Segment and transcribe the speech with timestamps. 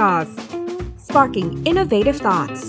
[0.00, 0.30] Jaws
[1.06, 2.62] sparking innovative thoughts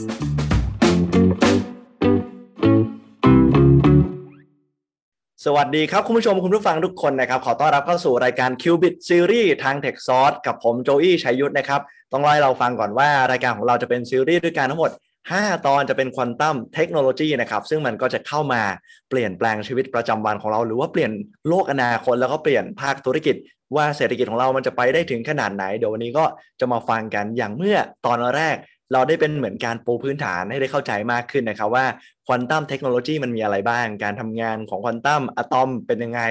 [5.46, 11.82] สวัสดีครับ คุณผู้ชมคุณผู้ฟังทุกคนนะครับ ขอต้อนรับเข้าสู่รายการ Qubit Series ทาง Tech Source กับผมโจอี้ชัยยุทธนะครับ
[12.14, 14.92] ต้องเล่าให้เราฟังก่อนว่ารายการของเราจะเป็นซีรีส์ด้วยกันทั้งหมด
[15.30, 18.62] 5 ตอนจะเป็นควอนตัมเทคโนโลยีนะครับซึ่งมันก็จะเข้ามา
[19.10, 21.12] เปลี่ยนแปลงชีวิตประจำวันของเรา หรือว่าเปลี่ยน
[21.48, 23.36] โลกอนาคตแล้วก็เปลี่ยนภาคธุรกิจ
[23.76, 26.26] ว่าเศรษฐกิจของเรามันจะไปได้ถึงขนาดไหน เดี๋ยววันนี้ก็
[26.60, 28.56] จะมาฟังกันอย่างเมื่อตอนแรก
[28.94, 31.86] เราได้เป็นเหมือนการปูพื้นฐานให้ได้เข้าใจมากขึ้นนะครับว่า
[32.28, 36.22] ควอนตัมเทคโนโลยีมันมีอะไรบ้าง การทำงานของควอนตัมอะตอมเป็นยังไง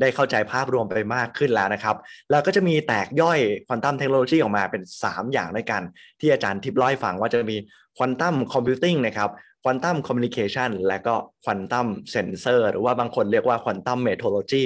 [0.00, 1.96] ได้เข้าใจภาพรวมไปมากขึ้นแล้วนะครับ
[2.30, 5.82] แล้วก็จะมีแตกย่อยควอนตัมเทคโนโลยีออกมาเป็น 3 อย่างด้วยกัน
[6.20, 7.56] ที่อาจารย์ทิพย์ล่าให้ฟังว่าจะมี
[7.96, 9.30] quantum computing นะครับ
[9.62, 11.14] quantum communication และก็
[11.44, 14.64] quantum sensor หรือว่าบางคนเรียกว่า quantum metrology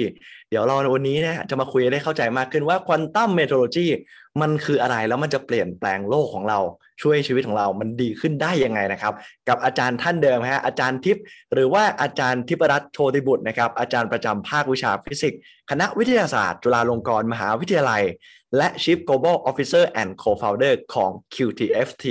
[0.49, 3.85] เดี๋ยวเราวันนี้เนี่ยจะมาคุยได้เข้าใจมากขึ้นว่า quantum metrology
[4.41, 6.59] มันคืออะไรแล้วมันจะเปลี่ยนแปลงโลกของเรา
[7.03, 9.13] ช่วยชีวิตของเรามันดีขึ้นได้ยังไงนะครับ
[9.47, 11.23] กับอาจารย์ท่านเดิมฮะอาจารย์ทิพย์
[11.53, 18.03] หรือว่าอาจารย์ธิปรัชต์โชติบุตรนะครับ อาจารย์ประจำภาควิชาฟิสิกส์คณะวิทยาศาสตร์ จุฬาลงกรณ์มหาวิทยาลัย
[18.57, 22.05] และ Chief Global Officer and Co-founder ของ QTFT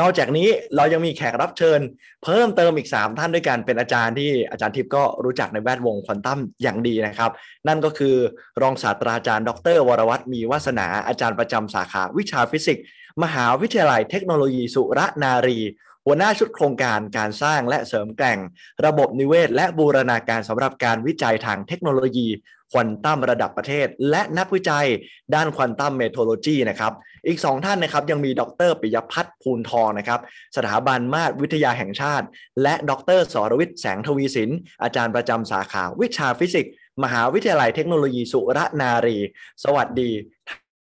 [0.00, 1.80] นอกจากนี้เรายังมีแขกรับเชิญ
[2.24, 7.30] เพิ่มเติมอีก 3 ท่านด้วยกันเป็นอาจารย์ที่อาจารย์ทิพย์ก็รู้จักในแวดวงควอนตัมอย่างดีนะครับ
[7.68, 8.16] นั่นก็คือ
[8.62, 12.84] รองศาสตราจารย์ ดร วรวัฒน์ มีวาสนาอาจารย์ประจำสาขาวิชาฟิสิกส์
[13.22, 15.58] มหาวิทยาลัยเทคโนโลยีสุรนารี
[16.06, 18.38] หัวหน้าชุดโครงการการสร้างและเสริมแกร่ง
[18.86, 22.28] ระบบนิเวศ และบูรณาการสำหรับการวิจัยทางเทคโนโลยี
[22.72, 24.86] ควอนตัมระดับประเทศ และนักวิจัย
[25.34, 26.92] ด้าน quantum metrology นะครับ
[27.26, 30.20] อีก 2 ท่านนะครับยังมีดรปิยพัฒน์ภูนทองนะครับ
[30.56, 32.26] สถาบันมาตรวิทยาแห่งชาติ
[32.62, 34.50] และดรสรวิทย์แสงทวีสิน
[34.82, 36.72] อาจารย์ประจำสาขาวิชาฟิสิกส์
[37.04, 39.18] มหาวิทยาลัยเทคโนโลยีสุรนารี
[39.64, 40.10] สวัสดี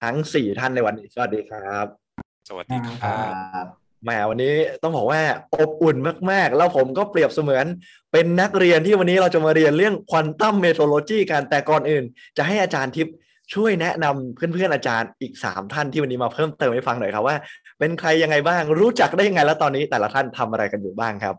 [0.04, 2.07] ทั้ง 4 ท่านในวันนี้ สวัสดีครับ
[2.48, 3.22] สวัสดีครั
[3.64, 3.66] บ
[4.04, 4.54] แหมวันนี้
[4.84, 5.22] ต้องบอกว่า
[5.56, 5.98] อบอุ่น
[6.32, 7.66] มาก ๆ แล้วผมก็เปรียบเสมือน
[8.12, 12.04] เป็นนักเรียนที่วันนี้เราจะมาเรียนเรื่อง quantum metrology กันแต่ก่อนอื่น
[12.38, 13.16] จะให้อาจารย์ทิพย์
[13.54, 17.38] ช่วยแนะนำเพื่อนๆอาจารย์อีก 3 ท่านที่วันนี้มาเพิ่มเติมให้ฟังหน่อยครับว่า
[17.80, 21.36] เป็นใครยังไงบ้างรู้จักได้ยังไงแล้วตอนนี้แต่ละท่านทำอะไรกันอยู่บ้างครับ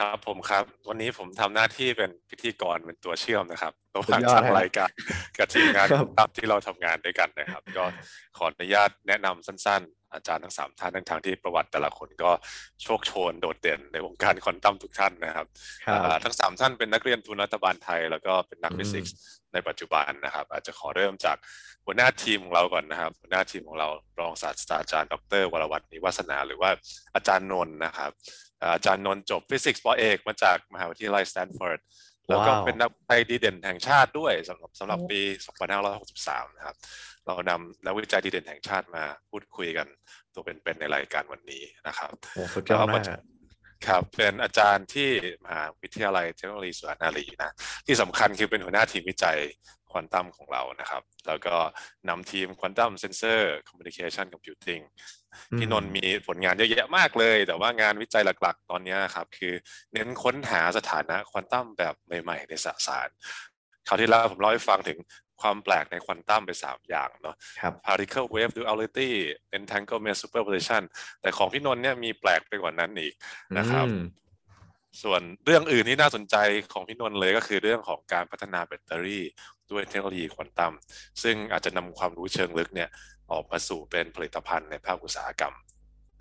[0.00, 4.90] ครับผมครับ วันนี้ผมทำหน้าที่เป็นพิธีกรเป็นตัวเชื่อมนะครับระหสุว่างดยอดทางฮะรายการ
[5.38, 7.84] กับทีมงานครับตามที่เราทำงานด้วยกันนะครับ ก็
[8.36, 12.30] ขออนุญาตแนะนำสั้น ๆ อาจารย์ทั้งสามท่านทั้งทางที่ประวัติแต่ละคนก็
[12.82, 15.46] โชคโชนโดดเด่นในวงการควอนตัมทุกท่านนะครับ
[15.86, 19.14] ครับอ่าทั้งสามท่านเป็นนักเรียนทุนรัฐบาลไทย แล้วก็เป็นนักอืมฟิสิกส์
[19.52, 21.36] ในปัจจุบันนะครับ อาจจะขอเริ่มจาก
[21.84, 23.88] หัวหน้าทีมของเราก่อนนะครับ หัวหน้าทีมของเรา
[24.20, 26.70] รองศาสตราจารย์ ดร วรวัฒน์ มีวาสนา หรือว่า
[27.14, 28.10] อาจารย์นนท์นะครับ
[28.62, 31.80] อ่าอาจารย์นนท์จบฟิสิกส์ปอเอกมาจากมหาวิทยาลัยสแตนฟอร์ด
[32.28, 35.20] แล้วก็ว้าวเป็นนักวิจัยดีเด่นแห่งชาติด้วยสำหรับสำหรับปี
[35.84, 36.76] 2563 นะครับ
[37.26, 39.86] เรานำนักวิจัยดีเด่นแห่งชาติมาพูดคุยกัน
[40.34, 43.20] ตัวเป็นๆในรายการวันนี้นะครับโอ้สุดยอดมากฮะ
[43.86, 45.10] ครับเป็นอาจารย์ที่
[45.44, 47.52] มหาวิทยาลัยเทคโนโลยีสุรนารีนะ
[47.86, 49.38] ที่สำคัญคือเป็นหัวหน้าทีมวิจัย
[49.90, 51.54] ควอนตัมของเรานะครับ แล้วก็
[52.08, 54.80] นำทีม quantum sensor communication computing
[55.58, 59.54] พี่นนท์มีผลงานเยอะแยะมากเลย แต่ว่างานวิจัยหลักๆ ตอนนี้ครับ คือ
[59.92, 63.08] เน้นค้นหาสถานะควอนตัมแบบใหม่ๆ ในสสาร
[63.88, 64.98] คราวที่แล้วผมเล่าให้ฟังถึง
[65.40, 69.10] ความแปลกในควอนตัมไป 3 อย่างเนาะครับ particle wave duality
[69.58, 70.82] entanglement superposition
[71.20, 73.14] แต่ของพี่นนท์เนี่ยมีแปลกไปกว่านั้นอีก
[73.58, 74.00] นะครับอืม
[75.02, 76.36] ส่วนเรื่องอื่นที่น่าสนใจ
[76.72, 79.24] ของพี่นนท์เลยก็คือเรื่องของการพัฒนาแบตเตอรี่
[79.70, 80.72] ด้วยเทคโนโลยีควอนตัม
[81.22, 82.88] ซึ่งอาจจะนำความรู้เชิงลึกเนี่ย
[83.32, 85.54] ออกมาสู่เป็นผลิตภัณฑ์ในภาคอุตสาหกรรม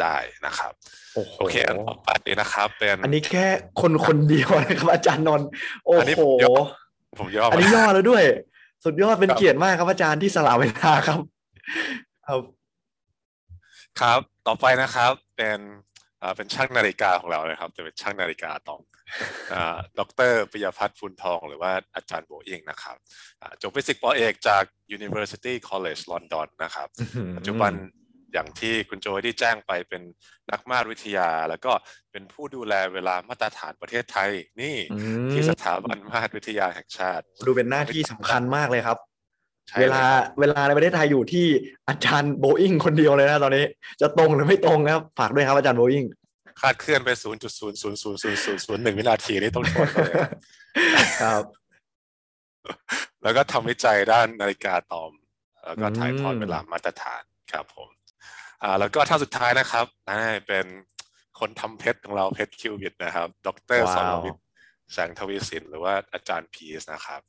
[0.01, 0.73] ได้นะครับ
[1.13, 2.09] โอ้โหโอเค อันต่อไป
[2.39, 3.47] นะครับ เป็นอันนี้แค่
[3.81, 5.47] คนคนเดียวนะครับอาจารย์นนท์
[5.85, 6.65] โอ้อันนี้โหผมยอม
[7.19, 8.23] ผมย่ออันมานี้ย่อแล้วด้วย
[8.85, 11.19] สุดยอดเป็นครับเกียรติมากครับอาจารย์ที่สละเวลาครับ
[12.27, 12.41] ครับ
[13.99, 15.94] ครับ ต่อไปนะครับ เป็นอ่า
[16.37, 18.81] เป็นช่างนาฬิกาของเรานะครับ จะเป็นช่างนาฬิกาตอง
[19.53, 22.95] อ่าดรปิยพัฒน์ฟูนทอง หรือว่าอาจารย์โบอิงนะครับ
[23.41, 24.63] อ่าจบฟิสิกส์ปอเอกจาก
[24.97, 26.87] University College London นะครับ
[27.37, 27.73] ปัจจุบัน
[28.33, 30.01] อย่างที่คุณโจได้แจ้งไปเป็น
[30.51, 31.71] นักมาตรวิทยา แล้วก็
[32.11, 34.31] เป็นผู้ดูแลเวลามาตรฐานประเทศไทย
[34.61, 34.97] นี่อื
[35.27, 39.14] มที่สถาบันมาตรวิทยาแห่งชาติ ดูเป็นหน้าที่สำคัญมากเลยครับใช่
[39.81, 41.45] เวลาครับเวลาในประเทศไทยอยู่ที่
[41.87, 43.65] อาจารย์โบอิงคนเดียวเลยนะตอนนี้
[44.01, 46.05] จะตรงหรือไม่ตรงนะครับฝากด้วยครับอาจารย์โบอิง
[46.61, 47.09] คาดเคลื่อนไป
[47.93, 50.13] 0.0000001 วินาทีนี่ต้องชนเลย
[51.21, 51.43] ครับ
[53.23, 55.11] แล้วก็ทำวิจัยด้านนาฬิกาตอม
[55.65, 57.21] แล้วก็ถ่ายทอดอืมเวลามาตรฐาน
[57.51, 57.89] ครับผม
[58.61, 60.65] อ่า แล้วก็ท่านสุดท้ายนะครับนั่นเป็น
[61.39, 64.43] คนทำเพชรของเราเพชรคิวบิดนะครับ ดรสรวิทย์
[64.93, 67.21] แสงทวีสินหรือว่าอาจารย์พีสนะครับ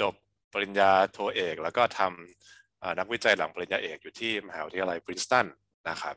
[0.00, 0.14] จบ
[0.54, 5.46] ปริญญาโทเอก แล้วก็ทำนักวิจัยหลังปริญญาเอกอยู่ที่มหาวิทยาลัยปรินสตัน
[5.88, 6.16] นะครับ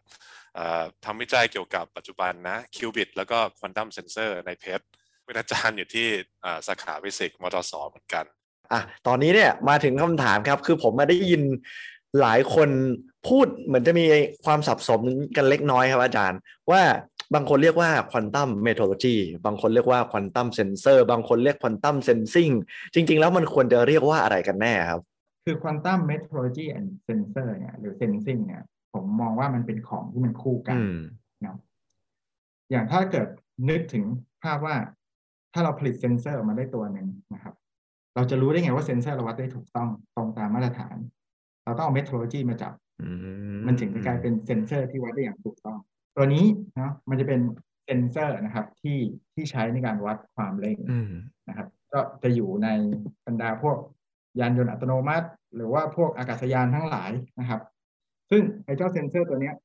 [1.05, 4.85] ทำวิจัยเกี่ยวกับปัจจุบันนะ qubit แล้วก็ quantum sensor ในเพชร
[5.25, 6.07] เป็นอาจารย์อยู่ที่
[6.67, 8.25] สาขาฟิสิกส์มทสเหมือนกัน
[8.71, 11.41] อะตอนนี้เนี่ยมาถึงคำถามครับคือผมมาได้ยิน
[12.21, 12.69] หลายคน
[13.27, 14.05] พูดเหมือนจะมี
[14.45, 15.01] ความสับสน
[15.35, 16.39] กันเล็กน้อยครับอาจารย์
[16.71, 16.81] ว่า
[17.33, 19.15] บางคนเรียกว่า quantum metrology
[19.45, 22.49] บางคนเรียกว่า quantum sensor บางคนเรียก quantum sensing
[22.93, 25.01] จริง ๆ แล้วมันควรจะเรียกว่าอะไรกันแน่ครับ
[25.45, 28.63] คือ quantum metrology and sensor เนี่ยหรือ sensing เนี่ย
[28.93, 30.77] ผมมองว่ามันเป็นของที่มันคู่กัน
[31.41, 31.57] เนาะ
[32.71, 33.27] อย่างถ้าเกิด
[33.69, 34.03] นึกถึง
[34.43, 34.75] ภาพว่า
[35.53, 37.53] ถ้าเราผลิตเซนเซอร์ออกมาได้ตัวหนึ่งนะครับ
[38.15, 40.95] เราจะรู้ได้ไงว่าเซนเซอร์เราวัดได้ถูกต้องตรงตามมาตรฐาน
[41.65, 42.73] เราต้องเอา metrology มาจับ
[43.65, 45.79] มันถึงจะกลายเป็นเซนเซอร์ที่วัดได้อย่างถูกต้อง
[46.17, 47.39] ตัวนี้เนาะมันจะเป็น
[47.85, 48.99] เซนเซอร์นะครับที่
[49.33, 50.77] ที่ใช้ในการวัดความเร่ง
[51.49, 52.67] นะครับ ก็จะอยู่ใน
[53.25, 53.77] บรรดาพวก
[54.39, 57.61] ยานยนต์อัตโนมัติ หรือว่าพวกอากาศยานทั้งหลายนะครับ
[58.31, 59.55] ซึ่งไอ้เจ้าเซนเซอร์ตัวเนี้ย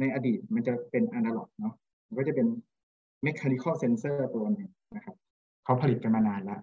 [0.00, 1.74] ในอดีตมันจะเป็นอนาล็อกเนาะ
[2.08, 2.46] มันก็จะเป็น
[3.22, 5.16] mechanical sensor ตัวนึงนะครับ
[5.64, 6.60] เขาผลิตกันมานานแล้ว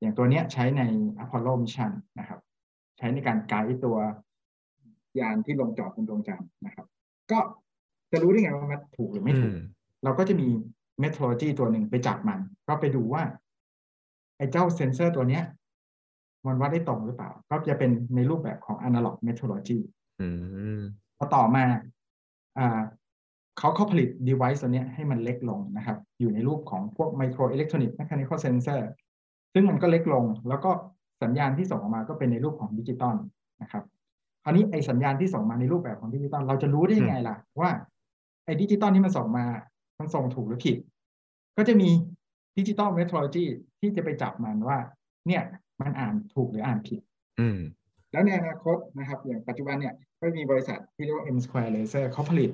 [0.00, 0.82] อย่างตัวเนี้ยใช้ใน
[1.22, 2.40] Apollo Mission นะครับ
[2.98, 3.98] ใช้ในการไกด์ตัว
[5.20, 6.86] ยานที่ลงจอดบนดวงจันทร์นะครับ
[7.30, 7.38] ก็
[8.12, 9.52] จะรู้ได้ไงว่ามันถูกหรือไม่ถูก
[10.04, 10.48] เราก็จะมี
[11.00, 12.38] เมทรโลจีตัวหนึ่งไปจับมัน
[12.68, 13.22] ก็ไปดูว่า
[14.38, 15.44] ไอ้เจ้าเซนเซอร์ตัวเนี้ย
[16.46, 19.78] มันวัดได้ตรงหรือเปล่า ก็จะเป็นในรูปแบบของ analog metrology
[21.18, 21.64] พอต่อมา
[22.58, 22.80] อ่า
[23.58, 28.80] เขาเขาผลิต device ตัวนี้ให้มันเล็กลงนะครับ อยู่ในรูปของพวก micro electronic mechanical sensor
[29.52, 30.70] ซึ่งมันก็เล็กลง แล้วก็
[31.22, 33.16] สัญญาณที่ส่งออกมาก็เป็นในรูปของดิจิตอล
[33.62, 33.84] นะครับ
[34.44, 37.70] คราวนี้ไอสัญญาณที่ส่งมาในรูปแบบของดิจิตอลเราจะรู้ได้ยังไงล่ะ ว่า
[38.48, 39.46] ไอดิจิตอลที่มันส่งมา
[39.98, 40.76] มันส่งถูกหรือผิด
[41.56, 41.88] ก็จะมี
[42.58, 43.44] digital metrology
[43.80, 44.78] ที่จะไปจับมันว่า
[45.28, 45.42] เนี่ย
[45.80, 47.00] มันอ่านถูกหรืออ่านผิด
[47.40, 47.58] อืม
[48.12, 52.50] แล้วในอนาคตนะครับ อย่างปัจจุบันเนี่ยก็มีบริษัทที่เรียกว่า M Squared Lasers เขาผลิต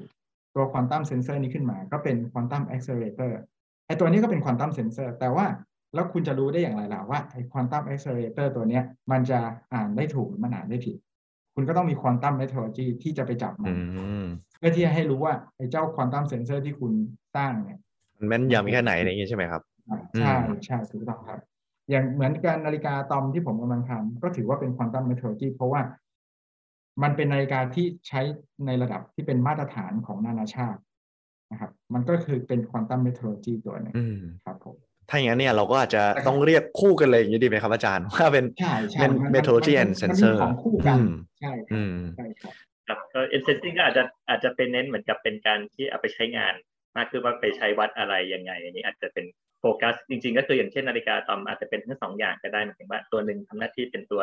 [0.55, 3.39] ตัว quantum sensor นี้ขึ้นมา ก็เป็น quantum accelerator
[3.87, 5.47] ไอตัวนี้ก็เป็น quantum sensor แต่ว่า
[5.95, 8.81] แล้วคุณจะรู้ได้อย่างไรล่ะว่าไอ quantum accelerator ตัวนี้
[9.11, 9.39] มันจะ
[9.75, 10.97] อ่านได้ถูกหรือมันอ่านได้ผิด
[11.55, 13.75] คุณก็ต้องมี quantum metrology ที่จะไปจับมัน
[14.54, 16.93] เพื่อที่จะให้รู้ว่าไอเจ้า quantum sensor ที่คุณ
[17.37, 17.79] สร้างเนี่ย
[18.19, 19.63] มันแม่นยำแค่ไหนอะไรอย่างนี้ใช่ไหมครับ
[20.21, 20.35] ใช่
[20.65, 21.41] ใช่ถูกต้องครับ
[21.91, 25.81] อย่างเหมือนการนาฬิกาอะตอมที่ผมกำลังทำก็ถือว่าเป็น quantum metrology เพราะว่า
[27.03, 28.21] มันเป็นนาฬิกาที่ใช้
[28.67, 30.81] ในระดับที่เป็นมาตรฐานของนานาชาติ
[31.53, 33.95] นะครับ มันก็คือเป็น quantum metrology ตัวนึง
[34.45, 34.77] ครับผม
[35.09, 38.45] ถ้าอย่างนั้นเนี่ยเราก็อาจจะต้องเรียกคู่กันเลยอย่างนี้ดีไหมครับอาจารย์ว่าเป็น
[39.01, 40.99] เป็น metrology and sensor ของคู่กัน
[41.41, 41.53] ใช่
[42.17, 42.64] ใช่ครับครับ
[43.29, 46.55] and sensing ก็อาจจะอาจจะเป็นเน้นเหมือนกับเป็นการที่เอาไปใช้งาน
[46.97, 49.25] มากคือว่าไปใช้วัดอะไรยังไง อันนี้อาจจะเป็น
[49.61, 54.23] โฟกัสจริง ๆ ก็คืออย่างเช่นนาฬิกาอะตอมอาจจะเป็นทั้งสองอย่างก็ได้หมายถึงว่าตัวหนึ่งทำหน้าที่เป็นตัว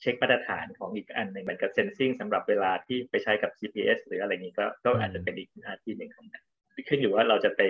[0.00, 6.42] เช็คมาตรฐานของอีกอันหนึ่งเหมือนกับ sensing สำหรับเวลาที่ไปใช้กับ GPS หรืออะไรนี้ก็ก็อาจจะเป็นอีกหน้าที่หนึ่งของมัน
[6.88, 7.60] ขึ้นอยู่ว่าเราจะไป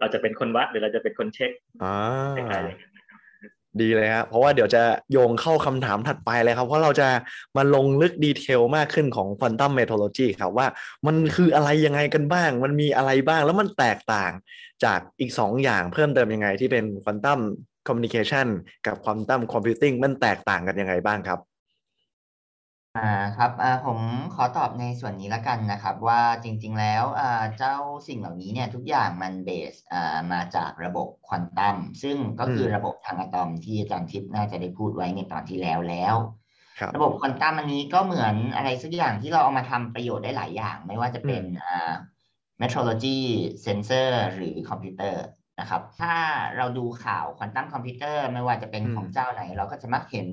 [0.00, 1.50] เราจะเป็นคนวัดหรือเราจะเป็นคนเช็ค
[1.82, 2.60] อ่า
[3.80, 4.82] ดีเลยครับเพราะว่าเดี๋ยวจะ
[5.12, 7.08] โยงเข้าคำถามถัดไปเลยครับ เพราะเราจะ
[7.56, 10.66] มาลงลึก detail มากขึ้นของ quantum metrology ครับว่า
[11.06, 14.32] มันคืออะไรยังไงกันบ้าง มันมีอะไรบ้าง แล้วมันแตกต่าง
[14.84, 18.46] จากอีก 2 อย่างเพิ่มเติมยังไงที่เป็น quantum communication
[18.86, 21.49] กับ quantum computing มันแตกต่างกันยังไงบ้างครับ
[22.98, 23.98] อ่าครับอ่าผม
[24.34, 27.76] ขอตอบในส่วนนี้แล้วกันนะครับ ว่าจริงๆแล้วอ่าเจ้า
[28.08, 36.14] สิ่งเหล่านี้เนี่ยทุกอย่างมัน base อ่ามาจากระบบควอนตัมซึ่งก็คือระบบทางอะตอมที่อาจารย์ทิพย์น่าจะได้พูดไว้ในตอนที่แล้วแล้ว
[36.96, 41.92] ระบบควอนตัมอันนี้ก็เหมือนอะไรสักอย่างที่เราเอามาทำประโยชน์ได้หลายอย่าง ไม่ว่าจะเป็นอ่า
[42.60, 43.18] metrology
[43.64, 45.24] sensor หรือคอมพิวเตอร์
[45.60, 46.14] นะครับ ถ้า
[46.56, 50.28] เราดูข่าว quantum computer ไม่ว่าจะเป็นของเจ้าไหน เราก็จะมักเห็น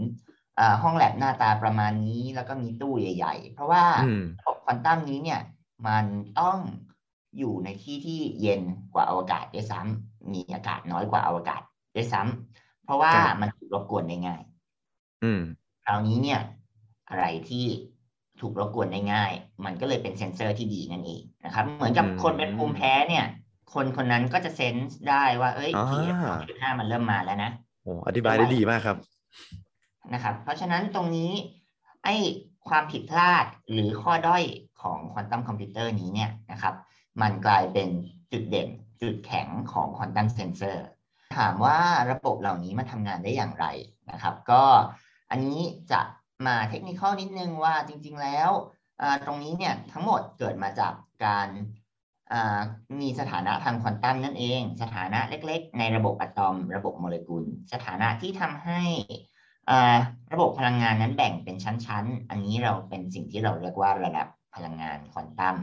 [0.83, 3.83] ห้องแลบหน้าตาประมาณนี้ แล้วก็มีตู้ใหญ่ ๆ เพราะว่า
[4.39, 5.41] ระบบควอนตัมนี้เนี่ย
[5.87, 6.05] มัน
[6.39, 6.57] ต้อง
[7.37, 8.61] อยู่ในที่ที่เย็น
[8.93, 11.61] กว่าอวกาศด้วยซ้ำมีอากาศน้อยกว่าอวกาศ
[11.95, 14.41] ด้วยซ้ำเพราะว่ามันถูกรบกวนได้ง่าย
[15.23, 15.41] อืม
[15.85, 16.41] คราวนี้เนี่ย
[17.09, 17.65] อะไรที่
[18.41, 19.31] ถูกรบกวนได้ง่าย
[19.65, 23.25] มันก็เลยเป็นเซนเซอร์ที่ดีนั่นเองนะครับ เหมือนกับคนเป็นภูมิแพ้เนี่ย
[23.73, 27.51] คนคนนั้นก็จะเซนส์ได้ว่า เอ้ย PM 2.5มันเริ่มมาแล้วนะ
[27.83, 28.97] โอ้อธิบายได้ดีมากครับ
[30.13, 31.31] นะครับ เพราะฉะนั้นตรงนี้
[32.03, 32.15] ไอ้
[32.69, 34.43] ความผิดพลาดหรือข้อด้อย
[34.81, 36.73] ของควอนตัมคอมพิวเตอร์นี้เนี่ยนะครับ
[37.21, 37.89] มันกลายเป็น
[38.31, 38.69] จุดเด่น
[39.01, 40.85] จุดแข็งของควอนตัมเซนเซอร์
[41.37, 41.79] ถามว่า
[42.11, 43.65] ระบบเหล่านี้มาทำงานได้อย่างไร
[44.11, 44.63] นะครับ ก็
[45.31, 45.59] อันนี้
[45.91, 46.01] จะ
[46.47, 48.49] มาเทคนิคนิดนึงว่าจริง ๆ แล้ว
[49.25, 50.93] ตรงนี้เนี่ยทั้งหมดเกิดมาจาก
[51.25, 51.47] การ
[53.01, 58.81] มีสถานะทางควอนตัมนั่นเอง สถานะเล็ก ๆ ในระบบอะตอม ระบบโมเลกุล สถานะที่ทำให้
[60.33, 65.55] ระบบพลังงานนั้นแบ่งเป็นชั้น ๆ อันนี้เราเป็นสิ่งที่เราเรียกว่าระดับพลังงานควอนตัม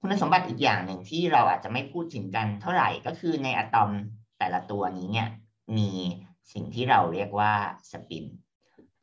[0.00, 3.90] คุณสมบัติอีกอย่างหนึ่งที่เราอาจจะไม่พูดถึงกันเท่าไหร่ก็คือในอะตอม
[4.38, 5.28] แต่ละตัวนี้เนี่ย
[5.76, 5.90] มี
[6.52, 7.52] สิ่งที่เราเรียกว่า
[7.90, 8.24] สปิน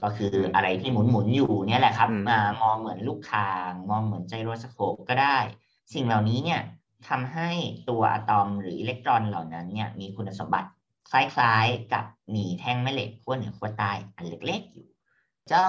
[0.03, 5.37] ก็คืออะไรที่หมุนหมุนอยู่เนี่ยแหละครับอมองเหมือนลูกคางมองเหมือนไจโรสโคปก็ได้
[5.93, 6.61] สิ่งเหล่านี้เนี่ย
[7.07, 7.49] ทำให้
[7.89, 10.69] ตัวอะตอมหรืออิเล็กตรอนเหล่านั้นเนี่ยมีคุณสมบัติ
[11.11, 14.87] คล้ายๆกับมีแท่งแม่เหล็กขั้วเหนือขั้วใต้อันเล็กๆอยู่
[15.49, 15.67] เจ้า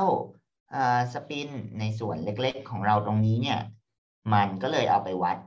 [1.12, 3.60] สปินในส่วนเล็กๆ ของเราตรงนี้เนี่ย
[4.34, 5.38] มันก็เลยเอาไปวัด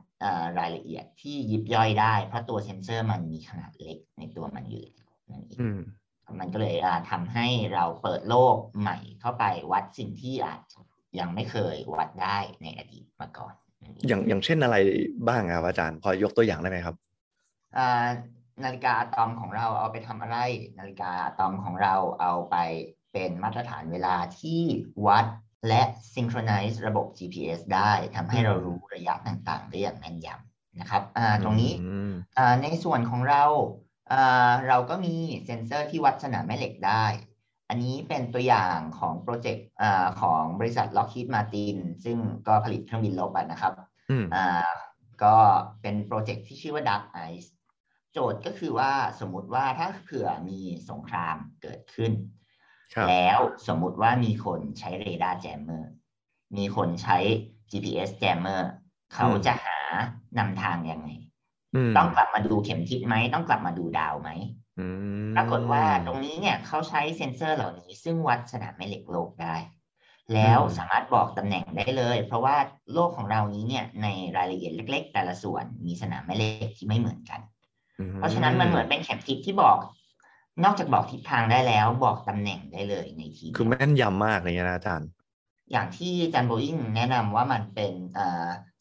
[0.58, 4.84] รายละเอียดที่ยิบย่อยได้ เพราะตัวเซนเซอร์มันมีขนาดเล็กในตัวมันอยู่
[5.30, 5.60] นั่นเอง
[6.40, 6.76] มันก็เลย
[7.10, 10.60] ทำให้เราเปิดโลกใหม่เข้าไปวัดสิ่งที่อาจ
[11.18, 13.54] ยังไม่เคยวัดได้ในอดีตมาก่อน
[14.08, 14.76] อย่างอย่างเช่นอะไร
[15.28, 16.96] บ้างครับอาจารย์ พอยกตัวอย่างได้ไหมครับ
[18.64, 20.38] นาฬิกาอะตอมของเราเอาไปทำอะไร
[20.78, 22.56] นาฬิกาอะตอมของเราเอาไป
[23.12, 24.60] เป็นมาตรฐานเวลาที่
[25.06, 25.26] วัด
[25.68, 25.82] และ
[26.14, 31.02] synchronize ระบบ GPS ได้ทำให้เรารู้ระยะต่างๆ ได้อย่างแม่นยำนะครับ
[31.44, 31.72] ตรงนี้
[32.62, 33.44] ในส่วนของเรา
[34.68, 37.04] เราก็มีเซ็นเซอร์ที่วัดสนามแม่เหล็กได้
[37.68, 39.68] อันนี้เป็นตัวอย่างของโปรเจกต์
[40.20, 42.16] ของบริษัท Lockheed Martin ซึ่ง
[42.48, 43.72] ก็ผลิตเครื่องบินรบนะครับ
[45.22, 45.36] ก็
[45.82, 47.48] เป็นโปรเจกต์ที่ชื่อว่า Dark Ice
[48.18, 52.12] โจทย์ก็คือว่าสมมติว่าถ้าเผื่อมีสงครามเกิดขึ้น
[53.08, 55.92] แล้วสมมุติว่ามีคนใช้ radar jammer
[56.56, 57.18] มีคนใช้
[57.70, 58.70] GPS jammer
[59.14, 59.78] เขาจะหา
[60.38, 61.08] นำทางยังไง
[61.96, 64.30] ต้องกลับมาดูเข็มทิศไหม ต้องกลับมาดูดาวไหม
[65.36, 69.56] ปรากฏว่าตรงนี้เนี่ยเขาใช้เซ็นเซอร์เหล่านี้ ซึ่งวัดสนามแม่เหล็กโลกได้
[70.34, 72.56] แล้วสามารถบอกตำแหน่งได้เลย เพราะว่า
[72.92, 74.06] โลกของเรานี้เนี่ยใน
[74.36, 77.40] รายละเอียดเล็ก ๆ แต่ละส่วนมีสนามแม่เหล็กที่ไม่เหมือนกัน
[78.14, 79.78] เพราะฉะนั้นมันเหมือนเป็นเข็มทิศที่บอก
[80.64, 85.08] นอกจากบอกทิศทางได้แล้ว บอกตำแหน่งได้เลยในทีคือแม่นยำมากเลยนะอาจารย์
[85.72, 88.20] อย่างที่อาจารย์โบอิงแนะนำว่ามันเป็นอ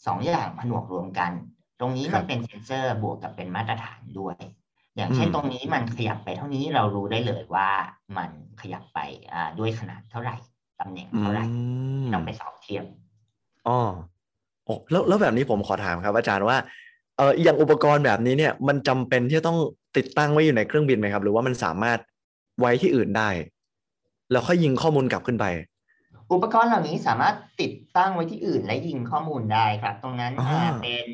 [0.05, 1.31] สองอย่างผนวกรวมกัน
[1.79, 4.37] ตรงนี้มันเป็นเซนเซอร์บวกกับเป็นมาตรฐานด้วย
[4.95, 7.69] อย่างเช่นตรงนี้มันขยับไปเท่านี้เรารู้ได้เลยว่า
[8.17, 8.29] มัน
[8.61, 8.99] ขยับไป
[9.59, 10.35] ด้วยขนาดเท่าไหร่
[10.79, 11.45] ตำแหน่งเท่าไหร่
[12.13, 12.85] ต้องไปสอบเทียบ
[13.67, 13.79] อ๋อ
[14.65, 16.57] โอ้แล้วแล้วแบบนี้ผมขอถามครับอาจารย์ว่า
[17.17, 19.59] เอออย่างอุปกรณ์แบบนี้เนี่ย มันจำเป็นที่จะต้อง
[19.97, 21.99] ติดตั้งไว้อยู่ในเครื่องบินไหมครับ หรือว่ามันสามารถ
[22.59, 23.29] ไว้ที่อื่นได้
[24.31, 25.45] แล้วค่อยยิงข้อมูลกลับขึ้นไป
[26.31, 30.33] อุปกรณ์เหล่านี้สามารถติดตั้งไว้ที่อื่นและยิงข้อมูลได้ครับ ตรงนั้น
[30.83, 31.09] เป็น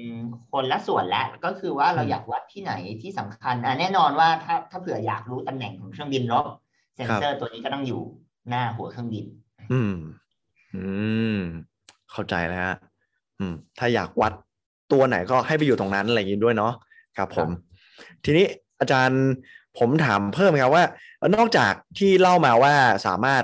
[0.51, 6.45] คนละส่วนและก็คือว่าเราอยากวัดที่ไหนที่สำคัญอ่แน่นอนว่าถ้าถ้าเผื่ออยากรู้ตำแหน่งของเครื่องบินรบ
[6.95, 8.01] เซ็นเซอร์ตัวนี้ก็ต้องอยู่
[8.49, 9.25] หน้าหัวเครื่องบิน
[9.71, 9.95] อืม
[10.75, 10.83] อื
[11.35, 11.37] ม
[12.11, 12.75] เข้าใจแล้วฮะ
[13.39, 14.33] อืม ถ้าอยากวัด
[14.91, 16.73] ตัวไหนก็ให้ไปอยู่ตรงนั้นอะไรอย่างนี้ด้วยเนาะ
[17.17, 17.49] ครับผม
[18.25, 18.45] ทีนี้
[18.79, 19.21] อาจารย์
[19.79, 20.85] ผมถามเพิ่มครับว่า
[21.35, 22.73] นอกจากที่เล่ามาว่า
[23.07, 23.43] สามารถ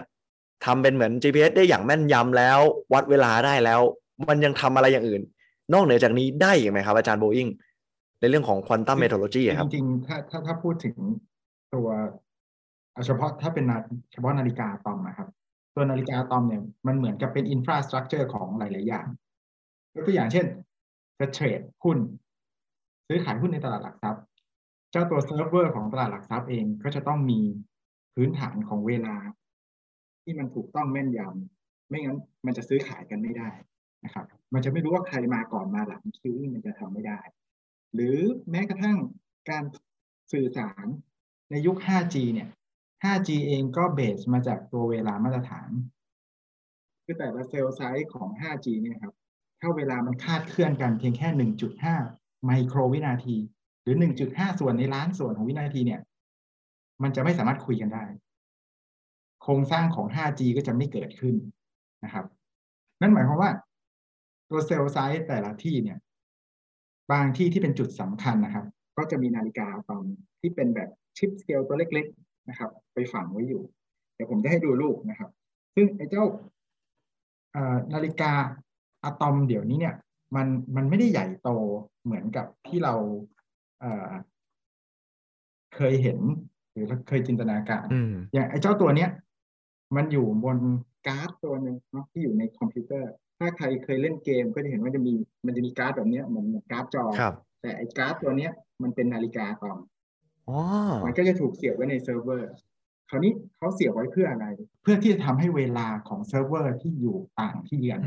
[0.66, 2.60] ทำเป็นเหมือน GPS ได้อย่างแม่นยำแล้ว
[2.94, 3.82] วัดเวลาได้แล้ว
[4.27, 5.22] มันยังทำอะไรอย่างอื่น
[5.74, 7.48] นอกเหนือจากนี้ได้อีกไหมครับ อาจารย์โบอิง
[8.20, 10.96] ในเรื่องของ quantum metrology ครับ จริงๆถ้าถ้าถ้าพูดถึง
[11.74, 11.88] ตัว
[13.06, 13.66] เฉพาะถ้าเป็น
[14.12, 15.27] เฉพาะนาฬิกาอะตอมนะครับ
[15.75, 19.08] ตัวนาฬิกาอะตอมเนี่ยมันเหมือนกับเป็น infrastructure ของหลาย ๆ อย่าง
[19.96, 20.46] ยกตัวอย่างเช่น
[21.19, 21.97] จะ trade หุ้น
[23.07, 24.24] ซื้อขายหุ้นในตลาดหลักทรัพย์
[24.91, 27.39] เจ้าตัวเซิร์ฟเวอร์ของตลาดหลักทรัพย์เองก็จะต้องมี
[28.15, 29.15] พื้นฐานของเวลา
[30.24, 33.50] ที่มันถูกต้องแม่นยำไม่งั้นมันจะซื้อขายกันไม่ได้
[34.05, 37.19] นะครับ มันจะไม่รู้ว่าใครมาก่อนมาหลังคิวมันจะทำไม่ได้
[37.93, 38.17] หรือ
[38.51, 38.97] แม้กระทั่ง
[39.50, 39.63] การ
[40.33, 40.86] สื่อสาร
[41.50, 42.50] ในยุค 5G เนี่ย
[43.03, 45.69] 5G เองก็ base มาจากตัวเวลามาตรฐาน
[47.03, 49.13] คือแต่ละ cell site ของ 5G เนี่ยครับ
[49.59, 51.95] ถ้าเวลามันคาดเคลื่อนกันเพียงแค่หนึ่งจุดห้า
[52.45, 53.35] ไมโครวินาที
[53.83, 56.01] หรือหนึ่งจุดห้าส่วนในล้านส่วนของวินาทีเนี่ย
[57.03, 58.05] มันจะไม่สามารถคุยกันได้
[59.41, 61.35] โครงสร้างของ 5G ก็จะไม่เกิดขึ้น
[62.03, 62.25] นะครับ
[63.01, 63.51] นั่นหมายความว่า
[64.49, 65.97] ตัว cell site แต่ละที่เนี่ย
[67.11, 68.65] บางที่ที่เป็นจุดสำคัญนะครับ
[68.97, 70.03] ก็จะมีนาฬิกาอะตอม
[70.39, 73.61] ที่เป็นแบบ chip scale ตัวเล็ก ๆ นะครับ ไปฝังไว้อยู่
[74.15, 75.29] เดี๋ยวผมจะให้ดูรูปนะครับ
[75.75, 76.25] ซึ่งไอ้เจ้า
[77.93, 78.33] นาฬิกา
[79.04, 79.96] อะตอมเดี๋ยวนี้เนี่ย
[80.36, 81.50] มันมันไม่ได้ใหญ่โต
[82.04, 83.84] เหมือนกับที่เรา
[85.75, 86.20] เคยเห็น
[86.74, 87.86] หรือเคยจินตนาการ
[88.34, 89.10] อย่างไอ้เจ้าตัวเนี้ย
[89.96, 90.58] มันอยู่บน
[91.08, 95.13] การ์ดตัวหนึ่งเนาะที่อยู่ในคอมพิวเตอร์ ถ้าใครเคยเล่นเกมก็จะเห็นว่าจะมี
[95.46, 97.06] มันจะมีการ์ดแบบนี้เหมือนการ์ดจอ
[97.62, 98.51] แต่ไอ้การ์ดตัวเนี้ย
[98.84, 99.77] มันเป็นนาฬิกาอะตอม
[101.06, 102.51] มันก็จะถูกเสียบไว้ในเซิร์ฟเวอร์
[103.10, 104.48] คราวนี้เขาเสียบไว้เพื่ออะไร
[104.82, 108.01] เพื่อที่จะทำให้เวลาของเซิร์ฟเวอร์ที่อยู่ต่างที่กัน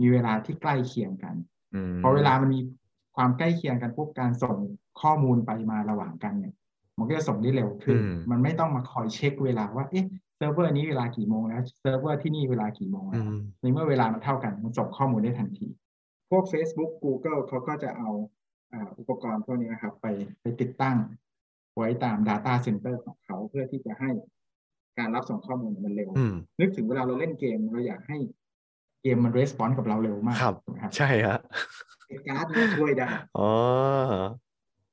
[0.00, 1.34] มีเวลาที่ใกล้เคียงกัน
[2.02, 2.60] พอเวลามันมี
[3.16, 4.56] ความใกล้เคียงกันปุ๊บการส่ง
[5.00, 6.54] ข้อมูลไปมาระหว่างกันเนี่ย
[6.98, 7.98] มันก็จะส่งได้เร็วขึ้น
[8.30, 13.24] มันไม่ต้องมาคอยเช็คเวลาว่าเอ๊ะเซิร์ฟเวอร์นี้เวลากี่โมงแล้วเซิร์ฟเวอร์ที่นี่เวลากี่โมงแล้ว
[13.60, 15.66] ในเมื่อเวลามันเท่ากันมันส่งข้อมูลได้ทันที
[16.30, 18.10] พวก Facebook Google เขาก็จะเอา
[18.98, 20.06] อุปกรณ์พวกนี้นะครับ ไป
[20.40, 20.96] ไปติดตั้ง
[21.76, 24.10] ไว้ตาม Data Center ของเขาเพื่อที่จะให้
[24.98, 26.10] การรับส่งข้อมูลมันเร็ว
[26.60, 28.45] นึกถึงเวลาเราเล่นเกมเราอยากให้เก
[29.14, 30.54] มมัน response กับเราเร็วมากครับ
[30.96, 31.38] ใช่ฮะ
[32.28, 32.46] การ์ด
[32.78, 33.08] ช่วยได้
[33.38, 33.50] อ๋อ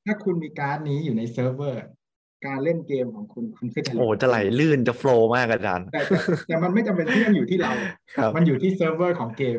[0.06, 1.82] ถ้าคุณมีการ์ดนี้อยู่ในเซิร์ฟเวอร์
[2.46, 6.00] การเล่นเกมของคุณคุณก็จะโอ้จะไหลลื่นจะ flow มากอาจารย์แต่
[6.48, 7.72] แต่มันไม่จำเป็นที่มันอยู่ที่เรา
[8.36, 9.58] มันอยู่ที่เซิร์ฟเวอร์ของเกม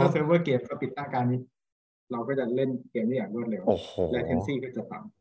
[0.00, 1.40] ถ้าเซิร์ฟเวอร์เกมเขาติดตั้งการ์ดนี้
[2.12, 3.62] เราก็จะเล่นเกมได้อย่างรวดเร็ว
[4.12, 5.15] และเทนซี่ก็จะต่ำ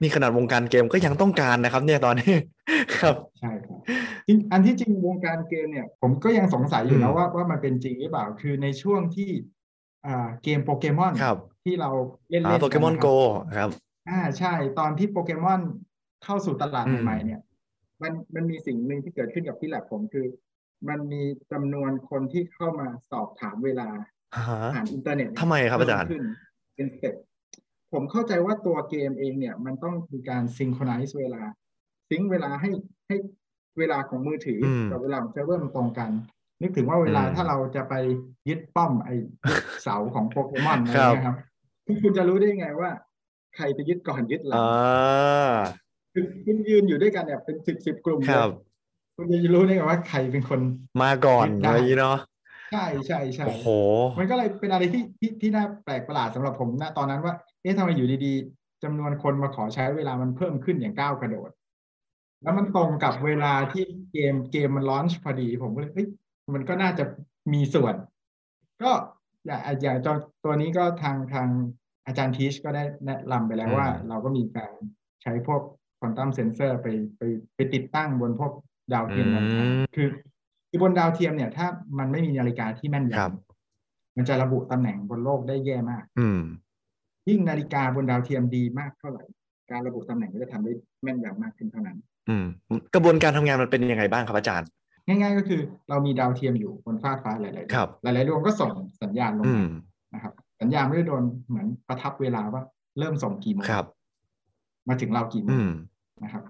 [0.00, 2.34] นี่ขนาดวงการเกมก็ยังต้องการนะครับ เนี่ยตอนนี้
[2.96, 3.78] ครับใช่ครับ
[4.26, 9.30] จริงอันที่จริงวงการเกมเนี่ย ผมก็ยังสงสัยอยู่นะว่าว่ามันเป็นจริงหรือเปล่าคือในช่วงที่
[10.06, 11.12] อ่าเกมโปเกมอน
[11.64, 11.90] ที่เรา
[12.30, 13.06] เล่นเล่นโปเกมอนโก
[13.58, 13.70] ครับ
[14.08, 15.60] อ่าใช่ตอนที่โปเกมอน
[16.24, 17.40] เข้าสู่ตลาดใหม่ๆเนี่ย
[18.02, 20.26] มันมันมีสิ่งหนึ่งที่เกิดขึ้นกับที่แลบผมคือ
[20.88, 23.88] มันมีจำนวนคนที่เข้ามาสอบถามเวลา
[24.74, 26.08] ผ่านอินเทอร์เน็ตทำไมครับอาจารย์
[26.76, 27.14] เป็น step
[27.92, 31.42] ผมเข้าใจว่าตัวเกมเองเนี่ย มันต้องมีการ synchronize เวลา
[32.10, 32.70] sync เวลาให้
[33.06, 33.16] ให้
[33.78, 36.10] เวลาของมือถือกับเวลาของเซิร์ฟเวอร์มันตรงกัน
[36.62, 37.94] นึกถึงว่าเวลาถ้าเราจะไป
[38.48, 39.10] ยึดป้อมไอ
[39.82, 41.36] เสาของโปเกมอนอะไรนะครับ
[42.02, 42.90] คุณจะรู้ได้ไงว่า
[43.56, 44.60] ใครไปยึดก่อนยึดหลัง
[46.14, 48.50] คือคุณยืนอยู่ด้วยกันเนี่ยเป็นสิบสิบกลุ่มครับ
[49.16, 50.60] คุณจะรู้ได้ไงว่าใครเป็นคน
[51.02, 52.18] มาก่อนอะไรเนาะ
[52.72, 53.68] ใช่ใช่ใช่โอ้โห
[54.18, 61.50] มันก็เลยเป็นอะไรที่ที่ที่น่าแปลกประหลาดสำหรับผมณตอนนั้นว่า เอ๊ะทำไมอยู่ดีๆจำนวนคนมาขอใช้เวลามันเพิ่มขึ้นอย่างก้าวกระโดด
[62.42, 66.08] แล้วมันตรงกับเวลาที่เกมเกมมันลอนช์พอดี ผมก็เลยเฮ้ย
[66.54, 67.04] มันก็น่าจะ
[67.52, 67.94] มีส่วน
[68.82, 68.90] ก็
[69.46, 71.48] อย่างอย่างตัวตัวนี้ก็ทางทาง
[72.06, 74.72] อาจารย์ทีชก็ได้แนะนำไปแล้วว่า เราก็มีการ
[75.22, 75.62] ใช้พวก
[76.00, 77.22] quantum sensor ไปไป
[77.54, 78.52] ไปติดตั้งบนพวก
[78.92, 80.08] ดาวเทียมต่างๆคือ
[80.70, 81.66] คือบนดาวเทียมเนี่ย ถ้า
[81.98, 86.28] มันไม่มีนาฬิกาที่แม่นยำมันจะระบุตำแหน่งบนโลกได้แย่มาก อื
[87.28, 89.24] ยิ่งนาฬิกาบนดาวเทียมดีมากเท่าไหร่
[89.70, 92.46] การระบุตำแหน่งก็จะทำได้แม่นยำมากขึ้นเท่านั้น อืม
[92.94, 94.68] กระบวนการทำงานมันเป็นยังไงบ้างครับอาจารย์
[95.06, 98.70] ง่าย ๆ ก็คือเรามีดาวเทียมอยู่บนฟ้าฟ้าหลายๆครับหลายๆดวงก็ส่ง
[99.02, 99.62] สัญญาณลงมา
[100.14, 102.62] นะครับ สัญญาณไม่ได้โดนเหมือนประทับเวลาว่า
[102.98, 103.66] เริ่มส่งกี่โมง
[104.88, 105.58] มาถึงเรากี่โมง
[106.24, 106.42] นะครับ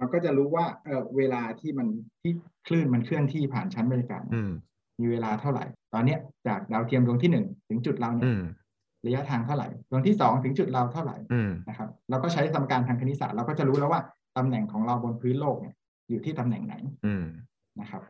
[0.00, 1.88] มันก็จะรู้ว่าเออเวลาที่มัน
[2.22, 2.32] ที่
[2.66, 4.22] คลื่นมันเคลื่อนที่ผ่านชั้นบริการ
[5.00, 8.28] มีเวลาเท่าไหร่ ตอนเนี้ยจากดาวเทียมดวงที่หนึ่งถึงจุดเราเนี่ย
[9.06, 11.16] ระยะทางเท่าไหร่ ดวงที่สองถึงจุดเราเท่าไหร่
[11.68, 14.00] นะครับเราก็ใช้สมการทางคณิตศาสตร์เราก็จะรู้แล้วว่า
[14.36, 15.74] ตำแหน่งของเราบนพื้นโลกเนี่ย
[16.08, 16.74] อยู่ที่ตำแหน่งไหน
[17.80, 18.02] นะครับ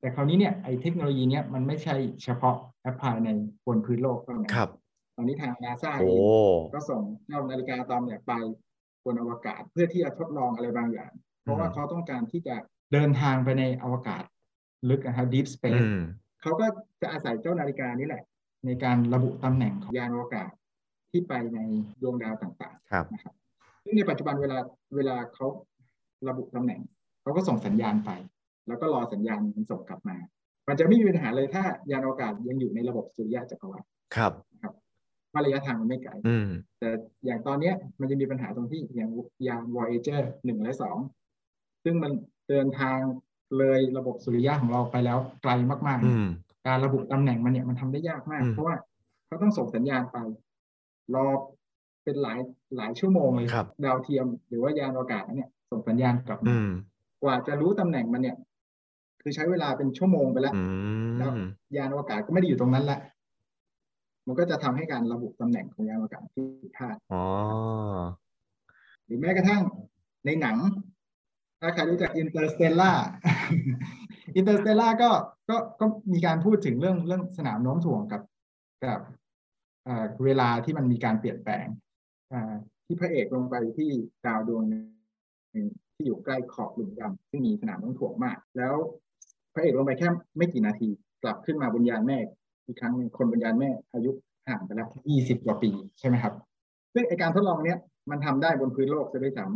[0.00, 3.30] แต่คราวนี้เนี่ยไอ้เทคโนโลยีเนี้ยมันไม่ใช่เฉพาะแอพพลายใน
[3.66, 4.70] บนพื้นโลกเท่านั้นครับ
[5.16, 6.18] ตอนนี้ทางนาซาเอง
[6.74, 8.32] ก็ส่งเจ้านาฬิกาตอมเนี่ยไป
[9.06, 12.56] บนอวกาศเพื่อที่จะทดลองอะไรบางอย่าง เพราะว่าเขาต้องการที่จะ
[12.92, 14.22] เดินทางไปในอวกาศ
[14.90, 15.84] ลึกนะครับ deep space
[16.42, 16.66] เขาก็
[17.02, 18.22] จะอาศัยเจ้านาฬิกานี้แหละ
[18.66, 20.50] ในการระบุตำแหน่งของยานอวกาศ
[21.10, 21.58] ที่ไปใน
[22.02, 23.34] ดวงดาวต่างๆนะครับ
[23.84, 24.58] ซึ่งในปัจจุบันเวลา
[24.96, 25.46] เวลาเขา
[26.28, 26.80] ระบุตำแหน่ง
[27.22, 28.10] เขาก็ส่งสัญญาณไป
[28.68, 30.16] แล้วก็รอสัญญาณมันส่งกลับมา
[30.68, 33.84] มันจะไม่มีปัญหาเลยถ้ายานอวกาศยังอยู่ในระบบสุริยะจักรวาล
[34.16, 34.72] ครับครับ
[35.36, 36.12] ว่าระยะทางมันไม่ไกล
[36.80, 36.88] แต่
[37.26, 39.10] อย่างตอนเนี้ยมันจะมีปัญหาตรงที่อย่าง
[39.48, 40.96] ยาน Voyager หนึ่งและสอง
[41.84, 42.12] ซึ่งมัน
[42.48, 42.98] เดินทาง
[43.58, 48.76] เลยระบบสุริยะของเราไปแล้วไกลมากๆ การระบุตำแหน่งมันเนี่ยมันทำได้ยากมาก เพราะว่า
[49.26, 50.16] เขาต้องส่งสัญญาณไป
[51.14, 51.26] รอ
[52.04, 52.38] เป็นหลาย
[52.76, 53.48] หลายชั่วโมงเลย
[53.84, 56.54] ดาวเทียมหรือว่ายานอวกาศเนี่ย ส่งสัญญาณกลับมา
[57.22, 58.36] กว่าจะรู้ตำแหน่งมันเนี่ย
[59.22, 60.54] คือใช้เวลาเป็นชั่วโมงไปแล้ว
[61.18, 61.30] แล้ว
[61.76, 63.00] ยานอวกาศก็ไม่ได้อยู่ตรงนั้นแหละ
[64.26, 66.96] มันก็จะทำให้การระบุตำแหน่งของยานอวกาศที่ผิดพลาด
[69.04, 69.62] หรือแม้กระทั่ง
[70.26, 70.56] ในหนัง
[71.60, 72.92] ถ้าใครรู้จัก Interstellar
[74.36, 75.10] Interstellar ก็
[75.50, 78.22] ก็ก็มีการพูดถึงเรื่องเรื่องสนามโน้มถ่วงกับ
[78.84, 79.00] กับ
[80.24, 81.66] เวลาที่มันมีการเปลี่ยนแปลง
[82.86, 83.90] ที่พระเอกลงไปที่
[84.26, 88.74] ดาวดวงนึงที่อยู่ใกล้ขอบหลุมดำซึ่งมีสนามโน้มถ่วงมาก แล้ว
[89.54, 90.88] พระเอกลงไปแค่ไม่กี่นาที
[91.22, 92.18] กลับขึ้นมาบนยานแม่
[92.66, 94.10] อีกครั้งหนึ่งคนบนยานแม่อายุ
[94.48, 96.32] ห่างไปแล้วยี่สิบกว่าปีใช่ไหมครับ
[96.94, 97.78] ซึ่งไอการทดลองเนี้ย
[98.10, 99.46] มันทำได้บนพื้นโลกจะได้ซ้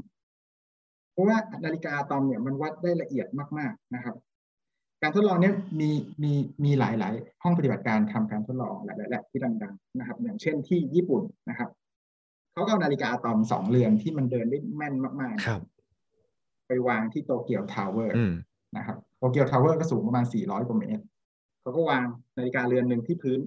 [0.52, 3.26] ำเพราะว่านาฬิกาอะตอมเนี่ยมันวัดได้ละเอียด
[3.58, 4.14] มากๆนะครับ
[5.02, 5.90] การทดลองนี้มี
[6.22, 6.32] มี
[6.64, 11.68] มีหลายหลายห้องปฏิบัติการทำการทดลองหลายๆแหละที่ดัง ๆ นะครับ อย่างเช่นที่ญี่ปุ่นนะครับ
[12.52, 15.60] เขาก็เอานาฬิกาอะตอมสองเรือนที่มันเดินได้แม่นมากๆครับ
[16.66, 18.14] ไปวางที่ Tokyo Tower
[18.76, 21.02] นะครับ Tokyo Tower ก็สูงประมาณสี่ร้อยกว่าเมตร
[21.60, 22.02] เขาก็วาง
[22.38, 23.38] นาฬิกาเรือนหนึ่งที่พื้น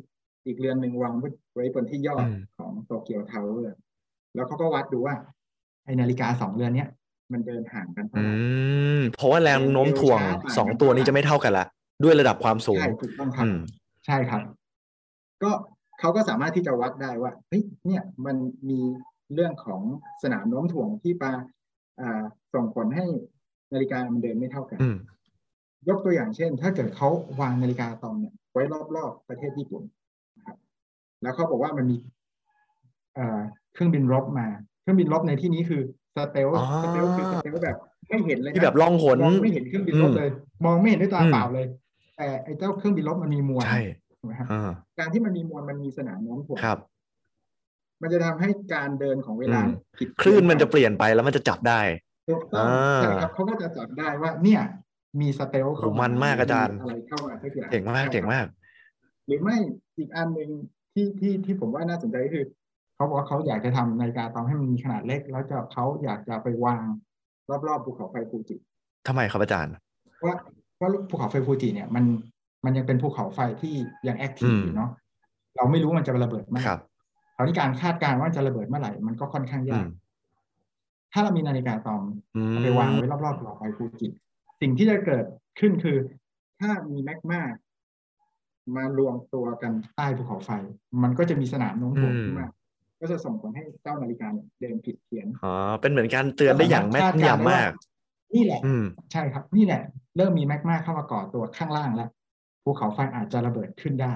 [0.46, 1.14] อีกเรือนหนึ่งวาง
[1.54, 2.26] ไว้บนที่ยอด
[2.58, 3.78] ของ Tokyo Tower
[4.36, 5.16] แล้วเขาก็วัดดูว่า
[5.86, 6.90] ไอ้นาฬิกาสองเรือนเนี้ย
[7.34, 8.28] มันเดินห่างกันอื
[9.00, 10.20] มเพราะว่าแรงโน้มถ่วง
[10.58, 11.66] สองตัวนี้จะไม่เท่ากันละ
[12.04, 13.46] ด้วยระดับความสูงใช่ถูกต้องครับ
[14.06, 14.42] ใช่ครับ
[15.44, 15.52] ก็
[16.00, 18.36] เขาก็สามารถที่จะวัดได้ว่าเฮ้ยเนี่ยมัน
[18.70, 18.80] มี
[19.34, 19.82] เรื่องของ
[20.24, 21.32] สนามโน้มถ่วงที่มา
[22.54, 23.06] ส่งผลให้
[23.74, 24.80] นาฬิกามันเดินไม่เท่ากัน
[25.90, 27.10] ยกตัวอย่างเช่น ถ้าเกิดเขา
[27.42, 28.64] วางนาฬิกาตองเนี่ยไว้
[28.96, 29.84] รอบๆประเทศญี่ปุ่น
[30.38, 30.58] นะครับ
[31.22, 31.98] แล้วเขาบอกว่ามันมี
[33.74, 34.48] เครื่องบินรบมา
[34.82, 35.82] เครื่องบินรบในที่นี้คือ
[36.16, 36.50] stealth
[36.84, 37.78] stealth คือ stealth แบบ
[38.10, 40.30] ไม่เห็นเลยที่แบบล่องหนมองไม่เห็นเครื่องบินรบเลย
[40.66, 41.66] มองไม่เห็นด้วยตาเปล่าเลย
[42.18, 43.64] แต่ไอ้เจ้าเครื่องบินรบมันมีมวล
[44.20, 44.48] ถูกไหมครับ
[45.00, 46.78] การที่มันมีมวลมันมีสนามโน้มถ่วงครับ
[48.02, 49.62] มันจะทำให้การเดินของเวลา
[50.22, 51.82] คลื่นมันจะเปลี่ยนไปแล้วมันจะจับได้
[52.98, 54.62] ใช่ครับเขาก็จะจับได้ว่าเนี่ย
[55.22, 58.46] มี stealth เข้ามันมากอาจารย์อะไรเข้ามาสักอย่างเก่งมากเก่งมาก
[59.28, 59.58] หรือไม่
[59.98, 60.50] อีกอันหนึ่ง
[60.94, 62.46] ที่ที่ที่ผมว่าน่าสนใจคือ
[62.96, 66.84] เขาบอกว่าเขาอยากจะทำนาฬิกาอะตอมให้มันมีขนาดเล็ก แล้วจะเขาอยากจะไปวาง
[67.68, 68.56] รอบๆภูเขาไฟฟูจิ
[69.08, 69.74] ทำไมครับอาจารย์
[70.24, 70.36] ว่า
[70.76, 72.06] เพราะภูเขาไฟฟูจิเนี่ยมัน
[72.66, 73.76] มันยังเป็นภูเขาไฟที่
[74.08, 74.90] ยัง active อยู่เนาะ
[75.56, 76.76] เราไม่รู้มันจะระเบิดเมื่อไหร่
[77.36, 79.88] คราวนี้การคาดการณ์ว่าจะระเบิดเมื่อไหร่มันก็ค่อนข้างยาก
[81.14, 82.04] ถ้าเรามีนาฬิกาอะตอม
[82.64, 84.08] ไปวางไว้รอบๆภูเขาไฟฟูจิ
[84.64, 85.26] สิ่งที่จะเกิด
[85.60, 85.98] ขึ้นคือ
[86.60, 87.42] ถ้ามีแมกมา
[88.76, 90.50] มารวมตัวกันใต้ภูเขาไฟ
[91.04, 92.48] มันก็จะมีสนามโน้มถ่วงขึ้นมา
[93.02, 94.28] ก็จะส่งผลให้เจ้านาฬิกา
[94.60, 97.72] เดินผิดเพี้ยนอ๋อเป็นเหมือนการเตือนได้อย่างแม่นยำมาก
[98.36, 98.62] นี่แหละ
[99.12, 99.82] ใช่ครับ นี่แหละ
[100.18, 102.10] เริ่มมีแมกมาเข้ามาก่อตัวข้างล่างแล้ว
[102.64, 104.14] ภูเขาไฟอาจจะระเบิดขึ้นได้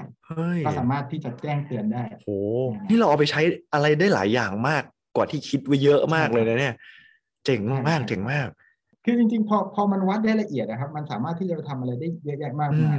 [0.65, 2.39] ก็สามารถที่จะแจ้งเตือนได้โอ้
[2.89, 3.41] นี่เราเอาไปใช้
[3.73, 4.83] อะไรได้หลายอย่างมาก
[5.15, 6.75] กว่าที่คิดไว้เยอะมากเลยนะเนี่ย
[7.45, 8.47] เจ๋งมากเจ๋งมาก
[9.09, 12.97] คือจริง ๆ พอพอมันวัดได้ละเอียดนะครับ มันสามารถที่จะทำอะไรได้เยอะแยะมากมาย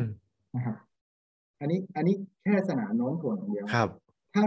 [0.55, 0.77] นะครับ
[1.61, 3.89] อันนี้อันนี้แค่สนามโน้มถ่วงอย่างเดียวครับ
[4.35, 4.45] ถ้า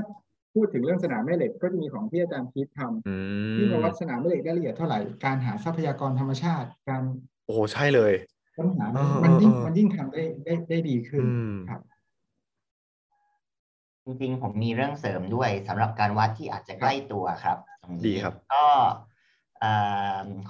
[0.53, 7.03] พูดถึงเรื่องสนามแม่เหล็กก็จะมีของที่อาจารย์พีททำที่มาวัดสนามแม่เหล็กได้ละเอียดเท่าไหร่การหาทรัพยากรธรรมชาติการ
[7.47, 8.13] โอ้ใช่เลย
[8.57, 8.85] ปัญหา
[9.23, 11.23] มันยิ่งมันยิ่งทำได้ได้ได้ดีขึ้น
[11.69, 11.81] ครับ
[14.05, 17.57] จริงๆผมมีเรื่องเสริมด้วยสำหรับการวัดที่อาจจะใกล้ตัวครับ
[18.05, 18.65] ดีครับ ก็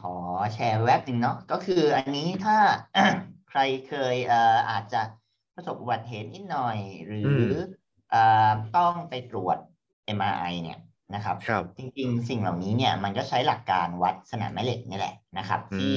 [0.01, 0.15] ขอ
[0.53, 2.57] แชร์แว็บหนึ่งเนาะก็คืออันนี้ถ้า
[3.49, 4.15] ใครเคย
[4.69, 5.01] อาจจะ
[5.55, 7.45] ประสบอุบัติเหตุนิดหน่อย หรือ
[8.77, 9.57] ต้องไปตรวจ
[10.17, 10.79] MRI เนี่ย
[11.15, 15.95] นะครับรบจริงๆ สิ่งเหล่านี้เนี่ยมันก็ใช้หลักการวัดสนามแม่เหล็กนี่แหละนะครับ ที่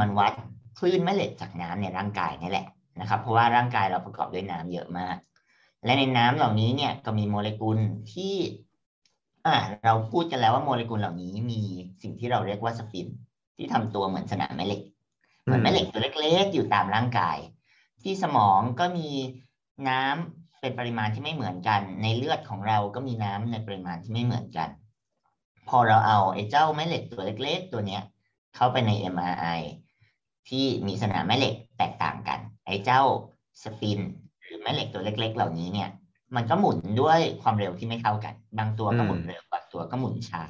[0.00, 0.32] มันวัด
[0.78, 2.66] คลื่นแม่เหล็กจากน้ำในร่างกายนี่แหละ
[3.00, 5.16] นะครับ เพราะว่าร่างกายเราประกอบด้วยน้ำเยอะมาก
[5.84, 7.78] และในน้ำเหล่านี้เนี่ยก็มีโมเลกุล
[8.12, 8.34] ที่
[9.46, 11.60] อ่าเราพูดกันแล้วว่าโมเลกุลเหล่านี้มี
[12.02, 13.06] สิ่งที่เราเรียกว่าสปิน
[13.56, 14.82] ที่ทำตัวเหมือนสนามแม่เหล็ก
[15.44, 17.38] เหมือนแม่เหล็กตัวเล็กๆ อยู่ตามร่างกาย
[18.02, 19.08] ที่สมองก็มี
[19.88, 24.68] น้ำเป็นปริมาณที่ไม่เหมือนกัน ในเลือดของเราก็มีน้ำในปริมาณที่ไม่เหมือนกัน
[25.68, 28.02] พอเราเอาไอ้เจ้าแม่เหล็กตัวเล็ก ๆ ตัวเนี้ย
[28.56, 29.60] เข้าไปใน MRI
[30.48, 33.02] ที่มีสนามแม่เหล็กแตกต่างกัน ไอ้เจ้า
[33.62, 34.00] สปิน
[34.42, 35.90] หรือแม่เหล็กตัวเล็ก ๆ เหล่านี้เนี่ย
[36.36, 40.44] มันก็หมุนด้วยความเร็วที่ไม่เท่ากัน บางตัวก็หมุนเร็วบางตัวก็หมุนช้า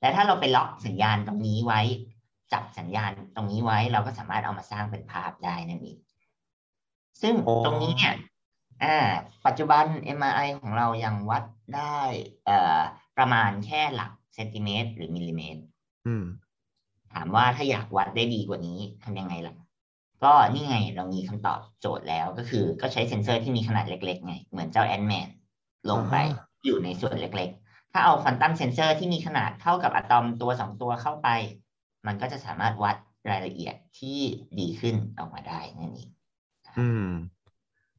[0.00, 1.80] และถ้าเราไปล็อกสัญญาณตรงนี้ไว้
[2.52, 5.98] จับสัญญาณตรงนี้ไว้ เราก็สามารถเอามาสร้างเป็นภาพได้นั่นเอง
[7.22, 7.34] ซึ่ง
[7.66, 8.14] ตรงนี้เนี่ย
[8.84, 8.96] อ่า
[9.46, 9.84] ปัจจุบัน
[10.18, 11.44] MRI ของเรายังวัด
[11.76, 11.98] ได้
[12.46, 12.80] เอ่อ
[13.16, 15.60] ประมาณแค่หลักเซนติเมตรหรือมิลลิเมตร
[17.12, 19.54] ถามว่าถ้าอยากวัดได้ดีกว่านี้ทำยังไงล่ะ
[20.24, 25.28] ก็นี่ไงเรามีคำตอบโจทย์แล้วก็คือ ก็ใช้เซ็นเซอร์ที่มีขนาดเล็กๆไงเหมือนเจ้า Ant-Man
[25.90, 26.16] ลงไป
[26.64, 31.28] อยู่ในส่วนเล็กๆ ถ้าเอา quantum sensor ที่มีขนาดเท่ากับอะตอมตัวสองตัวเข้าไป
[32.06, 32.96] มันก็จะสามารถวัด
[33.30, 34.18] รายละเอียดที่
[34.60, 36.10] ดีขึ้นออกมาได้นั่นเอง
[36.78, 37.08] อืม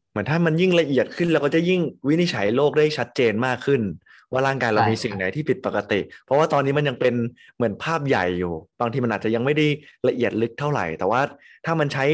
[0.09, 3.81] เหมือนถ้ามันยิ่งละเอียดขึ้นเราก็จะยิ่งวินิจฉัยโรคได้ชัดเจนมากขึ้น
[4.31, 7.15] ว่าร่างกายเรามีสิ่งไหนที่ผิดปกติ เพราะว่าตอนนี้มันยังเป็น
[7.55, 9.67] เหมือนภาพใหญ่อยู่ บางทีมันอาจจะยังไม่ได้
[10.07, 11.21] ละเอียดลึกเท่าไหร่ แต่ว่า
[11.65, 12.05] ถ้ามันใช้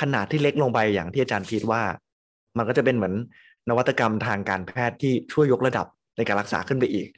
[0.00, 1.82] ขนาดที่เล็กลงไปอย่างที่อาจารย์พีดว่า
[2.58, 3.14] มันก็จะเป็นเหมือน
[3.68, 7.08] นวัตกรรมทางการแพทย์ที่ช่วยยกระดับในการรักษาขึ้นไปอีก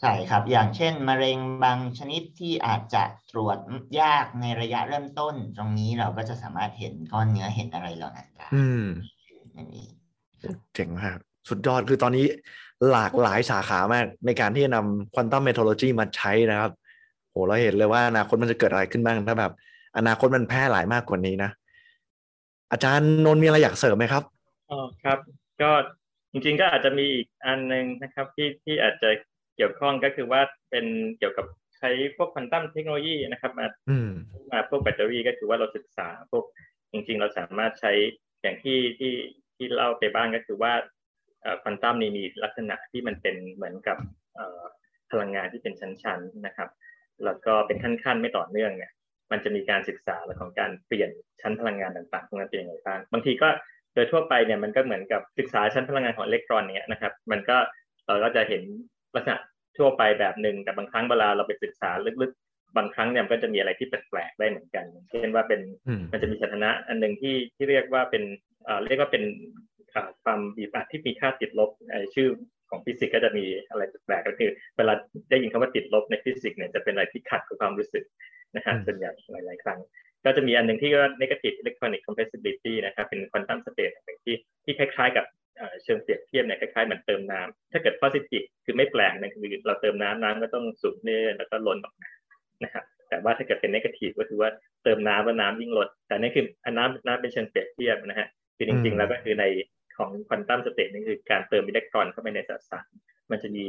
[0.00, 3.58] ใช่ครับ อย่างเช่น มะเร็งบางชนิดที่อาจจะตรวจ
[4.00, 8.48] ยากในระยะเริ่มต้น ตรงนี้เราก็จะสามารถเห็นก้อนเนื้อเห็นอะไรเหล่านั้นได้
[9.56, 9.90] นั่นเอง
[10.74, 11.18] เจ๋งมาก
[11.48, 12.26] สุดยอดคือตอนนี้
[12.90, 16.72] หลากหลายสาขามากในการที่จะนำ quantum metrology มาใช้นะครับ
[17.30, 19.52] โหเราเห็นเลยว่าอนาคตมันจะเกิดอะไรขึ้นบ้างถ้าแบบ
[19.96, 21.50] อนาคตมันแพร่หลายมากกว่านี้นะ
[22.72, 24.22] อาจารย์นนมีอะไรอยากเสริมไหมครับ
[24.70, 25.18] อ๋อครับ
[25.62, 25.70] ก็
[26.32, 29.10] จริงๆก็อาจจะมีอีกอันหนึ่งนะครับ ที่ที่อาจจะ
[29.56, 30.40] เกี่ยวข้องก็คือว่า
[30.70, 30.86] เป็น
[31.18, 31.46] เกี่ยวกับ
[31.78, 33.66] ใช้พวก quantum technology นะครับมา
[34.50, 36.44] มาพวกแบตเตอรี่ก็คือว่าเราศึกษาพวก
[36.92, 37.92] จริง ๆ เราสามารถใช้
[38.42, 39.12] อย่างที่ที่
[39.56, 40.72] ที่เล่าไปบ้างก็คือว่า
[41.62, 43.96] ควอนตัมนี่มีลักษณะที่มันเป็นเหมือนกับ
[45.10, 46.68] พลังงานที่เป็นชั้นๆนะครับ
[47.24, 48.92] แล้วก็เป็นขั้นๆไม่ต่อเนื่องเนี่ย
[49.32, 51.10] มันจะมีการศึกษาและของการเปลี่ยน
[51.42, 53.48] ชั้นพลังงานต่างๆพวกนั้นเป็นยังไงบ้าง บางทีก็
[53.94, 57.56] โดยทั่วไปเนี่ยมันก็เหมือนกับศึกษาชั้นพลังงานของอิเล็กตรอนเนี่ยนะครับ มันก็
[58.06, 58.62] เราก็จะเห็น
[59.14, 59.36] ลักษณะ
[59.78, 61.90] ทั่วไปแบบหนึ่งแต่บางครั้งเวลาเราไปศึกษา
[62.22, 65.60] ลึกๆ บางครั้งเนี่ยมันก็จะมีอะไรที่แปลกๆได้เหมือนกัน เช่นว่าเป็น
[66.12, 68.22] มันจะมีสถานะอันหนึ่งที่ที่เรียกว่าเป็น
[68.86, 69.22] เรียกว่าเป็น
[70.24, 71.70] ความบีบอัดที่มีค่าติดลบ
[72.14, 72.28] ชื่อ
[72.70, 74.94] ของฟิสิกส์ก็จะมีอะไรแปลกก็คือเวลา
[75.30, 78.04] ได้ยินคำว่าติดลบในฟิสิกส์เนี่ยจะเป็นอะไรที่ขัดกับความรู้สึก
[78.56, 79.78] นะฮะส่วนใหญ่หลาย ๆ ครั้ง
[80.24, 85.24] ก็จะมีอันหนึ่งที่ว่า negative electronic compressibility นะครับเป็น quantum state หนึ่งที่ที่คล้าย ๆ กับ
[85.84, 92.10] เชิงเปรียบเทียบเนี่ยคล้ายๆเหมือนเติมน้ำถ้าเกิด positive คือไม่แปลกนะคือเราเติมน้ำน้ำก็ต้องสูงขึ้นเนอะแล้วก็ล้นออกมา
[92.64, 94.50] นะครับแต่ว่าถ้าเกิดเป็น negative ก็คือว่า
[94.84, 99.44] เติมน้ำว่าน้ำยิ่งลดแต่นี่คืออันน้ำน้ำเป็นเชิงเปรียบเทียบนะฮะคือจริงๆแล้วก็คือใน
[100.02, 102.88] ของ quantum state นี่คือการเติมอิเล็กตรอนเข้าไปในสสาร
[103.30, 103.66] มันจะมี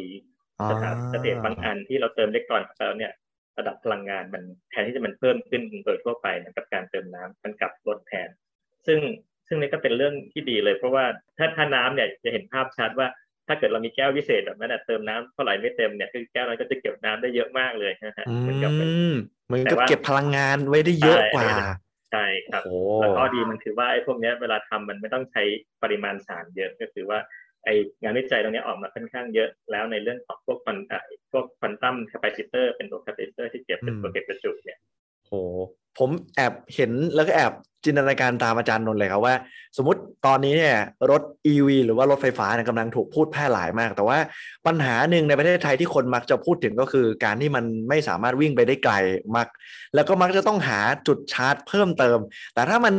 [0.70, 3.14] สถาน state บางอันที่เราเติมอิเล็กตรอนเข้าไปแล้วเนี่ย
[3.58, 8.30] ระดับพลังงานมันแทนที่จะมันเพิ่มขึ้นโดยทั่วไปนะกับการเติมน้ำมันกลับลดแทน
[8.88, 9.00] ซึ่ง
[9.48, 11.06] ซึ่งนี่ก็เป็นเรื่องที่ดีเลย เพราะว่า
[11.38, 13.08] ถ้าถ้าน้ำเนี่ยจะเห็นภาพชัดว่า
[13.48, 18.72] ถ้าเกิดเรามีแก้ววิเศษแบบนั้นเติมน้ำเท่าไหร่ไม่เต็มเนี่ยคือแก้วนั้นก็จะเก็บน้ำได้เยอะมากเลยนะฮะเหมือนกับ
[19.52, 21.50] มันก็เก็บพลังงานไว้ได้เยอะกว่า
[22.14, 22.64] ใช่ครับ
[23.02, 25.44] แล้วก็ดีมันคือว่าไอ้พวกนี้เวลาทำมันไม่ต้องใช้
[25.84, 27.20] ปริมาณสารเยอะก็คือว่า
[27.66, 27.70] ไอ้
[28.02, 30.78] งานวิจัยตรงนี้ออกมาค่อนข้างเยอะแล้วในเรื่องของพวกควัน
[31.32, 34.80] พวก quantum capacitor เป็นตัว capacitor ที่เก็บเป็นตัวเก็บประจุเนี่ย
[35.26, 35.40] โอ้
[35.98, 37.54] ผมแอบเห็นแล้วก็แอบ
[37.86, 39.36] จินตนาการตามอาจารย์นนท์เลยครับว่า
[39.78, 40.76] สมมติตอนนี้เนี่ย
[41.12, 41.22] รถ
[41.54, 44.18] EV หรือว่ารถไฟฟ้าเนี่ยกำลังถูกพูดแพร่หลายมาก แต่ว่า
[44.68, 48.94] ปัญหาหนึ่งในประเทศไทยที่คนมักจะพูดถึงก็คือ การที่มันไม่สามารถวิ่งไปได้ไกล
[49.36, 49.48] มัก
[49.96, 52.20] แล้วก็มักจะต้องหาจุดชาร์จเพิ่มเติม
[52.54, 52.94] แต่ถ้ามัน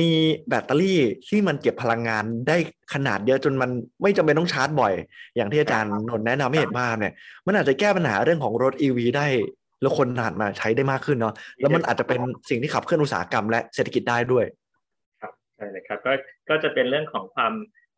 [0.00, 0.10] มี
[0.48, 2.56] แบตเตอรี่ที่มันเก็บพลังงานได้
[2.94, 3.70] ขนาดเยอะจนมัน
[4.02, 4.94] ไม่จำเป็นต้องชาร์จบ่อย
[5.36, 7.12] อย่างที่อาจารย์นนท์แนะนำให้เห็นภาพเนี่ย
[7.46, 9.26] มันอาจจะแก้ปัญหาเรื่องของรถ EV ได้
[9.84, 12.20] แล้วคนหันมาใช้ได้มากขึ้นเนาะแล้วมันอาจจะเป็น
[12.50, 14.44] สิ่งที่ขับเคลื่อนอุตสาหกรรมและเศรษฐกิจได้ด้วย
[15.20, 16.12] ครับใช่เลยครับก็
[16.48, 17.52] ก็จะเป็นเรื่องของความ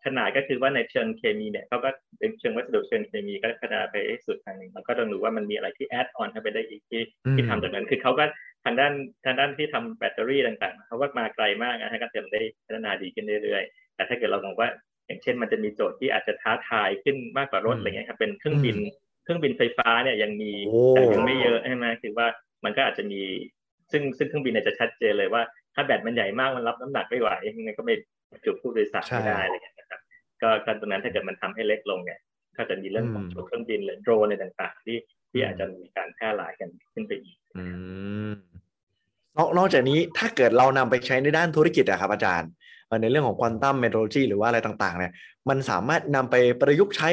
[0.05, 3.97] ขนาดก็คือว่าในเชิงเคมีเนี่ยเขาก็เป็นเชิงวัสดุเชิงเคมีก็พัฒนาไป
[4.27, 7.03] สุดทางหนึ่งแล้วก็ต้องดูว่ามันมีอะไรที่ add-on เข้าไปได้อีกที่
[7.35, 8.25] ที่ทำจากนั้นคือเขาก็
[8.65, 8.93] ทางด้าน
[9.25, 14.69] ทางด้านที่ทำแบตเตอรี่ต่างๆเขาก็มาไกลมากนะฮะก็เติมได้พัฒนาดีขึ้นเรื่อยๆ แต่ถ้าเกิดเรามองว่า
[15.07, 18.77] อย่างเช่นมันจะมีโจทย์ที่อาจจะท้าทายขึ้นมากกว่ารถอะไรเงี้ยครับเป็นเครื่องบิน
[19.27, 20.53] เครื่องบินไฟฟ้าเนี่ยยังมี
[20.91, 22.27] แต่ยังไม่เยอะใช่ไหมคือว่า
[22.65, 23.21] มันก็อาจจะมี
[23.93, 25.43] ซึ่งซึ่งเครื่องบินเนี่ยจะชัดเจนเลยว่า
[25.75, 27.95] ถ้าแบตมันใหญ่มากมันรับน้ำหนักไม่ไหวยังไงก็ไม่
[28.45, 30.01] จุผู้โดยสารไม่ได้อะไรอย่างเงี้ยนะครับ
[30.43, 32.19] ก็การตรงนั้นถ้าเกิดมันทำให้เล็กลงเนี่ย
[32.57, 34.99] ก็จะมีเรื่องของเครื่องบินหรือโดรนอะไรต่าง ๆ ที่
[35.31, 37.37] ที่อาจจะมีการแพร่หลายกันขึ้นไปอีก
[39.37, 42.51] นอกนอกจากนี้ถ้าเกิดเรานำไปใช้ในด้านธุรกิจอะครับอาจารย์
[43.03, 45.13] ในเรื่องของควอนตัมเมโทรโลจีหรือว่าอะไรต่าง ๆ เนี่ย
[45.49, 47.11] มันสามารถนำไปประยุกต์ใช้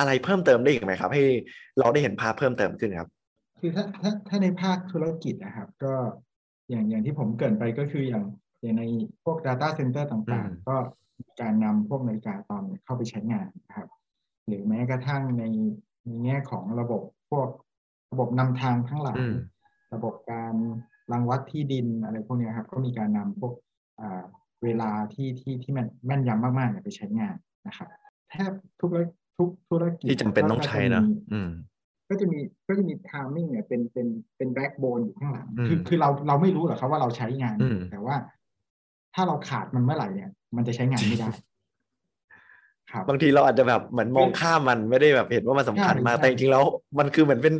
[0.00, 1.22] อะไรเพิ่มเติมได้อีกไหมครับ ให้
[1.78, 3.08] เราได้เห็นภาพเพิ่มเติมขึ้นครับ
[3.60, 5.94] คือถ้าถ้าถ้าในภาคธุรกิจนะครับ ก็
[6.70, 8.24] อย่างอย่างที่ผมเกินไปก็คืออย่าง
[8.62, 8.84] อย่างใน
[9.24, 10.76] พวก Data Center ต่างๆ ก็
[11.40, 13.88] การนำพวกนาฬิกาตอนเข้าไปใช้งานนะครับ
[14.46, 15.44] หรือแม้กระทั่งใน
[16.06, 17.48] ในแง่ของระบบพวก
[18.12, 19.18] ระบบนำทางทั้งหลาย
[19.94, 20.54] ระบบการ
[21.12, 23.52] รังวัดที่ดินอะไรพวกนี้ครับ ก็มีการนำพวก
[24.64, 27.36] เวลาที่ที่ที่มันแม่นยำมากๆไปใช้งาน
[27.66, 27.88] นะครับ
[28.30, 28.90] แทบทุก
[29.40, 31.02] ทุกธุรกิจที่จำเป็นต้องใช้นะ
[32.08, 37.56] ก็จะมีก็จะมี timing เนี่ยเป็นเป็นเป็น backbone อยู่ข้างหลังคือคือเราเราไม่รู้หรอกครับว่าเราใช้งาน
[37.90, 38.16] แต่ว่า
[39.14, 41.30] ถ้าเราขาดมันเมื่อไหร่เนี่ย มันจะใช้งานไม่ได้
[42.90, 46.64] ครับบางทีเราอาจจะแบบเหมือนมองข้ามมันไม่ได้แบบเห็นว่ามันสำคัญมากแต่จริงๆแล้ว
[46.98, 47.54] มันคือเหมือนเป็น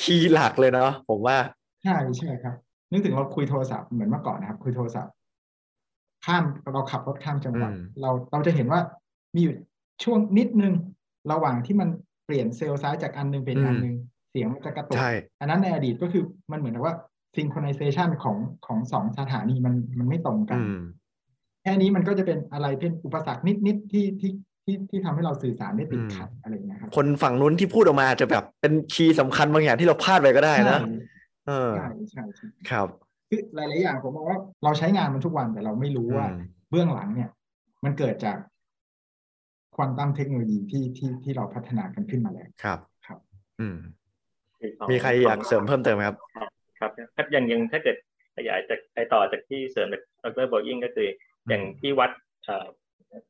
[0.00, 1.36] key หลักเลยเนาะผมว่า
[1.84, 2.54] ใช่ใช่ครับ
[2.90, 5.12] นึกถึงเราคุยโทรศัพท์เหมือนเมื่อก่อนนะครับ คุยโทรศัพท์
[6.26, 8.80] ข้ามเราขับรถข้ามจังหวัดเราเราจะเห็นว่า
[9.34, 9.54] มีอยู่
[10.04, 10.74] ช่วงนิดนึง
[11.30, 11.88] ระหว่างที่มัน
[12.26, 13.94] เปลี่ยนเซลล์ซ้ายจากอันนึงเป็นอันนึง
[14.30, 14.98] เสียงมันจะกระตุก
[15.40, 16.94] อันนั้นในอดีตก็คือมันเหมือนกับว่า
[17.36, 20.58] ซิงโครไนเซชันของของสองสถานีมันมันไม่ตรงกัน
[21.62, 24.32] แค่นี้มันก็จะเป็นอะไรเป็นอุปสรรคนิดๆที่ที่
[24.64, 30.80] ที่ที่ทำให้เราสื่อสารได้ติดขัดอะไรอย่างเงี้ยครับ คนฝั่งนู้นที่พูดออกมาจะแบบเป็นคีย์สำคัญบางอย่างที่เราพลาดไปก็ได้นะ
[31.76, 32.24] ใช่ใช่
[32.70, 32.88] ครับ
[33.30, 36.26] คือหลายๆอย่างผมมองว่าเราใช้งานมันทุกวันแต่เราไม่รู้ว่า
[36.70, 37.30] เบื้องหลังเนี่ย
[37.84, 38.36] มันเกิดจาก
[39.74, 43.18] ควอนตัมเทคโนโลยีที่ที่ที่เราพัฒนากันขึ้นมาแล้วครับครับ
[43.60, 43.78] อืม
[44.90, 46.16] มีใครอยากเสริมเพิ่มเติมไหมครับ
[46.78, 47.96] ครับครับอย่างยังถ้าเกิด
[48.36, 51.08] ขยายจากไปต่อจากที่เสริมจากดรบอยิงก็คือ
[51.48, 52.10] อย่างที่วัด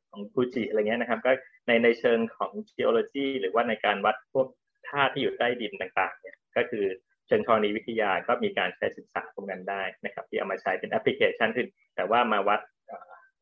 [0.09, 1.31] ของฟูจิอะไรเงี้ยนะครับ ก็
[1.67, 4.47] ในในเชิงของ geology หรือว่าในการวัดพวก
[4.89, 6.85] ธาตุที่อยู่ใต้ดินต่างๆ เนี่ย ก็คือ
[7.27, 12.61] เชิงธรณีวิทยาก็มีการใช้ศึกษาตรงนั้นได้นะครับ ที่เอามาใช้เป็นแอปพลิเคชันขึ้น แต่ว่ามาวัด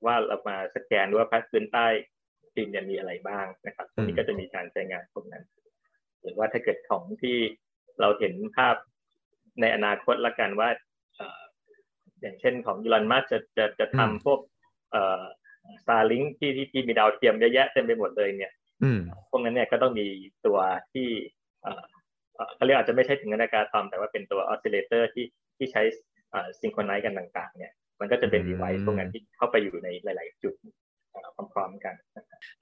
[0.06, 1.88] ว่าเรามาสแกนว่าพัดพื้นใต้
[2.58, 5.44] ดินเนี่ยมีอะไรบ้างนะครับตรงนี้ก็จะมีการใช้งานพวกนั้น
[6.22, 7.38] หรือว่าถ้าเกิดของที่
[8.02, 8.76] เราเห็นภาพ
[9.62, 10.70] ในอนาคตละกันว่า
[12.22, 14.40] อย่างเช่นของ Elon Musk จะจะจะทำพวก
[15.84, 20.08] Starlink ที่ที่ที่มีดาวเทียมเยอะแยะเต็มไปหมดเลยเนี่ยอืมพวกนั้นเนี่ยก็ต้องมี
[20.46, 20.58] ตัว
[20.94, 21.08] ที่
[21.64, 21.84] เอ่อ
[22.36, 25.26] เอ่อเขาเรียกอาจจะไม่ใช่ถึงนาฬิกาอะตอมแต่ว่าเป็นตัว oscillator ที่
[25.58, 25.82] ที่ใช้
[26.62, 30.81] synchronize กันต่าง ๆ เนี่ย มันก็จะเป็นอืม device พวกนั้นที่เข้าไปอยู่ในหลาย ๆ จุดเอ่อ
[31.54, 31.94] พร้อมๆกัน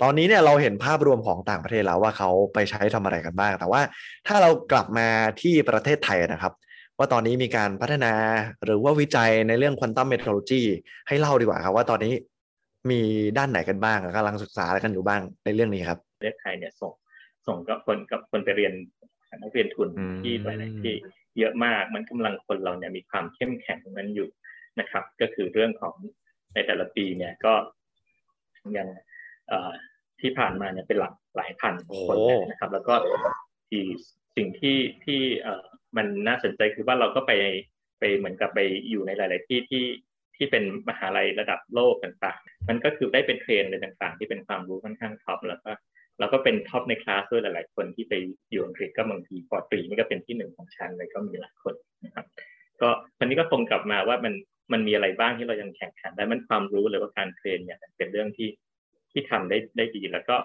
[0.02, 3.82] ตอนนี้เนี่ยเราเห็นภาพรวมของต่างประเทศแล้วว่าเขาไปใช้ทำอะไรกันบ้าง แต่ว่า
[4.28, 5.08] ถ้าเรากลับมา
[5.42, 6.54] ที่ประเทศไทยนะครับ
[6.98, 8.14] ว่าตอนนี้มีการพัฒนา
[8.66, 10.62] หรือว่าวิจัยในเรื่องควอนตัมเมทรโลจี
[11.08, 12.14] ให้เล่าดีกว่าครับ ว่าตอนนี้
[12.92, 13.02] มี
[13.38, 16.94] ด้านไหนกันบ้างกำลังศึกษาอะไรกันอยู่บ้างในเรื่องนี้ครับประเทศไทยเนี่ยส่ง
[17.48, 18.74] ส่งกับคนกับคนไปเรียน
[19.42, 20.94] นักเรียนทุนอืมที่หลายๆที่
[21.40, 24.28] เยอะมากมันกำลังคนเราเนี่ยมีความเข้มแข็งตรงนั้นอยู่
[24.80, 25.96] นะครับ ก็คือเรื่องของ
[26.54, 27.54] ในแต่ละปีเนี่ยก็
[28.78, 28.88] ยัง
[29.48, 29.72] เอ่อ
[30.22, 31.74] ที่ผ่านมาเนี่ยเป็นหลักหลายพัน
[32.08, 32.96] คนโอ้นะครับ แล้วก็
[33.70, 33.84] ที่
[34.36, 35.64] สิ่งที่ที่เอ่อ
[35.98, 37.34] มันน่าสนใจคือว่าเราก็ไป
[38.00, 39.86] ไปเหมือนกับไปอยู่ในหลาย ๆ ที่ที่
[40.36, 45.72] ที่เป็นมหาลัยระดับโลกต่างๆ มันก็คือได้เป็น train อะไรต่างๆ ที่เป็นความรู้ค่อนข้าง top แล้วก็
[46.20, 48.14] เราก็เป็น top ในคลาสด้วยหลาย ๆ คนที่ไป
[48.52, 51.74] อยู่อังกฤษก็บางทีป.ตรีนี่ก็เป็นที่หนึ่งของชั้นเลยก็มีหลายคน
[52.06, 52.26] นะครับ
[52.82, 54.34] ก็วันนี้ก็คงกลับมาว่ามัน
[54.72, 58.50] มันมีอะไรบ้างที่เรายังแข่งขันได้มันความรู้หรือว่าการ train เนี่ยเป็นเรื่องที่
[59.12, 60.36] ที่ทำได้ได้ดีแล้วก็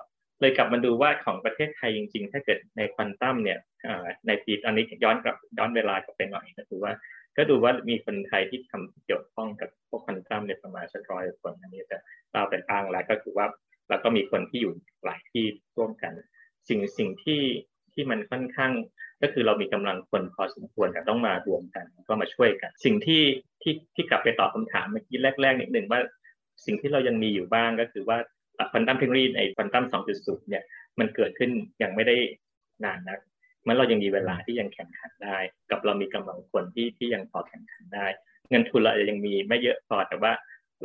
[0.41, 3.59] เลยกลับมาดูว่าของประเทศไทยจริง ๆ ถ้าเกิดในควอนตัมเนี่ย
[4.27, 6.93] ในปีอันนี้ย้อนกลับย้อนเวลากลับไปหน่อยก็คือว่า
[7.37, 11.99] ก็ดูว่ามีคนไทยที่ทำเกี่ยวข้องกับพวกควอนตัมเนี่ยประมาณสักร้อยคนอันนี้จะ
[12.31, 13.47] เล่าแต่อ้างแล้วก็คือว่า
[13.89, 14.73] แล้วก็มีคนที่อยู่
[15.05, 15.45] หลายที่
[15.77, 16.13] ร่วมกัน
[16.69, 17.41] สิ่งสิ่งที่
[17.95, 18.73] ที่มันค่อนข้าง
[19.23, 23.23] ก็คือเรามีกำลังคนพอสมควรแต่ต้องมารวมกันก็มาช่วยกัน สิ่งที่
[23.63, 26.01] ที่ที่กลับไปตอบคำถามเมื่อกี้แรกๆนิดหนึ่งว่า
[26.67, 28.19] สิ่งที่เรายังมีอยู่บ้างก็คือว่า
[28.71, 29.85] ควอนตัมเทคโนโลยีในควอนตัม
[30.17, 30.65] 2.0เนี่ย
[30.99, 31.51] มันเกิดขึ้น
[31.83, 32.17] ยังไม่ได้
[32.85, 33.19] นานนัก
[33.67, 35.39] มันเรายังมีเวลาที่ยังแข่งขันได้
[35.71, 38.07] กับเรามีกำลังคนที่ที่ยังพอแข่งขันได้
[38.51, 40.33] เงินทุนเราอาจจะยังมีไม่เยอะพอแต่ว่า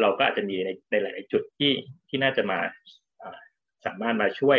[0.02, 1.72] เราก็อาจจะมีในในหลายจุดที่
[2.10, 2.60] ที่น่าจะมา
[3.86, 4.58] สามารถมาช่วย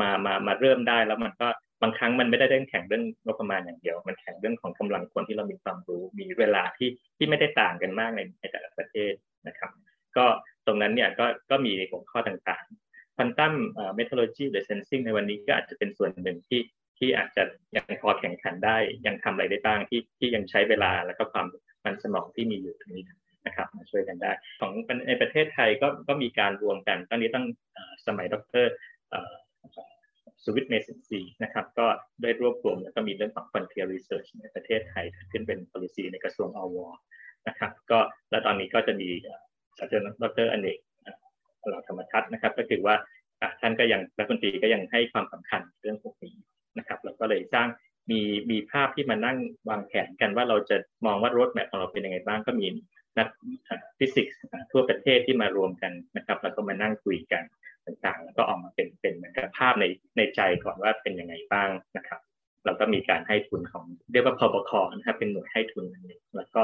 [0.00, 1.48] มามามาเริ่มได้แล้วมันก็
[1.82, 9.12] บางครั้งมันไม่ได้เรื่องแข่งเรื่องงบประมาณอย่างเดียว มันแข่งเรื่องของกำลังคนที่เรามีความรู้ มีเวลาที่ที่ไม่ได้ต่างกันมากในในแต่ละประเทศ
[9.48, 9.70] นะครับ
[10.16, 10.24] ก็
[10.66, 13.54] ตรงนั้นเนี่ยก็ก็มีหัวข้อต่างๆควอนตัม
[13.94, 16.60] เมทโลจีหรือเซนซิงในวันนี้ก็อาจจะเป็นส่วนหนึ่งที่
[16.98, 17.42] ที่อาจจะ
[17.76, 21.46] ยังพอแข่งขันได้ ยังทำอะไรได้บ้างที่ที่ยังใช้เวลาแล้วก็ความ
[21.84, 23.04] มันสมองที่มีอยู่ตรงนี้
[23.46, 24.72] นะครับมาช่วยกันได้ ของ
[25.08, 27.46] ในประเทศไทยก็ก็มีการรวมกันตอนนี้ตั้ง
[28.06, 28.66] สมัยดร
[29.10, 29.32] เอ่อ
[30.46, 31.86] สวิทย์เมสินซีนะครับ ก็
[32.22, 36.76] ได้รวบรวมแล้วก็มีเรื่องของ frontier research ในประเทศไทยขึ้นเป็น policy ในกระทรวงอว
[37.48, 37.98] นะครับ ก็
[38.30, 39.08] แล้วตอนนี้ก็จะมี
[39.78, 42.96] ศาสตราจารย์ดรอเนกเอ่อเราธรรมทัศน์นะครับ ก็คือว่า
[43.60, 46.34] ท่านก็ยังรัฐมนตรีก็ยังให้ความสำคัญเรื่องพวกนี้
[46.78, 47.68] นะครับแล้วก็เลยสร้าง
[48.10, 49.36] มีมีภาพที่มานั่ง
[49.68, 52.66] วางแผนกันว่าเราจะมองว่า road map ของเราเป็นยังไงบ้างก็มี
[53.18, 53.28] นัก
[53.98, 54.38] ฟิสิกส์
[54.72, 57.42] ทั่วประเทศที่มารวมกันนะครับแล้วก็มานั่งคุยกัน
[57.86, 59.84] ต่างๆ แล้วก็ออกมาเป็นเป็นเหมือนกับภาพใน
[60.16, 62.20] ในใจก่อนว่าเป็นยังไงบ้างนะครับ
[62.64, 66.62] เราก็มีการให้ทุนของเรียกว่าพบคนะครับเป็นหน่วยให้ทุนอันนี้แล้วก็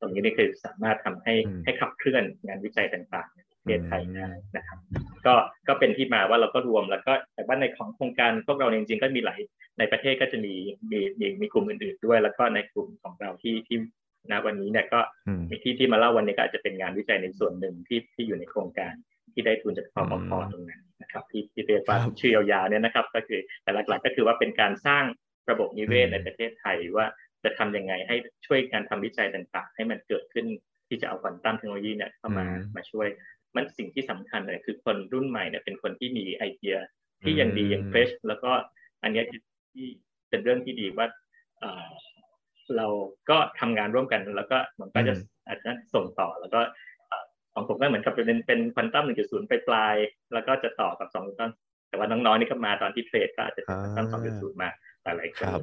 [0.00, 4.78] ตรงนี้นี่คือสามารถทำให้อืมให้ขับเคลื่อนงานวิจัยต่างๆในประเทศไทยได้นะครับ
[5.26, 5.34] ก็
[5.68, 9.40] ก็เป็นที่มาว่าเราก็รวมแล้วก็แต่ว่าในของโครงการพวกเราจริงๆก็มีหลาย
[9.78, 10.54] ในประเทศก็จะมี
[10.92, 13.78] มีมีมีกลุ่มอื่นๆด้วย แล้วก็ในกลุ่มของเราที่ที่
[14.30, 18.94] ณวันนี้เนี่ยก็อืมมีที่ที่มาเล่าวันนี้ก็อาจจะเป็นงานวิจัยในส่วนหนึ่งที่ที่อยู่ในโครงการ
[19.34, 25.04] ที่ได้ทุนจากพปพอืมตรงนั้นนะครับที่ที่เรียกว่าครับชื่อยาวๆเนี่ยนะครับ ก็คือแต่หลักๆก็คือว่าเป็นการสร้าง
[25.50, 27.06] ระบบนิเวศอืมในประเทศไทยว่า
[27.44, 28.16] จะทำยังไงให้
[28.46, 30.46] ช่วยการทำวิจัยต่างๆ ให้มันเกิดขึ้น
[30.88, 32.44] ที่จะเอาควอนตัมเทคโนโลยีเนี่ยเข้ามา
[32.76, 33.08] มาช่วย
[33.54, 36.76] มันสิ่งที่สำคัญเลยคือคนรุ่นใหม่เนี่ยเป็นคนที่มีไอเดีย
[37.22, 38.50] ที่ยังดียังเฟรชแล้วก็
[39.02, 39.40] อันเนี้ยคือ
[39.74, 39.86] ที่
[40.30, 41.06] เป็นเรื่องที่ดีว่า
[41.60, 41.90] เอ่อ
[42.76, 42.86] เรา
[43.30, 46.93] ก็ทำงานร่วมกัน แล้วก็มันก็จะอืมอาจจะส่งต่อแล้วก็เอ่อ
[47.54, 51.50] ของผมก็เหมือนกับเป็นเป็นควอนตัม1.0ไปปลายๆแล้วก็จะต่อกับ2ควอนตัม
[51.88, 54.68] แต่ว่าน้องๆนี่ก็มาตอนที่เทรดก็อาจจะเป็นควอนตัม2.0มา
[55.02, 55.62] หลายๆคนครับ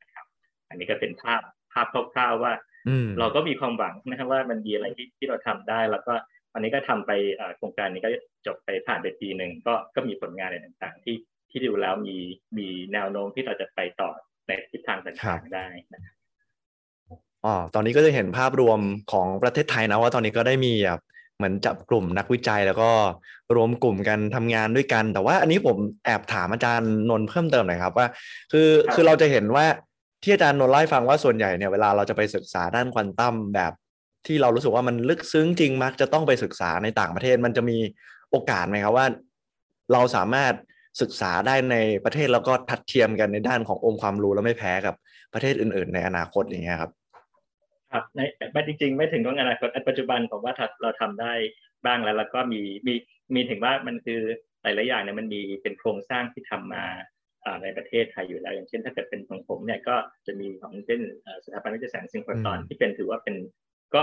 [0.00, 0.26] นะครับ
[0.68, 1.40] อันนี้ก็เป็นภาพ
[1.72, 2.52] ภาพคร่าวๆว่า
[2.88, 6.14] อืมเราก็มีความหวังนะครับว่ามันมีอะไรที่ที่เราทำได้ แล้วก็
[6.54, 8.10] อันนี้ก็ทำไปเอ่อโครงการนี้ก็
[8.46, 11.16] จบไปผ่านไปปีหนึ่งก็ก็มีผลงานอะไรต่างๆ ที่
[11.50, 12.16] ที่ดูแล้วมี
[12.58, 14.10] มีแนวโน้มที่เราจะไปต่อ
[14.46, 16.14] ในทิศทางครัต่างบๆได้นะครับ
[17.44, 18.80] อ๋อตอนนี้ก็จะเห็นภาพรวม
[19.12, 21.00] ของประเทศไทยนะว่าตอนนี้ก็ได้มีแบบ
[21.42, 22.90] เหมือนจับกลุ่มนักวิจัยแล้วก็
[23.56, 28.06] รวมกลุ่มกันทำงานด้วยกัน แต่ว่าอันนี้ผมแอบถามอาจารย์นนท์เพิ่มเติมหน่อยครับว่า
[28.52, 29.66] คือคือเราจะเห็นว่า
[30.22, 33.72] ที่อาจารย์นนท์เล่าให้ฟังว่าส่วนใหญ่เนี่ยเวลาเราจะไปศึกษาด้านควอนตัมแบบ
[34.26, 37.78] ที่เรารู้สึกว่ามันลึกซึ้งจริงมักจะต้องไปศึกษาในต่างประเทศมันจะมี
[38.30, 39.06] โอกาสไหมครับว่า
[39.92, 40.52] เราสามารถ
[41.00, 44.94] ศึกษาได้ในประเทศแล้วก็ทัดเทียมกันในด้านขององค์ความรู้แล้วไม่แพ้กับ
[45.34, 46.92] ประเทศอื่น ๆ ในอนาคตอย่างเงี้ยครับ
[47.92, 48.20] ครับใน
[48.52, 51.32] ไม่จริง ๆ ไม่ถึงว่าอนาคตอันปัจจุบันผมว่าถ้าเราทำได้
[51.86, 52.94] บ้างแล้ว แล้วก็มีมี
[53.34, 54.20] มีถึงว่ามันคือ
[54.62, 56.84] หลายๆอย่างเนี่ยมันมีเป็นโครงสร้างที่ทำมา
[57.62, 61.00] ในประเทศไทยอยู่แล้ว อย่างเช่น ถ้าเกิดเป็นของผมเนี่ยก็จะมีของเช่น
[61.44, 63.34] สถาบันวิจัยแสงซิงโครตอนที่เป็นถือว่าเป็น
[63.94, 64.02] ก็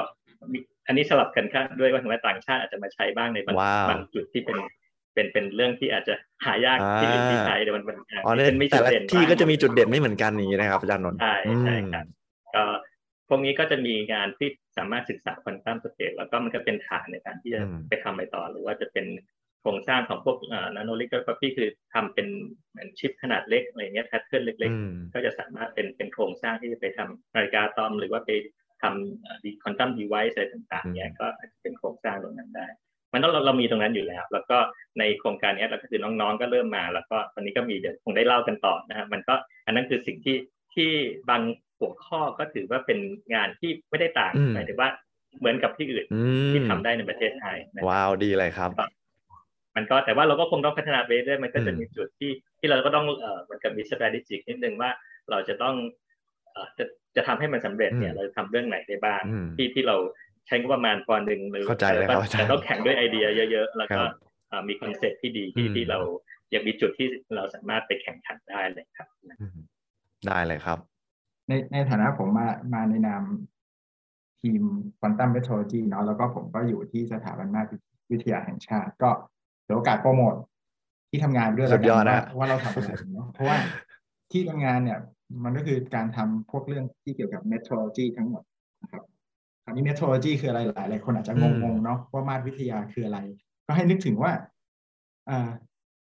[0.88, 3.56] อันนี้สลับกันค่ะด้วยว่าถึงว่าต่างชาติอาจจะมาใช้บ้างในบาง
[3.90, 4.58] บางจุดที่เป็น
[5.14, 6.14] เป็นเป็นเรื่องที่อาจจะ
[6.46, 8.40] หายากที่อื่นที่ใช้แต่มันเป็นอ๋อใน
[8.72, 12.06] แต่ละที่ก็จะมีจุดเด่นไม่เหมือนกันนี้นะครับอาจารย์นนท์ใช่ใช่ครับ
[12.56, 12.64] ก็
[13.30, 19.06] พวกนี้ก็จะมีงานที่สามารถศึกษา quantum scale แล้วก็มันก็เป็นฐานในการที่จะไปทำไปต่อ หรือว่าจะเป็น
[19.62, 20.38] โครงสร้างของพวก
[20.76, 22.28] nanolithography คือทำเป็น
[22.70, 28.32] เหมือนชิปขนาดเล็กอะไรเงี้ย pattern เล็ก ๆ ก็จะสามารถเป็นเป็นโครงสร้างที่จะไปทำนาฬิกาอะตอม หรือว่าไป
[28.82, 32.68] ทำดี quantum device อะไรต่างๆเนี่ยก็อาจจะเป็นโครงสร้างตรงนั้นได้
[33.14, 34.58] มันต้องเราเรามีตรงนั้นอยู่แล้ว แล้วก็
[35.00, 39.34] ในโครงการนี้เราก็คือน้องๆก็เริ่มมา แล้วก็ตอนนี้ก็มีเดี๋ยวคงได้เล่ากันต่อนะครับมันก็
[39.66, 40.38] อันนั้นคือสิ่งที่
[40.74, 40.92] ที่
[41.30, 41.42] บาง
[41.80, 43.00] หัวข้อก็ถือว่าเป็น
[43.34, 44.90] งานที่ไม่ได้ต่างหมายถึงว่า
[45.40, 46.06] เหมือนกับที่อื่น
[46.52, 47.58] ที่ทำได้ในประเทศไทย
[47.88, 48.72] ว้าวดีเลยครับ
[49.76, 54.90] มันก็แต่ว่าเราก็คงต้องพัฒนาไปเรื่อยมันก็จะมีจุดที่ที่เราก็ต้องเอ่อมันกับมี strategic นิดนึงว่า
[55.30, 55.76] เราจะต้อง
[56.52, 59.22] เอ่อจะจะทำให้มันสำเร็จเนี่ยเราจะทำเรื่องไหนได้บ้าง
[59.58, 59.96] ที่ที่เรา
[60.48, 61.66] ใช้งบประมาณปอนหนึ่งหรือ
[62.34, 64.02] แต่ต้องแข่งด้วยไอเดียเยอะ ๆ แล้วก็
[64.68, 66.00] มี concept ที่ดีที่ที่เรา
[66.54, 69.08] ยังมีจุดที่เราสามารถไปแข่งขันได้เลยครับ
[70.28, 70.80] ได้เลยครับ
[71.50, 73.24] ในในฐานะผมมามาในนาม
[74.42, 74.62] ทีม
[75.00, 77.62] quantum metrology เนาะแล้วก็ผมก็อยู่ที่สถาบันมาตร
[78.12, 79.10] วิทยาแห่งชาติ ก็
[79.66, 80.36] เดี๋ยวโอกาสโปรโมท
[81.10, 83.58] ที่ทำงานด้วยแล้วกันว่าว่าเราทำอะไรเนาะเพราะว่า
[84.32, 85.00] ที่ทำงานเนี่ย
[85.44, 88.44] มันก็คือการทำพวกเรื่องที่เกี่ยวกับเมทรโลจีทั้งหมด
[88.82, 89.04] นะครับ
[89.64, 93.20] คราวนี้เมทรโลจีคืออะไรหลายหลายคนอาจจะงงๆเนาะว่ามาตรวิทยาคืออะไร
[93.66, 94.32] ก็ให้นึกถึงว่า
[95.30, 95.50] อ่า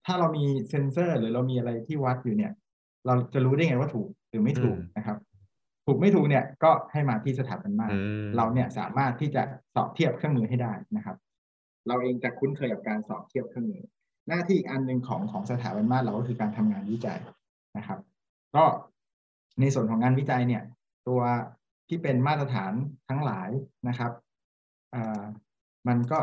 [0.05, 2.53] ถ้าเรามีเซนเซอร์หรือเรามีอะไรที่วัดอยู่เนี่ย
[3.05, 5.17] เราจะรู้ได้ไงว่าถูกหรือไม่ถูกนะครับ
[5.85, 7.87] ถูกไม่ถูกเนี่ยก็ให้มาที่สถาบันมา
[8.35, 9.43] เราเนี่ยสามารถที่จะ
[9.75, 11.17] สอบเทียบเครื่องมือให้ได้นะครับ
[11.87, 13.83] เราเองจะคุ้นเคยกับการสอบเทียบเครื่องมือ
[14.27, 17.19] หน้าที่อีกอันหนึ่งของของสถาบันมาเราก็คือการทำงานวิจัย
[17.77, 17.99] นะครับ
[18.55, 18.63] ก็
[19.59, 20.63] ในส่วนของงานวิจัยเนี่ย
[21.07, 21.21] ตัว
[21.87, 22.73] ที่เป็นมาตรฐาน
[23.09, 23.49] ทั้งหลาย
[23.87, 24.11] นะครับ
[25.87, 26.19] มันก็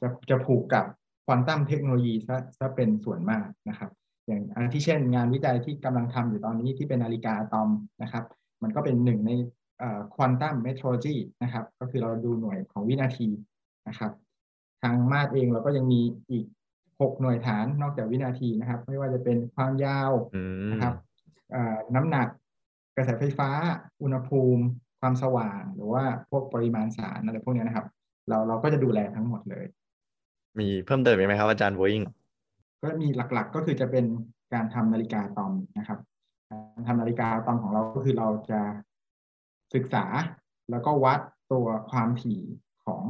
[0.00, 0.84] จะจะผูกกับ
[1.26, 3.90] quantum technology ซะซะเป็นส่วนมากนะครับ
[4.26, 7.68] อย่างอันที่เช่น งานวิจัยที่กำลังทำอยู่ตอนนี้ที่เป็นนาฬิกาอะตอม
[8.02, 8.24] นะครับ
[8.62, 9.30] มันก็เป็นหนึ่งใน
[10.14, 13.28] quantum metrology นะครับ ก็คือเราดูหน่วยของวินาที
[13.88, 14.12] นะครับ
[14.82, 16.00] ทางมาตรเองเราก็ยังมี
[16.30, 16.44] อีก
[17.00, 20.12] หกหน่วยฐานนอกจากวินาทีนะครับ ไม่ว่าจะเป็นความยาว
[20.72, 20.94] นะครับ
[21.94, 22.28] น้ำหนัก
[22.96, 23.50] กระแสไฟฟ้า
[24.02, 24.62] อุณหภูมิ
[25.00, 27.86] ความสว่าง หรือว่าพวกปริมาณสารอะไรพวกนี้นะครับ
[28.28, 29.64] เราเราก็จะดูแลทั้งหมดเลย
[30.58, 32.02] มีเพิ่มเติมไหมครับอาจารย์โวอิง
[32.82, 34.04] ก็มีหลักๆก็คือจะเป็น
[34.54, 35.98] การทำนาฬิกาตอมนะครับ
[36.50, 38.60] การทำนาฬิกาตอนของเราก็คือเราจะ
[39.74, 40.04] ศึกษา
[40.70, 41.20] แล้วก็วัด
[41.52, 42.40] ตัวความถี่
[42.84, 43.02] ของ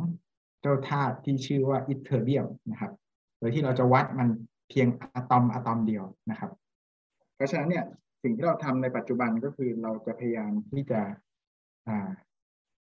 [0.61, 2.93] เจ้าธาตุที่ชื่อว่าอิเทอร์เบียมนะครับ
[3.39, 4.29] โดยที่เราจะวัดมัน
[4.69, 6.51] เพียงอะตอมอะตอมเดียวนะครับ
[7.35, 7.85] เพราะฉะนั้นเนี่ย
[8.23, 11.01] สิ่งที่เราทำในปัจจุบันก็คือเราจะพยายามที่จะ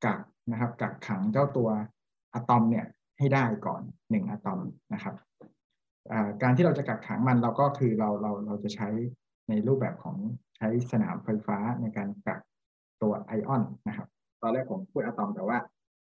[0.06, 0.20] กัก
[0.52, 1.70] นะครับกักขังเจ้าตัว
[2.34, 2.86] อะตอมเนี่ย
[3.20, 4.60] ให้ได้ก่อนหนึ่งอะตอม
[4.94, 5.16] นะครับ
[6.42, 8.90] การที่เราจะกักขังมันเราก็คือเราเราเราจะใช้
[9.50, 10.18] ในรูปแบบของ
[10.58, 12.40] ใช้สนามไฟฟ้าในการกัก
[13.02, 14.08] ตัวไอออนนะครับ
[14.42, 15.58] ตอนแรกผมพูดอะตอมแต่ว่า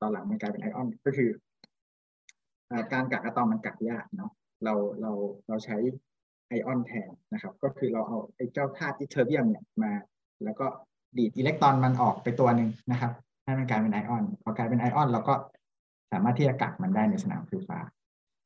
[0.02, 1.30] ตอนหลังมันกลายเป็นไอออนก็คือ
[2.94, 4.32] การกักอะตอมมันกักยากเนาะ
[4.64, 5.12] เราเรา
[5.48, 5.78] เราใช้
[6.48, 9.92] ไอออนแทนนะครับ ก็คือเราเอาไอเจ้าธาตุอิเทอร์เบียมเนี่ยมา
[10.44, 10.68] แล้วก็
[11.18, 13.12] ดีดอิเล็กตรอนมันออกไปตัวหนึ่งนะครับ
[13.44, 15.34] ให้มันกลายเป็นไอออนพอกลายเป็นไอออนเราก็
[16.12, 17.78] สามารถที่จะกักมันได้ในสนามไฟฟ้า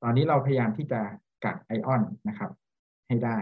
[0.04, 1.00] ตอนนี้เราพยายามที่จะ
[1.46, 2.52] กักไอออนนะครับ
[3.08, 3.38] ให้ได้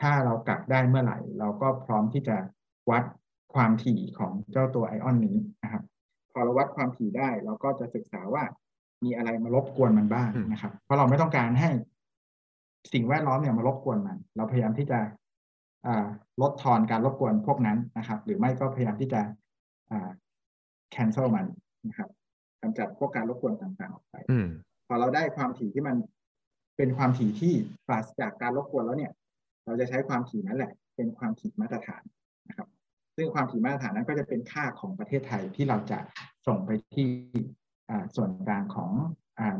[0.00, 2.36] ถ้าเรากักได้เมื่อไหร่ เราก็พร้อมที่จะ
[2.90, 3.04] วัด
[3.54, 5.82] ความถี่ของเจ้าตัวไอออนนี้นะครับ
[6.32, 8.44] พอเราวัดความถี่ได้ เราก็จะศึกษาว่า
[9.04, 11.70] มีอะไรมารบกวนมันบ้างนะครับ เพราะเราไม่ต้องการให้
[12.92, 14.98] สิ่งแวดล้อมเนี่ยมารบกวนมัน เราพยายามที่จะ
[16.42, 19.20] ลดทอนการรบกวนพวกนั้นนะครับ หรือไม่ก็พยายามที่จะ
[20.94, 21.46] cancel มัน
[21.88, 22.08] นะครับ
[22.60, 24.14] กำจัดพวกการรบกวนต่างๆออกไป
[24.86, 25.96] พอเราได้ความถี่ที่มัน
[26.76, 27.52] เป็นความถี่ที่
[27.86, 29.12] ปราศจากการรบกวนแล้วเนี่ย
[29.64, 32.02] เราจะใช้ความถี่นั้นแหละ เป็นความถี่มาตรฐาน
[32.48, 32.68] นะครับ
[33.16, 35.98] ซึ่งความถี่มาตรฐานนั้นก็จะเป็นค่าของประเทศไทยที่เราจะ
[36.46, 37.08] ส่งไปที่
[38.16, 38.90] ส่วนกลางของ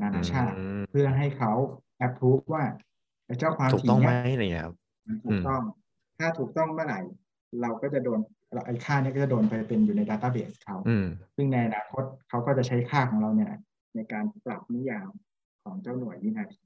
[0.03, 0.57] นานาชาติ
[0.91, 1.53] เพื่อให้เขา
[2.07, 2.65] approve ว่า
[3.39, 4.65] เจ้าความถี่นี้เนี่ย
[5.25, 5.63] ถูกต้อง
[6.19, 7.01] ถ้าถูกต้องเมื่อไหร่
[7.63, 8.19] เราก็จะโดน
[8.67, 10.77] ไอ้ค่านี้ก็จะโดนไปเป็นอยู่ใน database เขา
[11.37, 13.53] ซึ่งในอนาคตเขาก็จะใช้ค่าของเราเนี่ย
[13.95, 15.09] ในการปรับนิยาม
[15.65, 16.61] ของเจ้าหน่วยวินาที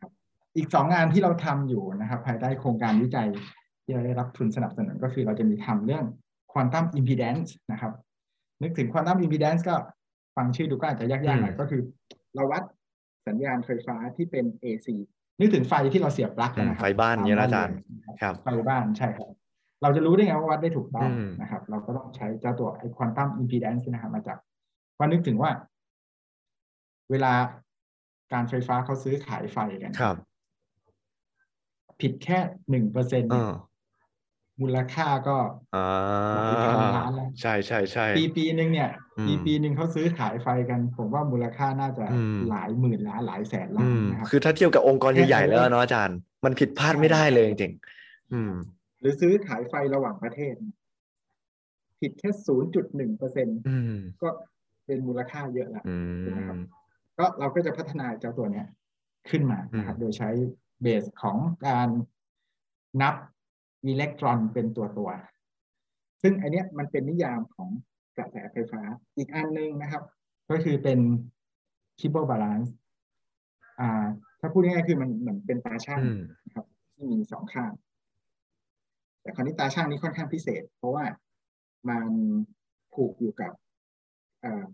[0.00, 0.10] ครับ
[0.56, 3.28] อีกสองงานที่เราทำอยู่นะครับ ภายใต้โครงการวิจัย
[3.84, 6.04] ที่เราได้รับทุนสนับสนุนก็คือเราจะมีทำเรื่อง
[6.52, 7.92] quantum impedance นะครับ
[8.62, 9.74] นึกถึง quantum impedance ก็
[10.36, 11.82] ฟังชื่อดูก็อาจจะยากๆหน่อยก็คือ
[12.34, 12.62] เราวัด
[13.28, 14.88] สัญญาณไฟฟ้าที่เป็น AC
[15.38, 17.76] นึกถึงไฟที่เราเสียบปลั๊กนะครับไฟบ้านเนี่ยนะอาจารย์
[18.20, 19.28] ครับไฟบ้านใช่ครับ
[19.82, 24.38] เราจะรู้ได้ไงว่าวัดได้ถูกต้องอืมนะครับ เราก็ต้องใช้เจ้าตัวไอ quantum impedance นะครับมาจาก
[24.98, 25.50] ว่านึกถึงว่า
[27.10, 27.32] เวลา
[28.32, 30.16] การไฟฟ้าเขาซื้อขายไฟกันครับ
[32.00, 32.38] ผิดแค่
[32.70, 33.52] หนึ่งเปอร์เซ็นต์เออ
[34.60, 35.36] มูลค่าก็
[35.74, 35.86] อ่า
[36.36, 48.52] หลายพันล้านแล้วใช่ใช่ใช่ปีปีหนึ่งเนี่ยอืมปีปีหนึ่งเขาซื้อขายไฟกัน ผมว่ามูลค่าน่าจะอืมหลายหมื่นล้านหลายแสนล้าน อืมนะครับคือถ้าเทียบกับองค์กรแค่ใหญ่ๆนั้นแล้วเนาะอาจารย์ มันผิดพลาดไม่ได้เลยจริงๆอืม
[49.00, 50.54] หรือซื้อขายไฟระหว่างประเทศ
[52.00, 54.28] ผิดแค่ศูนย์จุดหนึ่งเปอร์เซ็นอืมก็
[54.86, 56.62] เป็นมูลค่าเยอะแล้วอืถูกไหมครับม
[57.18, 58.66] ก็เราก็จะพัฒนาเจ้าตัวเนี้ย
[59.30, 60.30] ขึ้นมานะครับอืมโดยใช้
[60.80, 61.88] เบสของการ
[63.02, 63.14] นับ
[63.86, 65.10] อิเล็กตรอนเป็นตัวตัว
[66.22, 67.70] ซึ่งอันเนี้ยมันเป็นนิยามของ
[68.16, 68.82] กระแสไฟฟ้า
[69.16, 70.02] อีกอันหนึงนะครับ
[70.50, 70.98] ก็คือเป็น
[71.98, 72.70] Kibble balance
[73.80, 74.06] อ่า
[74.40, 77.72] ถ้าพูดง่ายๆคือมันเหมือนเป็นตาช่างอืมนะครับที่มีสองข้าง
[79.22, 81.04] แต่คราวนี้ตาช่างนี้ค่อนข้างพิเศษ เพราะว่า
[81.88, 82.06] มัน
[82.94, 83.52] ผูกอยู่กับ
[84.40, 84.64] เอ่อ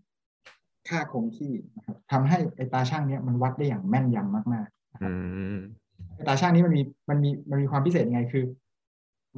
[0.88, 5.02] ค่าคงที่นะครับทำให้ไอ้ตาช่างเนี้ยมันวัดได้อย่างแม่นยำมากๆ
[6.26, 8.44] ตาช่างนี้มันมีมันมีมันมีความพิเศษยังไงคือ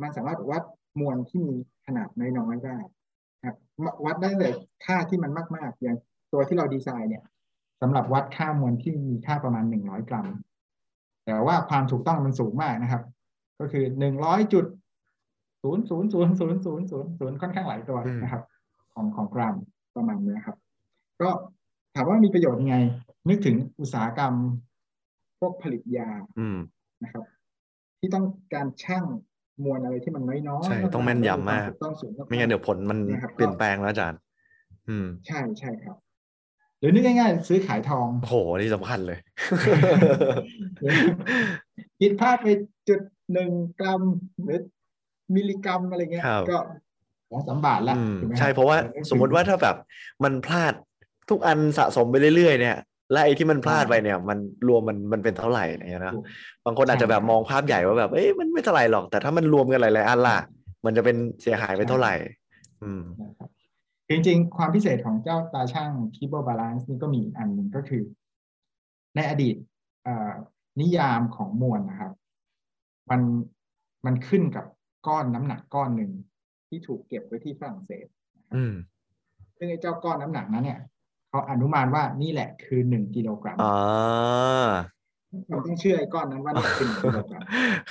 [0.02, 0.62] มันสามารถวัด
[1.00, 1.56] มวลที่มี
[1.86, 2.08] ขนาด
[2.38, 2.76] น้อยๆได้
[3.46, 3.56] ครับ
[4.04, 4.52] วัดได้เลย
[4.84, 5.96] ค่าที่มันมากๆอย่าง
[6.32, 7.24] ตัวที่เราดีไซน์เนี่ย
[7.80, 10.26] สำหรับวัดค่ามวลที่มีค่าประมาณหนึ่งร้อยกรัม
[11.26, 13.02] แต่ว่าความถูกต้องมันสูงมากนะครับ
[13.60, 14.64] ก็คือหนึ่งร้อยจุด
[15.62, 18.42] ศูนย์ศูนย์ศูนย์ศูนย์ศูนย์ศูนย์ศูนย์ค่อนข้างหลายตัวนะครับ
[18.94, 19.54] ของของกรัม
[19.96, 20.56] ประมาณนี้ครับ
[21.20, 21.30] ก็
[21.94, 22.76] ถามว่ามีประโยชน์ยังไง
[23.28, 24.32] นึกถึงอุตสาหกรรม
[25.41, 26.09] พวกผลิตยา
[26.39, 26.59] อืม
[27.03, 27.24] นะครับ
[28.01, 28.24] ที่ต้อง
[28.55, 29.05] การช่าง
[29.64, 34.20] มวลอะไรที่มันน้อยๆใช่ต้องแม่นยำมากถูต้องสูงากๆไม่งั้นเดี๋ยวผลมันนะครับเปลี่ยนแปลงแล้วอาจารย์
[34.89, 35.97] อืม ใช่ใช่ครับ
[36.78, 39.18] หรือนึกง่ายๆซื้อขายทองโอ้โหนี่สำคัญเลย
[42.01, 42.49] คิดพลาดไป
[42.89, 43.01] จุด
[43.32, 44.03] หนึ่งกรัม
[44.45, 44.61] หรือ
[45.35, 46.59] มิลลิกรัมอะไรเงี้ยครับก็
[47.30, 49.76] สองสามบาทละอืมถูกไหมคบใช่เพราะว่าแต่นึกถึงสมมติว่าถ้าแบบ
[50.24, 50.74] มันพลาด
[51.30, 52.76] ทุกอันสะสมไปเรื่อยๆเนี่ย
[53.12, 54.38] และไอ้ที่มันพลาดไปเนี่ย มัน
[54.68, 56.24] รวมมันมันเป็นเท่าไหร่เนี่ยนะถูก
[56.64, 60.38] บางคนอาจจะแบบใช่มองภาพใหญ่ว่าแบบเอ้ยมันไม่เท่าไหร่หรอก แต่ถ้ามันรวมกันหลายๆอันล่ะ
[60.84, 62.14] มันจะเป็นเสียหายไปเท่าไหร่
[62.82, 63.48] อืมนะครับ
[64.09, 68.02] จริงๆ ความพิเศษของเจ้าตาช่าง Keyboard Balance นี่ก็มีอีกอันหนึ่งก็คือ
[69.16, 69.57] ในอดีต
[70.05, 70.32] เอ่อ
[70.80, 72.12] นิยามของมวลนะครับ
[73.11, 73.20] มัน
[74.07, 74.66] มันขึ้นกับ
[75.07, 76.12] ก้อนน้ำหนักก้อนหนึ่ง
[76.68, 78.07] ที่ถูกเก็บไว้ที่ฝรั่งเศส
[78.57, 78.74] อืม
[79.57, 80.80] ซึ่งไอ้เจ้าก้อนน้ำหนักนั้นเนี่ย
[81.35, 84.68] เขาอนุมานว่านี่แหละคือหนึ่งกิโลกรัมอ่า
[85.49, 87.43] เราต้องเชื่อไอ้ก้อนนั้นว่านี่คือหนึ่งกิโลกรัม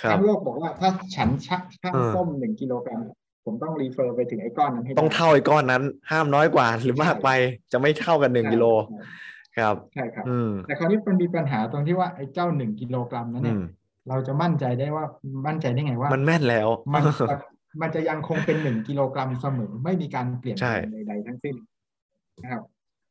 [0.02, 3.00] ครับทั้งโลกบอกว่าถ้าฉันชักช่างเออส้มหนึ่งกิโลกรัม
[3.46, 7.30] ผมต้องรีเฟอร์ไปถึงไอ้ก้อนนั้นให้ได้ต้องเท่าไอ้ก้อนนั้น ห้ามน้อยกว่าหรือมากไป
[7.72, 8.66] จะไม่เท่ากันหนึ่งกิโล
[9.58, 13.64] ครับใช่ครับอืมแต่คราวนี้มันมีปัญหาตรงที่ว่าไอ้เจ้าหนึ่งกิโลกรัมนั้นอืเนี่ยม
[14.10, 15.06] เราจะมั่นใจได้ว่า
[15.48, 17.36] มั่นใจได้ไงว่า มันแม่นแล้วมันจะ
[17.82, 21.56] มันจะยังคงเป็นหนึ่งกิโลกรัมเสมอไม่มีการเปลี่ยนใช่แปลงใดๆทั้งสิ้น
[22.42, 22.64] นะครับ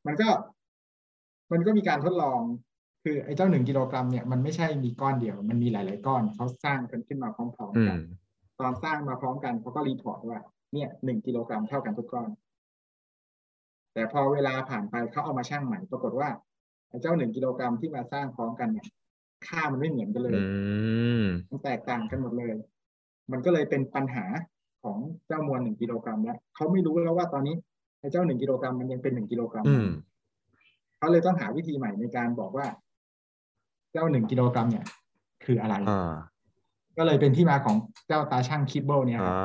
[0.07, 0.28] มันก็
[1.53, 2.40] มันก็มีการทดลอง
[3.05, 8.00] คือไอ้เจ้าหนึ่งกิโลกรัมเนี่ยมันไม่ใช่มีก้อนเดียว มันมีหลาย ๆ ก้อนเขาสร้างกันขึ้นมาพร้อมอืๆกัมน
[8.61, 10.38] ตอนสร้างมาพร้อมกันเขาก็รีพอร์ตว่า
[10.74, 12.28] เนี่ยหนึ่งกิโลกรัมเท่ากันทุกก้อน
[13.94, 16.28] แต่พอเวลาผ่านไปเขาเอามาชั่งใหม่ปรากฏว่า
[16.88, 18.86] ไอ้เจ้าหนึ่งกิโลกรัมที่มาสร้างพร้อมกันเนี่ย
[19.46, 20.44] ค่ามันไม่เหมือนกันเลยอื
[21.22, 22.53] มันแตกต่างกันหมดเลย
[23.32, 24.24] มันก็เลยเป็นปัญหา
[24.82, 27.57] ของเจ้ามวลหนึ่งกิโลกรัมแล้วเขาไม่รู้แล้วว่าตอนนี้
[28.03, 29.88] ไอ้เจ้าหนึ่งกิโลกรัมมันยังเป็นหนึ่งกิโลกรัมอืม
[30.98, 32.66] เขาเลยต้องหาวิธีใหม่ในการบอกว่า
[33.92, 34.84] เจ้าหนึ่งกิโลกรัมเนี่ย
[35.44, 36.12] คืออะไรอ่า
[36.98, 37.76] ก็เลยเป็นที่มาของ
[38.09, 39.36] เจ้าตาชั่ง Kibble เนี่ยครับ อ่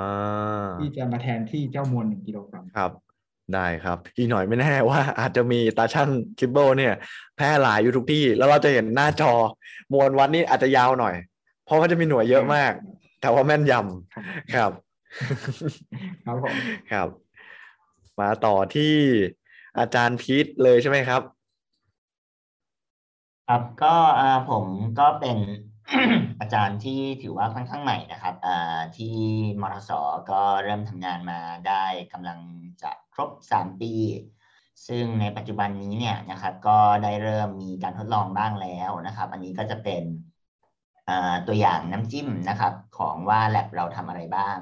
[0.76, 2.91] าที่จะมาแทนที่เจ้ามวลหนึ่งกิโลกรัมครับ
[3.53, 6.93] ได้ครับ อีกหน่อยไม่แน่ว่า อาจจะมีตาชั่ง Kibble เนี่ย
[7.36, 9.32] แพร่หลายอยู่ทุกที่ แล้วเราจะเห็นหน้าจอ
[9.93, 11.16] มวลวัดนี่อาจจะยาวหน่อย
[11.66, 12.72] เพราะว่าจะมีหน่วยเยอะมาก
[13.22, 14.72] แต่ว่าแม่นยำครับ
[16.26, 16.55] ครับผม
[16.91, 17.08] ครับ
[18.22, 18.95] มาต่อที่
[19.80, 21.22] อาจารย์พีทเลยใช่ไหมครับ
[23.47, 23.95] ครับก็
[24.49, 24.65] ผม
[24.99, 25.38] ก็เป็น
[26.39, 28.36] อาจารย์ที่ถือว่าค่อนข้างใหม่นะครับ
[28.97, 29.18] ที่
[29.61, 29.91] มทส
[30.32, 32.39] ก็เริ่มทำงานมาได้กำลัง
[32.82, 33.93] จะครบ 3 ปี
[34.88, 40.03] ซึ่งในปัจจุบันนี้เนี่ยนะครับ ก็ได้เริ่มมีการทดลองบ้างแล้วนะครับ อันนี้ก็จะเป็น
[41.47, 44.57] ตัวอย่างน้ำจิ้มนะครับ ของว่าแ a บเราทำอะไรบ้าง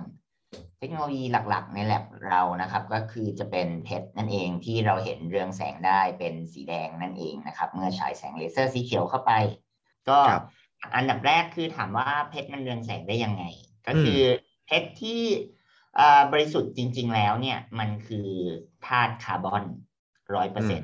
[0.79, 9.31] เทคโนโลยีหลัก ๆ ใน lab เรานะครับ ก็คือจะเป็นเพชรนั่นเองที่เราเห็นเรืองแสงได้เป็นสีแดงนั่นเองนะครับ เมื่อฉายแสงเลเซอร์สีเขียวเข้าไป
[10.09, 10.43] ก็ครับ
[10.95, 13.43] อันดับแรกคือถามว่าเพชรมันเรืองแสงได้ยังไง
[13.87, 14.21] ก็คือ
[14.65, 15.21] เพชรที่
[15.99, 18.29] อ่าบริสุทธิ์จริง ๆ แล้วเนี่ยมันคือ
[18.85, 19.63] ธาตุคาร์บอน
[20.35, 20.81] ร้อยเปอร์เซ็นต์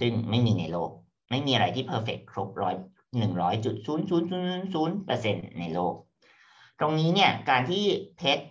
[0.00, 0.90] ซึ่งไม่มีในโลก
[1.30, 2.74] ไม่มีอะไรที่ perfect ครบร้อย
[3.18, 5.94] หนึ่งร้อยจุดศูนย์ศูนย์ศูนย์ศูนย์เปอร์เซ็นต์ในโลก
[6.80, 7.84] ตรงนี้เนี่ยการที่
[8.18, 8.44] เพชร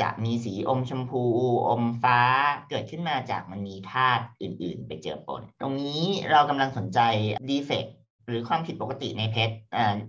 [0.00, 1.22] จะมีสีอมชมพู
[1.68, 2.20] อมฟ้า
[2.68, 7.00] เกิดขึ้นมาจากมันมีธาตุอื่น ๆ ไปเจอปน ตรงนี้เรากำลังสนใจ
[7.48, 7.86] defect
[8.26, 9.54] หรือความผิดปกติในเพชร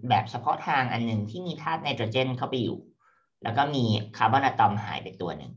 [0.10, 2.80] แบบเฉพาะทางอันหนึ่งที่มีธาตุไนโตรเจนเข้าไปอยู่
[3.44, 3.84] แล้วก็มี
[4.18, 5.52] คาร์บอนอะตอมหายไปตัวหนึ่ง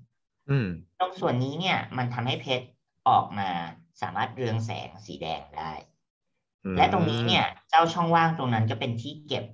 [0.99, 2.67] ตรงส่วนนี้เนี่ยมันทำให้เพชร
[3.09, 3.49] ออกมา
[4.03, 5.73] สามารถเรืองแสงสีแดงได้
[6.77, 9.45] และตรงนี้เนี่ยเจ้าช่องว่างตรงนั้นก็เป็นที่เก็บ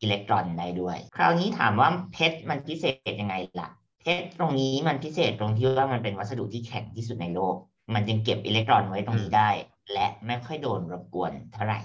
[0.00, 3.68] อิเล็กตรอนได้ด้วย คราวนี้ถามว่าเพชรมันพิเศษยังไงล่ะ
[4.00, 7.54] เพชรตรงนี้มันพิเศษตรงที่ว่ามันเป็นวัสดุที่แข็งที่สุดในโลก
[7.94, 9.50] มันจึงเก็บอิเล็กตรอนไว้ตรงนี้ได้
[9.92, 11.80] และไม่ค่อยโดนรบกวนเท่าไหร่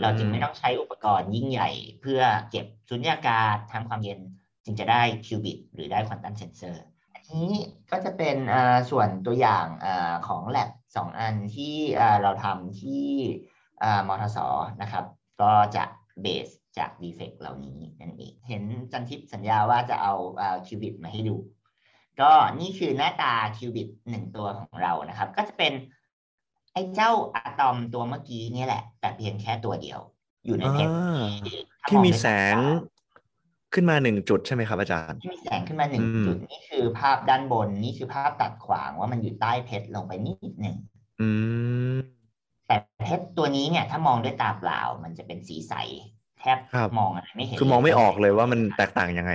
[0.00, 4.20] เราจึงไม่ต้องใช้อุปกรณ์ยิ่งใหญ่ เพื่อเก็บสุญญากาศทำความเย็น
[4.64, 6.84] จึงจะได้ qubit หรือได้ quantum sensor
[7.14, 7.50] อันนี้
[7.90, 8.36] ก็จะเป็น
[8.90, 9.66] ส่วนตัวอย่าง
[10.28, 11.74] ของแลบสองอันที่
[12.22, 13.06] เราทำที่
[14.08, 14.38] มทส
[14.82, 15.04] นะครับ
[15.42, 15.84] ก็จะ
[16.22, 16.48] base
[16.78, 18.62] จาก defect เหล่านี้นั่นเอง เห็น
[18.92, 20.14] จันทิพย์สัญญาว่าจะเอา
[20.66, 21.36] คิวบิตมาให้ดู
[22.20, 25.72] ก็นี่คือหน้าตาคิวบิตหนึ่งตัวของเรานะครับ ก็จะเป็น
[26.72, 30.00] ไอ้เจ้าอะตอมตัวเมื่อกี้นี่แหละ แต่เพียงแค่ตัวเดียว
[30.44, 30.94] อยู่ในเพชร
[31.88, 32.56] ที่มีแสง
[33.74, 40.76] ขึ้นมาหนึ่งจุดใช่ไหมครับอาจารย์ที่มีแสงขึ้นมาหนึ่งจุด นี่คือภาพด้านบน นี่คือภาพตัดขวางว่ามันอยู่ใต้เพชรลงไปนิดหนึ่ง
[42.66, 45.74] แต่เพชรตัวนี้เนี่ย ถ้ามองด้วยตาเปล่า มันจะเป็นสีใส
[46.44, 46.58] แทบ
[46.98, 49.32] มองอะไรไม่เห็นคือมองไม่ออกเลยว่ามันแตกต่างยังไง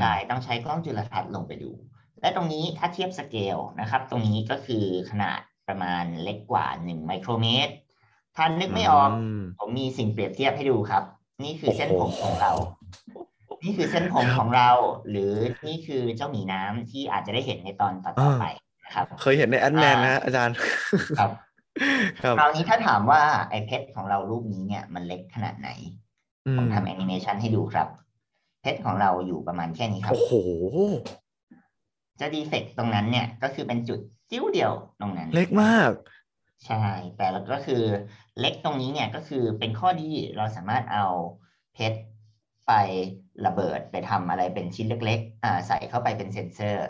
[0.00, 1.70] ใช่ต้องใช้กล้องจุลทรรศน์ลงไปดู
[2.20, 7.72] และตรงนี้ถ้าเทียบสเกลนะครับ ตรงนี้ก็คือขนาดประมาณเล็กกว่าหนึ่งไมโครเมตร
[8.36, 9.10] ถ้านึกไม่ออก
[9.58, 11.02] ผมมีสิ่งเปรียบเทียบให้ดูครับ
[11.44, 12.52] นี่คือเส้นผมของเรา
[13.64, 14.70] นี่คือเส้นผมของเรา
[15.10, 15.32] หรือ
[15.66, 18.44] นี่คือเจ้าหมีน้ำที่อาจจะได้เห็นในตอนต่อไป
[18.84, 20.56] นะครับ เคยเห็นใน Ant-Man นะอาจารย์
[21.18, 21.30] ครับ
[22.38, 25.70] คราวนี้ถ้าถามว่าไอ้เพชรของเรารูปนี้เนี่ยมันเล็กขนาดไหน
[26.56, 27.88] ผมทำแอนิเมชันให้ดูครับ
[28.62, 30.32] เพชรของเราอยู่ประมาณแค่นี้ครับ โอ้โห
[32.20, 35.92] จะ defect ตรงนั้นเนี่ย ก็คือเป็นจุดจิ๋วเดียวตรงนั้น เล็กมาก
[36.66, 36.84] ใช่
[37.16, 37.82] แต่แล้วก็คือ
[38.40, 41.06] เล็กตรงนี้เนี่ยก็คือเป็นข้อดีเราสามารถเอา
[41.74, 41.98] เพชร
[42.66, 42.72] ไป
[43.46, 46.86] ระเบิดไปทำอะไรเป็นชิ้นเล็กๆอ่าใส่เข้าไปเป็นเซนเซอร์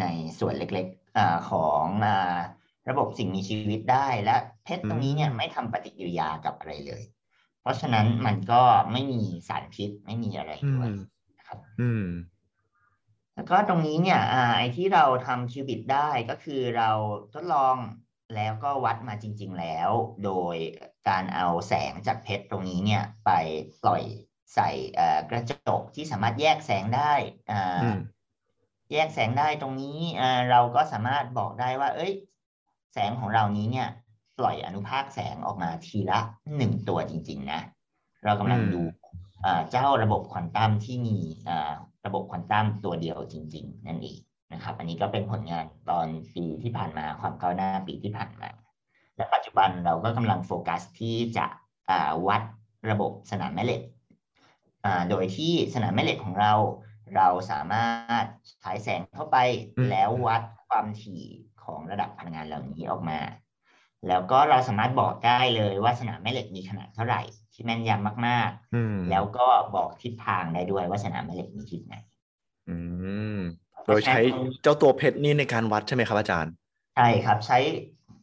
[0.00, 0.06] ใน
[0.38, 2.38] ส่วนเล็กๆอ่าของอ่า
[2.88, 7.02] ระบบสิ่งมีชีวิตได้และเพชรตรงนี้เนี่ยไม่ทำปฏิกิริยากับอะไรเลย
[7.60, 10.88] เพราะฉะนั้นมันก็ไม่มีสารพิษไม่มีอะไรด้วย
[11.38, 12.06] นะครับ อืม
[13.34, 16.90] แล้วก็ตรงนี้เนี่ยไอ้ที่เราทำคิวบิตได้ก็คือเรา
[17.32, 17.76] ทดลอง
[18.34, 19.90] แล้วก็วัดมาจริง ๆแล้ว
[20.24, 20.56] โดย
[21.08, 23.30] การเอาแสงจากเพชรตรงนี้เนี่ย ไป
[23.82, 24.02] ปล่อย
[24.54, 24.70] ใส่
[25.30, 27.12] กระจกที่สามารถแยกแสงได้
[28.92, 29.98] แยกแสงได้ตรงนี้
[30.50, 32.12] เราก็สามารถบอกได้ว่า เอ้ย
[32.92, 33.88] แสงของเรานี้เนี่ย
[34.40, 36.20] ปล่อยอนุภาคแสงออกมาทีละ
[36.56, 37.60] หนึ่งตัวจริง ๆ นะ
[38.24, 38.82] เรากำลังดู
[39.70, 41.16] เจ้าระบบควอนตัมที่มี
[42.06, 44.18] ระบบควอนตัมตัวเดียวจริง ๆ นั่นเอง
[44.52, 48.48] นะครับ อันนี้ก็เป็นผลงานตอนปีที่ผ่านมาความก้าวหน้าปีที่ผ่านมา
[49.16, 51.46] และปัจจุบันเราก็กำลังโฟกัสที่จะ
[52.26, 52.42] วัด
[52.90, 53.82] ระบบสนามแม่เหล็ก
[55.10, 56.52] โดยที่สนามแม่เหล็กของเรา
[57.16, 57.84] เราสามา
[58.14, 58.24] รถ
[58.62, 59.36] ฉายแสงเข้าไป
[59.90, 61.22] แล้ววัดความถี่
[61.64, 63.18] ของระดับพลังงานเหล่านี้ออกมา
[64.08, 67.22] แล้วก็เราสามารถบอกได้เลยว่าสนามแม่เหล็กมีขนาดเท่าไหร่
[67.52, 71.94] ที่แม่นยำมากๆ แล้วก็บอกทิศทางได้ด้วยว่าสนามแม่เหล็กมีทิศไหน
[73.86, 74.20] โดยใช้
[74.62, 76.52] เจ้าตัวเพชรนี่ในการวัดใช่ไหมครับอาจารย์
[76.96, 77.58] ใช่ครับใช้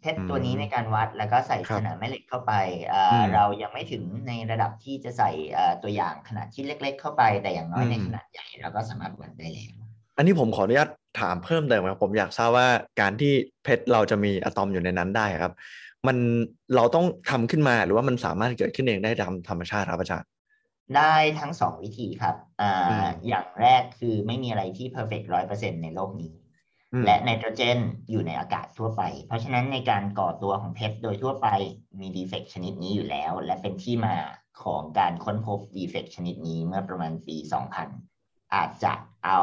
[0.01, 2.53] เพชรตัวนี้ในการวัดแล้วก็ใส่สนามแม่เหล็กเข้าไป
[3.35, 5.31] เรายังไม่ถึงในระดับที่จะใส่
[5.83, 9.73] ตัวอย่างขนาดชิ้นเล็ก ๆ เข้าไป แต่อย่างน้อยในขนาดใหญ่เราก็สามารถวัดได้แล้ว
[10.17, 10.89] อันนี้ผมขออนุญาต
[11.19, 12.67] ถามเพิ่มเติมครับผมอยากทราบว่า
[13.01, 15.53] การที่เพชรเราจะมีอะตอมอยู่ในนั้นได้ครับ
[16.07, 16.17] มัน
[16.75, 20.27] เราต้องทำขึ้นมาหรือว่ามันสามารถเกิดขึ้นเองได้ตามธรรมชาติครับอาจารย์
[20.95, 26.33] ได้ทั้งสองวิธีครับอ่าอย่างแรกคือไม่มีอะไรที่เพอร์เฟกร้อยเปอร์เซ็นในโลกนี้
[27.05, 31.47] และไนโตรเจนอยู่ในอากาศทั่วไป เพราะฉะนั้นในการก่อตัวของเพชรโดยทั่วไป
[31.99, 34.15] มี defect ชนิดนี้อยู่แล้ว และเป็นที่มา
[34.63, 37.37] ของการค้นพบ defect ชนิดนี้เมื่อประมาณปี
[37.95, 38.93] 2000 อาจจะ
[39.25, 39.41] เอา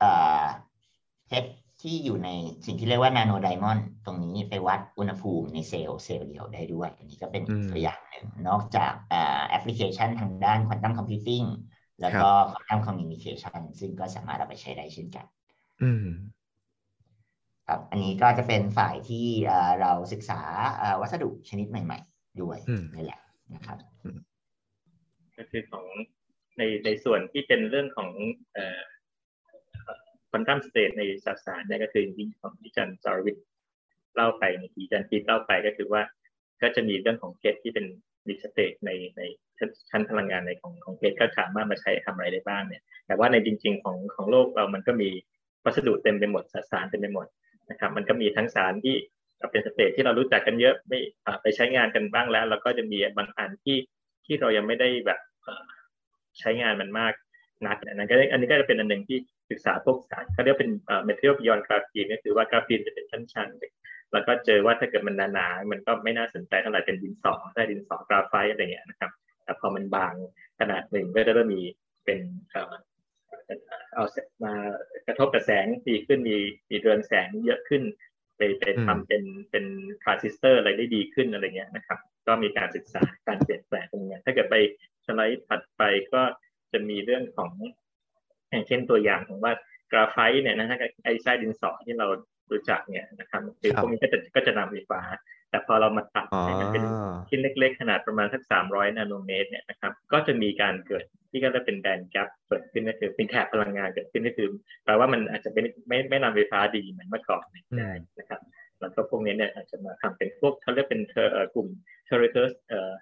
[0.00, 1.50] เพชร
[1.82, 2.28] ที่อยู่ใน
[2.66, 11.42] สิ่งที่เรียกว่า nanodiamond ตรงนี้ไปวัดอุณหภูมิในเซลล์เซลล์เดียวได้ด้วย อันนี้ก็เป็นตัวอย่างหนึ่ง นอกจากแอปพลิเคชันทางด้าน quantum computing
[12.00, 15.26] แล้วก็ quantum communication ซึ่งก็สามารถเอาไปใช้ได้เช่นกัน
[17.68, 19.26] ครับอันนี้ก็จะเป็นฝ่ายที่
[19.80, 20.40] เราศึกษา
[21.00, 22.58] วัสดุชนิดใหม่ๆ ด้วย
[22.94, 23.20] นี่แหละ
[23.54, 23.78] นะครับ
[25.36, 25.84] ก็คือของ
[26.58, 28.10] ในในส่วนที่เป็นเรื่องของ
[30.36, 33.36] quantum state ในสสารเนี่ยก็คือที่ของที่จารย์จารย์วิท
[34.14, 36.02] เล่าไปในที่จารย์ทีเล่าไปก็คือว่า
[36.62, 37.86] ก็จะมีเรื่องของเพชรที่เป็น
[38.26, 39.22] มี state ในใน
[39.90, 45.10] ชั้นพลังงานในของของเพชรก็สามารถมาใช้ทำอะไรได้บ้างเนี่ย แต่ว่าในจริง ๆ ของของโลกเรามันก็มี
[45.64, 47.26] วัสดุเต็มไปหมดสารเต็มไปหมด
[47.70, 48.94] นะครับ มันก็มีทั้งสารที่
[49.50, 50.98] เป็น state ที่เรารู้จักกันเยอะเอา
[51.42, 53.78] ไปใช้งานกันบ้างแล้ว แล้วก็จะมีบางอันที่
[54.24, 55.20] ที่เรายังไม่ได้แบบ
[56.38, 57.12] ใช้งานมันมาก
[57.66, 59.18] นักอันนั้นก็อันนี้ก็จะเป็นอันหนึ่งที่
[59.50, 69.10] ศึกษาพวกสารเขาเรียกเป็นเอ่อ material beyond graphene ก็คือว่ากราฟีนจะเป็นชั้นๆแล้วก็เจอว่าถ้าเกิดมันหนาๆมันก็ไม่น่าสนใจเท่าไหร่เป็นดินสอได้ดินสอกราไฟต์อะไรเงี้ยนะครับ
[69.44, 70.14] แต่พอมันบาง
[70.60, 71.62] ขนาดหนึ่งก็จะเริ่มมี
[72.04, 72.20] เป็น
[72.50, 72.74] เอ่อ
[73.94, 74.04] เอา
[74.44, 74.54] มา
[75.06, 76.36] กระทบกับแสงดีขึ้นมี
[76.70, 77.82] มีเรืองแสงเยอะขึ้น
[78.36, 79.64] ไปไปทำเป็นเป็น
[80.02, 84.56] ทรานซิสเตอร์อะไรได้ดีขึ้นอะไรเงี้ยนะครับ ก็มีการศึกษาการเปลี่ยนแปลงตรงนี้ถ้าเกิดไป
[85.06, 85.82] สไลด์ถัดไป
[86.12, 86.22] ก็
[86.72, 87.50] จะมีเรื่องของ
[88.50, 89.52] อย่างเช่นตัวอย่างของว่า
[89.92, 92.06] กราไฟต์เนี่ยนะฮะไอ้ไส้ดินสอที่เรา
[92.52, 95.00] รู้จักเนี่ยนะครับคือพวกนี้ก็จะก็จะนำไฟฟ้า
[95.50, 96.84] แต่พอเรามาตัดให้มันเป็น
[97.28, 104.48] ชิ้นเล็ก ๆ ขนาดประมาณสักสามร้อยนาโนเมตรเนี่ยนะครับก็จะมีการเกิดที่ก็จะเป็นแบนด์แกปเกิดขึ้นก็คือเป็นแถบพลังงานเกิดขึ้นก็คือ
[104.84, 107.44] แปลว่ามันอาจจะเป็นไม่ไม่นำไฟฟ้าดีเหมือนเมื่อก่อน
[107.78, 108.40] ได้นะครับ
[108.80, 111.02] แล้วก็พวกนี้เนี่ยอาจจะมาทำเป็นพวกเขาเรียกเป็น
[111.54, 111.68] กลุ่ม
[112.08, 112.92] t e r r a t u s เอ่อ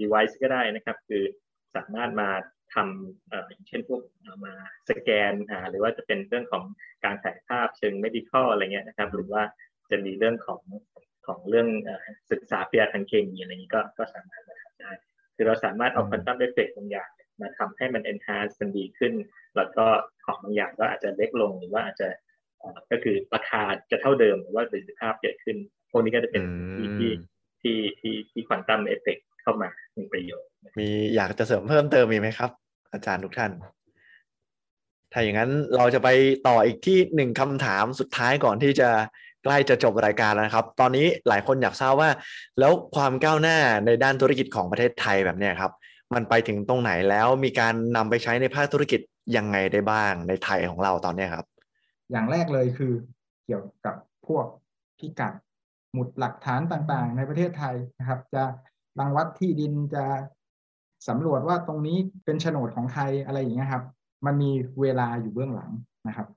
[0.00, 1.22] device ก็ได้นะครับ คือ
[1.76, 2.30] สามารถมา
[2.74, 4.00] ทำอย่างเช่นพวก
[4.44, 4.54] มา
[4.90, 5.32] สแกน
[5.70, 6.64] หรือว่าจะเป็นเรื่องของ
[7.04, 9.42] การถ่ายภาพเชิง medical อะไรเงี้ยนะครับ หรือว่า
[9.90, 10.60] จะมีเรื่องของ
[11.26, 11.68] ของเรื่อง
[12.30, 14.90] ศึกษาพยาทางเคมีอะไรนี้ก็ก็สามารถมาทำได้
[15.36, 17.10] คือเราสามารถเอาควอนตัมเอฟเฟกต์บางอย่าง
[17.40, 19.14] มาทำให้มัน enhance มันดีขึ้น
[19.56, 19.86] แล้วก็
[20.24, 22.08] ของบางอย่างก็อาจจะเล็กลงหรือว่าอาจจะ
[22.90, 25.56] ก็คือราคาจะเท่าเดิมหรือว่าประสิทธิภาพเกิดขึ้น
[25.90, 26.42] พวกนี้ก็จะเป็น
[26.76, 27.12] ที่ที่
[27.62, 32.50] ที่ที่ที่ควอนตัมเอฟเฟกต์ เข้ามามีประโยชน์ มีอยากจะเสริมเพิ่มเติมมีไหมครับ
[32.92, 33.50] อาจารย์ทุกท่าน
[35.12, 36.08] ถ้าอย่างนั้นเราจะไป
[36.48, 38.88] ต่ออีกที่หนึ่งคำถามสุดท้ายก่อนที่จะ
[39.44, 42.10] ใกล้จะจบรายการแล้วนะครับ ตอนนี้หลายคนอยากทราบว่า
[42.60, 45.72] แล้วความก้าวหน้าในด้านธุรกิจของประเทศไทยแบบนี้ครับ
[46.14, 49.00] มันไปถึงตรงไหนแล้วมีการนำไปใช้ในภาคธุรกิจ
[49.36, 51.46] ยังไงได้บ้างในไทยของเราตอนนี้ครับ
[52.10, 52.92] อย่างแรกเลยคือ
[53.46, 54.46] เกี่ยวกับพวก
[54.98, 55.32] พิกัด
[55.92, 58.42] หมุดหลักฐานต่างๆ ในประเทศไทยนะครับ จะ
[59.00, 60.04] รังวัดที่ดินจะ
[61.08, 63.84] สำรวจว่าตรงนี้เป็นโฉนดของใครอะไรอย่างเงี้ยครับ
[64.26, 65.70] มันมีเวลาอยู่เบื้องหลัง
[66.08, 66.28] นะครับ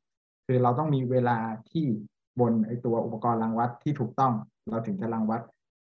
[0.45, 1.37] คือเราต้องมีเวลา
[1.71, 1.85] ที่
[2.39, 4.33] บนไอตัวอุปกรณ์รังวัดที่ถูกต้อง
[4.69, 5.41] เราถึงจะรังวัด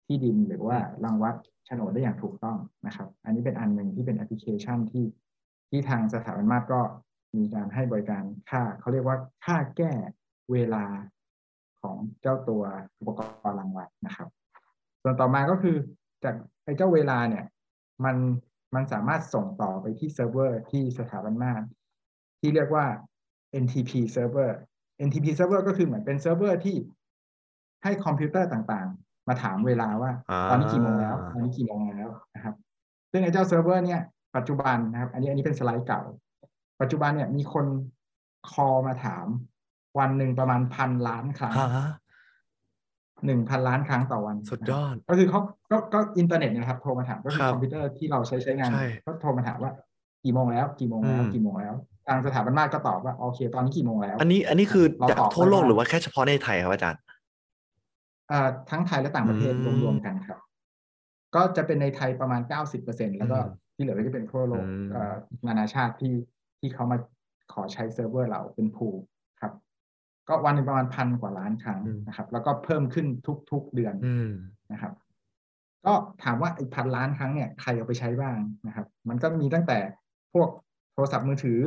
[0.07, 1.35] ที่ดินหรือว่ารังวัด
[1.67, 5.05] โฉนดได้อย่างถูกต้องนะครับ อันนี้เป็นอันหนึ่งที่เป็นแอปพลิเคชันที่
[5.71, 6.81] ที่ทางสถาบันมาตรก็
[7.37, 9.93] มีการให้บริการค่าเขาเรียกว่าค่าแก้
[10.53, 10.85] เวลา
[11.81, 12.63] ของเจ้าตัว
[13.01, 14.29] อุปกรณ์รังวัดนะครับ
[15.03, 15.77] ส่วนต่อมาก็คือ
[16.25, 17.45] จากไอ้เจ้าเวลาเนี่ย
[18.05, 18.17] มัน
[18.75, 21.65] มันสามารถส่งต่อไปที่เซิร์ฟเวอร์ที่สถาบันมาตร
[22.41, 22.87] ที่เรียกว่า
[23.65, 24.51] NTP server
[25.07, 26.77] NTP server ก็คือเหมือนเป็นเซิร์ฟเวอร์ที่
[27.85, 30.13] ให้คอมพิวเตอร์ต่างๆ มาถามเวลาว่า
[30.51, 32.55] ตอนนี้กี่โมงแล้วตอนนี้กี่โมงแล้วนะครับ
[33.11, 34.01] ซึ่งไอ้เจ้าเซิร์ฟเวอร์เนี่ย
[34.37, 36.03] ปัจจุบันนะครับ อันนี้อันนี้เป็นสไลด์เก่า
[36.81, 37.67] ปัจจุบันเนี่ยมีคน
[38.51, 39.27] ขอมาถาม
[39.99, 41.57] วันหนึ่งประมาณพันล้านครั้ง
[43.25, 45.41] หนึ่งพันล้านครั้งต่อวันสุดยอด ก็คือเขา
[45.71, 48.71] ก็ก็อินเทอร์เน็ตนะครับโทรมาถามก็คือคอมพิวเตอร์ที่เราใช้ใช้งาน
[49.07, 49.73] ก็โทรมาถามว่า
[50.25, 51.75] กี่โมงแล้ว กี่โมงแล้วกี่โมงแล้ว
[52.09, 57.01] ทางสถาบันมาตรก็ตอบว่าโอเค ตอนนี้กี่โมงแล้ว อันนี้อันนี้คือจากทั่วโลกหรือว่าแค่เฉพาะในไทยครับอาจารย์
[58.31, 59.53] อ่าทั้งไทยและต่างประเทศ
[59.83, 60.39] รวมๆกันครับ
[61.35, 63.39] ก็จะเป็นในไทยประมาณเก้าสิบเปอร์เซ็นต์แล้วก็
[63.75, 64.67] ที่เหลือก็จะเป็นทั่วโลก
[65.47, 66.15] นานาชาติที่
[66.59, 66.99] ที่เขามา
[67.53, 69.16] ขอใช้เซิร์ฟเวอร์เราเป็นผูครับ
[70.29, 73.07] ก็วันหนึ่งประมาณพันกว่าล้านครั้งนะครับ แล้วก็เพิ่มขึ้น
[73.51, 73.95] ทุกๆเดือน
[74.73, 74.93] นะครับ
[75.87, 79.79] ก็ถามว่าไอ้พันล้านครั้งเนี่ยใครเอาไปใช้บ้างนะครับ มันก็มีตั้งแต่
[80.35, 80.49] พวก
[80.93, 81.61] โทรศัพท์มือถือ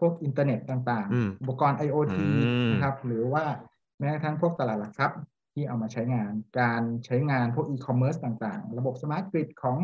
[0.00, 2.18] พวกอินเทอร์เน็ตต่างๆ อุปกรณ์ IoT
[2.72, 3.44] นะครับ หรือว่า
[3.98, 5.20] แม้กระทั่งพวกตลาดหลักทรัพย์
[5.54, 9.78] ที่เอามาใช้งาน การใช้งานพวกอีคอมเมิร์ซต่างๆ ระบบ smart grid ของ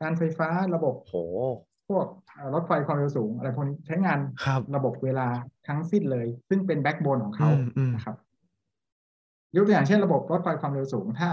[0.00, 1.14] การไฟฟ้าระบบโห
[1.88, 2.06] พวก
[2.54, 4.18] รถไฟความเร็วสูง อะไรพวกนี้ใช้งาน
[4.76, 5.28] ระบบเวลา
[5.68, 7.48] ทั้งสิ้นเลย ซึ่งเป็น backbone ของเขา
[7.94, 8.16] นะครับ
[9.56, 11.30] ยกตัวอย่างเช่นระบบรถไฟความเร็วสูงถ้า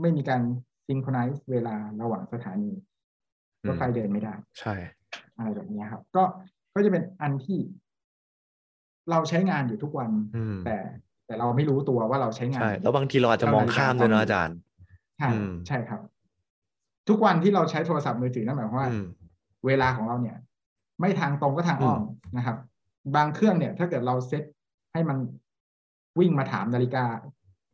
[0.00, 0.42] ไม่มีการ
[0.86, 2.72] synchronize เวลาระหว่างสถานี
[3.68, 4.74] รถไฟเดินไม่ได้ ใช่
[5.36, 6.22] อะไรแบบนี้ครับ ก็
[6.74, 7.58] ก็จะเป็นอันที่
[9.10, 10.10] เราใช้งานอยู่ทุกวัน
[10.64, 10.76] แต่
[11.26, 14.56] แต่เราไม่รู้ตัวว่าเราใช้งานใช่แล้วบางทีเราอาจจะมองข้ามด้วยนะอาจารย์
[15.18, 15.30] ใช่
[15.68, 16.00] ใช่ครับ
[17.08, 18.88] ทุกวันที่เราใช้โทรศัพท์มือถือนั่นหมายความว่า
[19.66, 20.36] เวลาของเราเนี่ย
[21.00, 22.02] ไม่ทางตรงก็ทางอ้อม
[22.36, 22.56] นะครับ
[23.16, 24.42] บางเครื่องเนี่ย ถ้าเกิดเราเซต
[24.92, 25.18] ให้มัน
[26.18, 27.04] วิ่งมาถามนาฬิกา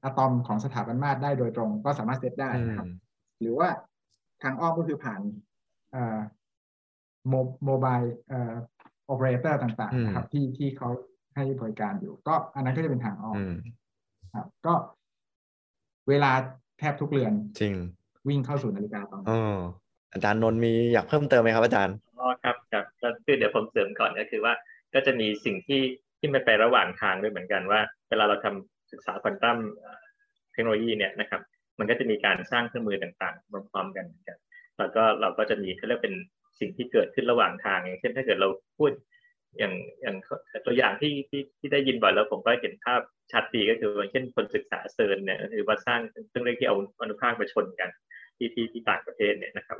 [0.04, 2.88] อะตอมของสถาบันมาตรได้โดยตรง ก็สามารถเซตได้นะครับ
[3.40, 3.68] หรือว่า
[4.42, 5.20] ทางอ้อมก็คือผ่าน
[7.64, 8.54] mobile เอ่อ
[9.06, 10.88] โอเปอเรเตอร์ต่างๆนะครับ ที่ที่เขา
[11.34, 13.36] ให้บริการอยู่ ก็อันนั้นก็จะเป็นทางอ้อม
[14.34, 14.74] ครับ ก็
[16.08, 16.30] เวลา
[16.78, 17.74] แทบทุกเรือน จริง
[18.28, 19.22] วิ่งเข้าสู่นาฬิกาอะตอม
[20.12, 22.84] อาจารย์นนท์มีอยากเพิ่มเติมไหมครับอาจารย์อ๋อครับครับ
[23.24, 24.54] คือเดี๋ยวผมเสริมก่อนก็คือว่า
[24.94, 25.82] ก็จะมีสิ่งที่
[26.18, 29.58] ที่มันไประหว่างทางด้วยเหมือนกันว่า เวลาเราทำศึกษาควอนตัม
[30.52, 31.40] เทคโนโลยีเนี่ยนะครับ
[31.78, 34.38] มันก็จะมีการสร้างเครื่องมือต่างๆพร้อมๆกันเหมือนกัน
[34.78, 36.14] แล้วก็เราก็จะมีเขาเรียกเป็น
[36.60, 38.48] สิ่งที่เกิดขึ้นระหว่างทางอย่างเช่นถ้าเกิดเรา
[38.78, 38.90] พูด
[39.58, 40.16] อย่างอย่าง
[40.66, 43.00] ตัวอย่างที่ที่ที่ได้ยินบ่อยแล้วผมก็เห็นภาพ
[43.32, 47.90] ชัดดีก็คืออย่างเช่นคนศึกษา CERN เนี่ยก็คือว่าสร้างเครื่องเร่งที่เอาอนุภาคมาชนกัน
[48.42, 49.76] ที่ที่ที่ต่างประเทศเนี่ยนะครับ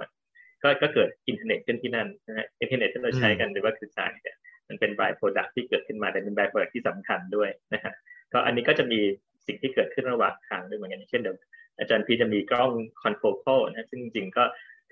[0.62, 4.36] ก็ก็เกิดอินเทอร์เน็ตขึ้นที่นั่นนะฮะอินเทอร์เน็ตที่เราใช้กันหรือว่าสื่อสารเนี่ย
[4.68, 7.92] มันเป็น by product ที่เกิดขึ้นมาแต่เป็น by product ที่สำคัญด้วยนะฮะ
[8.32, 9.00] ก็อันนี้ก็จะมี
[9.46, 11.36] สิ่งที่เกิดขึ้นระหว่างทางด้วยเหมือนกันเช่นเดียว
[11.78, 12.70] อาจารย์พีจะมีกล้อง
[13.02, 14.44] confocal นะซึ่งจริงๆก็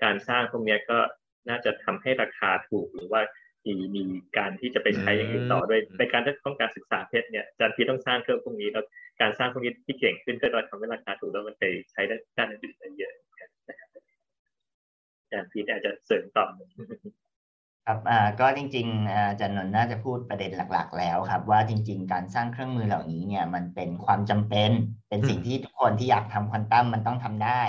[0.03, 0.97] การสร้างพวกนี้ก็
[1.49, 3.21] น่าจะทำให้ราคาถูกหรือว่า
[3.65, 4.03] มีมี
[4.37, 8.85] การที่จะไปใช้อย่างอื่นต่อด้วยในการที่ต้องการศึกษาเพชรเนี่ยอาจารย์พีต้องสร้างเครื่องพวกนี้แล้ว
[9.21, 12.01] การสร้างพวกนี้ที่เก่งขึ้นก็จะทำให้ราคาถูกแล้วมันไปใช้
[12.37, 13.30] ด้านอื่นได้เยอะนะครับ
[15.31, 16.45] จารย์พีทอาจจะเสริมต่อ
[17.87, 24.71] ครับอ่าก็จริงๆอาจารย์นนท์น่าจะพูดประเด็นหลัก ๆ แล้วครับ ว่าจริง ๆ การสร้างเครื่องมือเหล่านี้เนี่ยมันเป็นความจำเป็น
[25.09, 27.61] เป็นสิ่งที่ทุกคนที่อยากทำควอนตัมมันต้องทำได้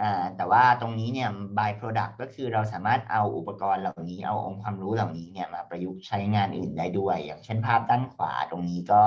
[0.00, 1.28] อ่าแต่ว่าตรงนี้เนี่ย
[1.58, 9.04] by product ก็คือเราสามารถเอาอุปกรณ์เหล่านี้เอาองค์ความรู้เหล่านี้เนี่ยมาประยุกต์ใช้งานอื่นได้ด้วย อย่างเช่นภาพด้านขวาตรงนี้ก็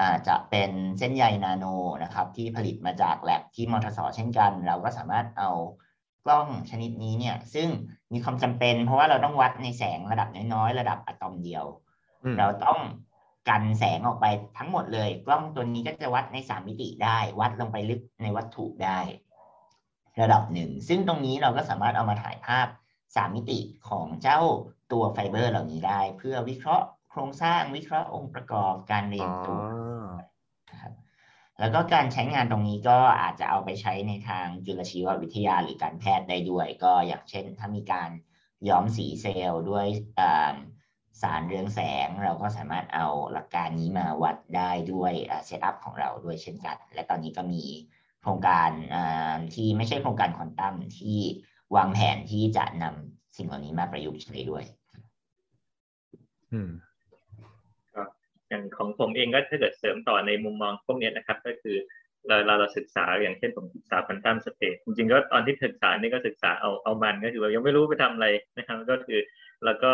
[0.00, 1.64] อาจะเป็นเส้นใยนาโน
[2.02, 5.50] นะครับ ที่ผลิตมาจากแลบที่มอทสเช่นกัน เราก็สามารถเอา
[6.24, 7.68] กล้องชนิดนี้เนี่ย ซึ่ง
[8.12, 11.64] มีความจำเป็น เพราะว่าเราต้องวัดในแสงระดับน้อยๆ ระดับอะตอมเดียว
[12.38, 12.78] เราต้อง
[13.48, 14.26] กันแสงออกไป
[14.58, 18.98] ทั้งหมดเลย กล้องตัวนี้ก็จะวัดในสามมิติได้ วัดลงไปลึกในวัตถุได้
[20.20, 22.66] ระดับหนึ่ง ซึ่งตรงนี้เราก็สามารถเอามาถ่ายภาพ
[23.16, 23.58] สามมิติ
[23.88, 24.40] ของเจ้า
[24.92, 29.60] ตัวไฟเบอร์เหล่านี้ได้ เพื่อวิเคราะห์โครงสร้างวิเคราะห์องค์ประกอบการเรียนตัว
[30.08, 30.28] นะครับ
[31.60, 38.10] แล้วก็การใช้งานตรงนี้ก็อาจจะเอาไปใช้ในทางจุลชีววิทยาหรือการแพทย์ได้ด้วย ก็อย่างเช่น ถ้ามีการ
[38.68, 39.86] ย้อมสีเซลล์ด้วย
[41.22, 45.12] สารเรืองแสง เราก็สามารถเอาหลักการนี้มาวัดได้ด้วย
[45.46, 47.64] setup ของเราด้วยเช่นกัน และตอนนี้ก็มี
[48.22, 48.70] โครงการ
[49.54, 51.18] ที่ไม่ใช่โครงการควอนตัมที่
[51.76, 54.64] วางแผนที่จะนำสิ่งเหล่านี้มาประยุกต์ใช้ด้วย
[56.52, 56.70] อืม
[58.50, 61.76] อย่างของผมเองก็ถ้าเกิดเสริมต่อในมุมมองพวกนี้นะครับ ก็คือ
[62.28, 68.26] เราเราเราศึกษาอย่างเช่นผมศึกษา quantum state จริงๆก็ตอนที่ศึกษานี่ก็ศึกษาเอาเอามันก็คือว่ายังไม่รู้ไปทำอะไร
[68.58, 69.20] นะครับก็คือ
[69.64, 69.92] แล้วก็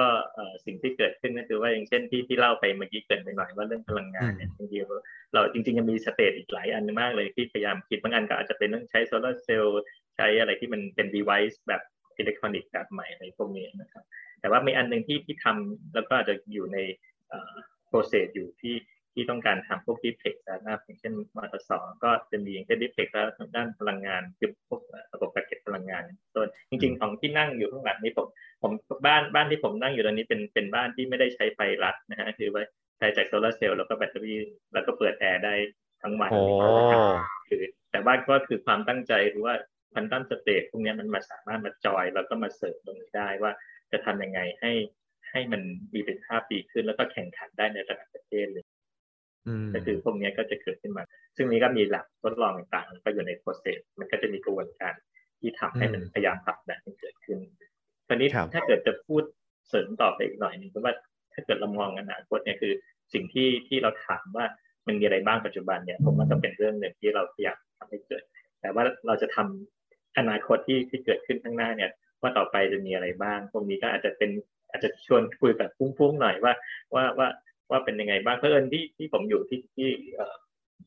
[0.64, 9.80] สิ่งที่เกิดขึ้นก็คือว่าอย่างเช่นที่ที่เล่าไปเมื่อกี้เกิดไปหน่อยว่าเรื่องพลังงานเนี่ยจริงๆเราจริงๆยังมี state อีกหลายอันมากเลยที่พยายามคิดบางอันก็อาจจะเป็นต้องใช้โซลาร์เซลล์
[10.16, 11.82] ใช้อะไรที่มันเป็น device แบบ
[12.18, 14.04] อิเล็กทรอนิกส์แบบใหม่อะไรพวกนี้นะครับ
[14.40, 16.78] แต่ว่ามีอันหนึ่งที่ที่ทำแล้วก็อาจจะอยู่ใน
[17.96, 18.76] process อยู่ที่
[19.14, 21.70] ที่ต้องการทำพวก deep tech นะครับอย่างเช่นมทส
[22.04, 24.80] ก็จะมีอย่างเช่น deep tech แล้วทางด้านพลังงานคือพวก
[25.12, 26.02] ระบบกักเก็บพลังงาน
[26.34, 28.26] ต้นจริง ๆ ของที่นั่งอยู่ข้างหลังนี้ผม
[28.62, 28.72] ผม
[29.06, 32.62] บ้านบ้านที่ผมนั่งอยู่ตอนนี้เป็นเป็นบ้านที่ไม่ได้ใช้ไฟรัดนะฮะคือว่า
[32.98, 34.38] ใช้จากโซลาร์เซลล์แล้วก็แบตเตอรี่
[34.74, 35.54] แล้วก็เปิดแอร์ได้
[36.02, 36.30] ทั้งวัน
[37.48, 39.54] คือแต่บ้านก็คือความตั้งใจหรือว่า
[39.94, 43.52] พันตัมสเตทพวกนี้มันมาสามารถมาจอยแล้วก็มาเสริมตรงนี้ได้ว่า
[43.92, 44.72] จะทำยังไงให้
[45.36, 45.62] ให้มัน
[45.94, 48.64] มีประสิทธิภาพดีขึ้น แล้วก็แข่งขันได้ในระดับประเทศเลย
[49.74, 51.02] ก็คือพวกนี้ก็จะเกิดขึ้นมา
[51.36, 54.94] ซึ่งนี้ก็มีหลักทดลองต่างๆ ก็อยู่ในโปรเซส มันก็จะมีกระบวนการ
[55.40, 57.38] ที่ทำให้มันพยายามผลักดันให้เกิดขึ้น
[58.08, 59.22] ตอนนี้ถ้าเกิดจะพูด
[59.68, 60.92] เสริมต่อไปอีกหน่อยหนึ่งเพราะว่า
[61.34, 62.72] ถ้าเกิดเรามองอนาคตเนี่ยคือ
[63.12, 64.46] สิ่งที่ที่เราถามว่า
[64.86, 68.22] มันมีอะไรบ้างปัจจุบันเนี่ยผมว่าก็เป็นเรื่องหนึ่งที่เราพยายามทำให้เกิด
[68.60, 71.90] แต่ว่าเราจะทำอนาคตที่ที่เกิดขึ้นข้างหน้าเนี่ย
[72.22, 74.30] ว่าต่อไปจะมีอะไรบ้างพวกนี้ก็อาจจะเป็น
[74.76, 76.52] อาจจะชวนคุยแบบฟุ้งๆหน่อยว่า
[76.94, 77.28] ว่าว่า
[77.70, 79.88] ว่าเป็นยังไงบ้างเพราะเอิญที่ที่ผมอยู่ที่ที่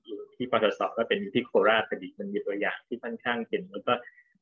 [0.06, 3.94] อยู่ที่มทสก็เป็นอยู่ที่โคราชพอดีมันมีตัวอย่างที่ค่อนข้างเห็นแล้วก็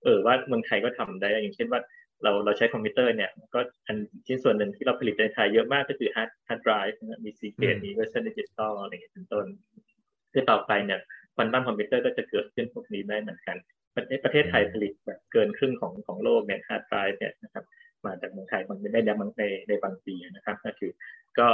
[0.04, 1.82] เออว่าเมืองไทยก็ทำได้อย่างเช่นว่า
[2.24, 9.46] เราเราใช้คอมพิวเตอร์เนี่ยก็อันชิ้นส่วนหนึ่งที่เราผลิตในไทยเยอะมากก็คือฮาร์ดฮาร์ดไดรฟ์มี Seagate มี Western Digital อะไรอย่างเงี้ยเป็นต้น
[10.34, 11.00] คือต่อไปเนี่ย
[11.36, 13.58] ควอนตัมคอมพิวเตอร์ก็จะเกิดขึ้นพวกนี้ได้เหมือนกัน
[14.24, 17.66] ประเทศไทยผลิตแบบเกินครึ่งของของโลกเนี่ยฮาร์ดไดรฟ์เนี่ยนะครับ
[18.06, 20.92] มาจากเมืองไทยมันได้ในในในบางปีนะครับ ก็คือ
[21.40, 21.48] ก็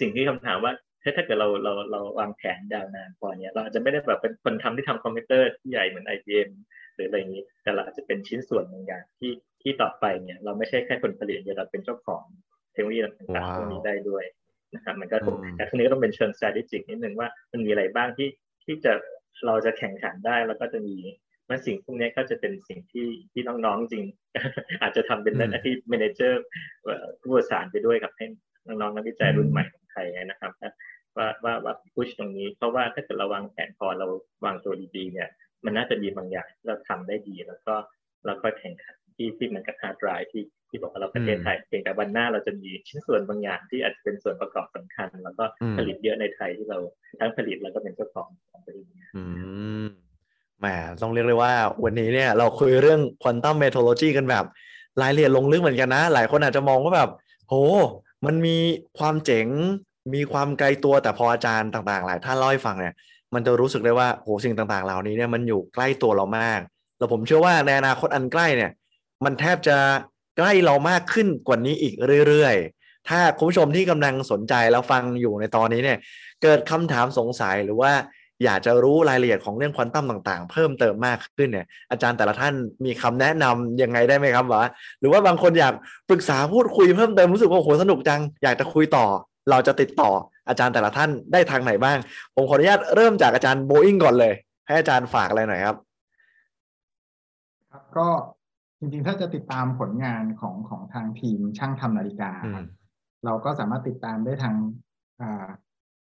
[0.00, 0.72] สิ่งที่คำถามว่า
[1.02, 6.50] ถ้าถ้าเกิดเราเราเราวางแผนยาวนานพอเนี่ยเราอาจจะไม่ได้แบบเป็นคนทำที่ทำคอมพิวเตอร์ที่ใหญ่เหมือน IBM
[6.94, 9.32] หรืออะไรอย่างนี้ แต่เราอาจจะเป็นชิ้นส่วนบางอย่างที่
[9.62, 12.24] ที่ต่อไปเนี่ยเราไม่ใช่แค่คนผลิตเราเป็นเจ้าของ
[12.72, 14.24] เทคโนโลยีต่างๆพวกนี้ได้ด้วย
[14.74, 15.16] นะครับมันก็
[15.56, 18.28] แต่ทีนี้ก็ต้องเป็นเชิง strategic นิดนึงว่ามันมีอะไรบ้างที่
[18.64, 18.92] ที่จะ
[19.46, 20.96] เราจะแข่งขันได้แล้วก็จะมี
[21.48, 24.04] มันสิ่งพวกนี้ก็จะเป็นสิ่งที่ที่น้องๆจริง
[24.82, 26.34] อาจจะทำเป็นหน้าที่ manager
[27.20, 28.26] ผู้บริหารไปด้วยกับให้
[28.66, 30.52] น้องๆนักวิจัยรุ่นใหม่ของไทยนะครับ
[31.16, 34.06] ว่าว่าว่า push ตรงนี้เพราะว่าถ้าเกิดเราวางแผนพอเรา
[34.44, 35.28] วางตัวดีๆเนี่ย
[35.64, 37.74] มันน่าจะมีบางอย่างที่เราทำได้ดี แล้วก็
[38.26, 45.44] แล้วก็แข่งขันที่ที่มันกับฮาร์ดไดรฟ์ที่ที่บอกว่าเราประเทศไทยเพียงแต่วันหน้าเราจะมีชิ้นส่วนบางอย่างที่อาจจะเป็นส่วนประกอบสำคัญ แล้วก็
[45.76, 46.78] ผลิตเยอะในไทยที่เรา
[47.20, 49.24] ทั้งผลิตแล้วก็เป็นเจ้าของของบริษัทอื
[49.84, 49.86] ม
[50.60, 50.66] แหม
[51.02, 51.52] ต้องเรียกเลยว่า
[51.84, 54.44] วันนี้เนี่ยเราคุยเรื่อง quantum metrology กันแบบ
[55.02, 57.10] รายละเอียดลงลึกเหมือนกันนะ หลายคนอาจจะมองว่าแบบ
[57.48, 57.54] โห
[58.26, 58.56] มันมี
[58.98, 59.46] ความเจ๋ง
[60.14, 62.94] มีความไกลตัวแต่พออาจารย์ต่างๆ หลายท่านเล่าให้ฟังเนี่ย
[63.34, 66.60] มันจะรู้สึกได้ว่าโหสิ่งต่างๆ เหล่านี้เนี่ยมันอยู่ใกล้ตัวเรามาก
[66.98, 68.70] แล้วผมเชื่อว่าในอนาคตอันใกล้เนี่ย
[69.24, 69.76] มันแทบจะ
[70.36, 71.94] ใกล้เรามากขึ้นกว่านี้อีก
[72.28, 75.98] เรื่อยๆ ถ้าคุณผู้ชมที่กำลังสนใจแล้วฟังอยู่ในตอนนี้เนี่ย
[76.42, 77.92] เกิดคำถามสงสัยหรือว่า
[78.44, 84.64] อยากจะรู้รายละเอียดของเรื่องควอนตัมต่างๆ เพิ่มเติมมากขึ้นเนี่ยอาจารย์แต่ละท่านมีคำแนะนํำยังไงได้ไหมครับวะ
[85.00, 85.74] หรือว่าบางคนอยาก
[86.10, 89.06] ปรึกษาพูดคุยเพิ่มเติมรู้สึกว่าโหสนุกจัง อยากจะคุยต่อ
[89.50, 90.10] เราจะติดต่อ
[90.48, 91.98] อาจารย์แต่ละท่านได้ทางไหนบ้าง
[92.34, 94.34] ผมขออนุญาตเริ่มจากอาจารย์โบอิงก่อนเลย
[94.66, 95.76] ให้อาจารย์ฝากอะไรหน่อยครับ
[97.70, 98.08] ครับก็
[98.80, 102.32] จริงๆ ถ้าจะติดตามผลงานของของทางทีมช่างทำนาฬิกา
[103.24, 104.54] เราก็สามารถติดตามได้ทาง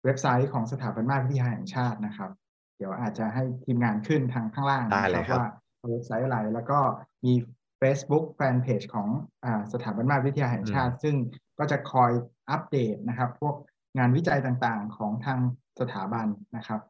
[0.06, 2.32] เว็บไซต์ของสถาบันมาวิทยาแห่งชาตินะครับ
[2.78, 4.86] เดี๋ยวอาจจะให้ทีมงานขึ้นทางข้างล่าง
[5.16, 5.50] นะครับว่า
[5.92, 6.80] เว็บไซต์อะไรแล้วก็
[7.26, 7.34] มี
[7.82, 9.08] Facebook แฟนเพจของ
[9.46, 11.16] อสถาบันมาวิทยาแห่งชาติ ซึ่ง
[11.60, 12.12] ก็จะคอย
[12.50, 13.56] อัปเดตนะครับ พวก
[13.98, 15.40] งานวิจัยต่างๆของทาง
[15.80, 16.28] สถาบัน
[16.58, 16.82] นะครับ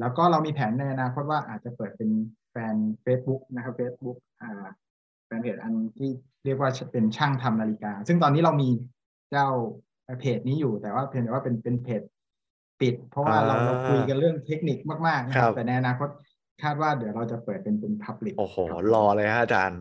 [0.00, 2.10] แล้วก็เรามีแผนในอนาคตว่าอาจจะเปิดเป็น
[2.50, 4.16] แฟน Facebook นะครับ Facebook
[5.26, 6.10] แฟนเพจอันที่
[6.44, 8.68] เรียกว่าเป็นช่างทำนาฬิกา ซึ่งตอนนี้เรามี
[9.30, 9.48] เจ้า
[10.20, 12.02] เพจนี้อยู่แต่ว่าเพียงแต่ว่าเป็นเป็นเพจ
[12.80, 16.08] ปิด เพราะว่าเราเราคุยกันเรื่องเทคนิคมากๆนะครับ แต่ในอนาคต
[16.62, 18.56] คาดว่าเดี๋ยวเราจะเปิดเป็นเป็นพับลิกโอ้โห
[18.94, 19.80] รอเลยฮะอาจารย์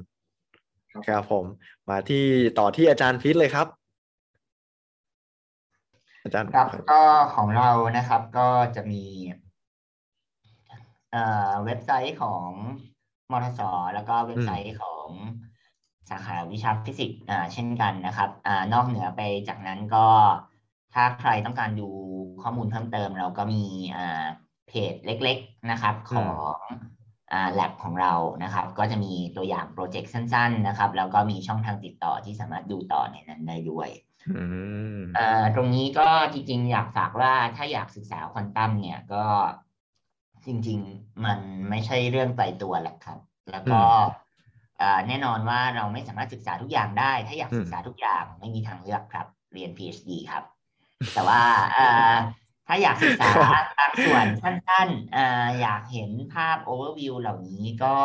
[1.08, 1.46] ครับผม
[1.90, 2.24] มาที่
[2.60, 3.68] ต่อที่อาจารย์พิษเลยครับ
[6.24, 7.02] อาจารย์ครับก็
[7.36, 9.04] ของเรานะครับก็จะมี
[11.64, 12.48] เว็บไซต์ของ
[13.32, 13.62] มทส
[13.94, 15.08] แล้วก็เว็บไซต์ของ
[16.10, 17.22] สาขาวิชาฟิสิกส์
[17.54, 20.06] เช่นกันนะครับอนอกเหนือไปจากนั้นก็
[20.94, 21.90] ถ้าใครต้องการดู
[22.44, 23.64] ข้อมูลเพิ่มเติม เราก็มี
[24.68, 26.24] เพจเล็ก ๆนะครับขอ
[26.56, 26.60] ง
[27.54, 28.14] แลบของเรา
[28.44, 33.90] นะครับ ก็จะมีตัวอย่างโปรเจกต์สั้น ๆ นะครับ แล้วก็มีช่องทางติดต่อที่สามารถดูต่อในนั้นได้ด้วย
[35.56, 39.24] ตรงนี้ก็จริงๆ อยากฝากว่าถ้าอยากศึกษาควอนตัมเนี่ยก็
[40.46, 43.20] จริง ๆ มันไม่ใช่เรื่องไกลตัวแหละครับ
[43.52, 43.82] แล้วก็
[45.08, 50.44] แน่นอนว่าเราไม่สามารถศึกษาทุกอย่างได้ ถ้าอยากศึกษาทุกอย่างไม่มีทางเลือกครับ เรียน PhD ครับ
[51.14, 51.42] แต่ว่า
[52.68, 53.30] ถ้าอยากศึกษา
[53.80, 57.98] บางส่วนสั้นๆอยากเห็นภาพโอเวอร์วิวเหล่านี้ก็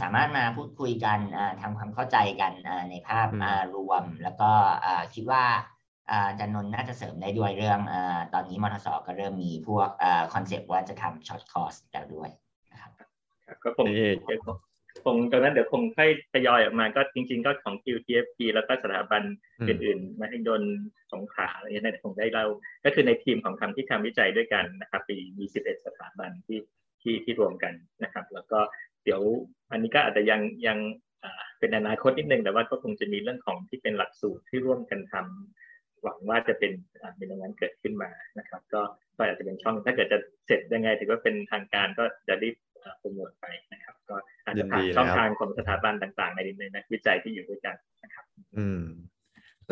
[0.00, 1.18] สามารถมาพูดคุยกัน
[1.60, 2.52] ทำความเข้าใจกัน
[2.90, 3.28] ในภาพ
[3.74, 4.50] รวม แล้วก็
[5.14, 5.44] คิดว่า
[6.38, 7.80] อาจารย์นนท์น่าจะเสริมได้ด้วยเรื่อง
[8.34, 9.88] ตอนนี้มทสก็เริ่มมีพวก
[10.34, 12.30] คอนเซปต์ว่าจะทำ short course แล้วด้วย
[12.72, 12.92] นะครับ
[13.64, 13.86] ก็คง
[15.04, 19.22] คงตรงนั้นเดี๋ยวคงค่อยทยอยออกมาก็จริง ๆ ก็ของ QTFT แล้วก็สถาบัน
[19.68, 20.62] อื่นๆมหิดล
[21.12, 22.46] สงขลาอะไรเงี้ยคงได้เล่า
[22.84, 26.60] ก็คือในทีมของทำที่ทำวิจัยด้วยกันนะครับปีมี 11 สถาบันที่
[27.02, 28.60] ที่ที่รวมกันนะครับ แล้วก็
[29.04, 29.22] เดี๋ยว
[29.70, 30.78] อันนี้ก็อาจจะยังยัง
[31.58, 36.72] เป็นอนาคตนิดนึงแต่ว่าก็คงจะมีเรื่องของที่เป็นหลักสูตรที่ร่วมกันทำหวังว่าจะเป็น
[37.16, 38.82] เป็นอย่างนั้นเกิดขึ้นมานะครับ ก็
[39.16, 42.54] ก็อาจจะเป็นช่องถ้าเกิดจะเสร็จยังไงถือว่าเป็นทางการก็จะรีบ
[42.98, 44.16] โปรโมทไปนะครับ ก็
[44.46, 48.24] อาจจะผ่านช่องทางของสถาบันต่างๆ ในในนักวิจัยที่อยู่ด้วยกันนะครับ
[48.58, 48.82] อืม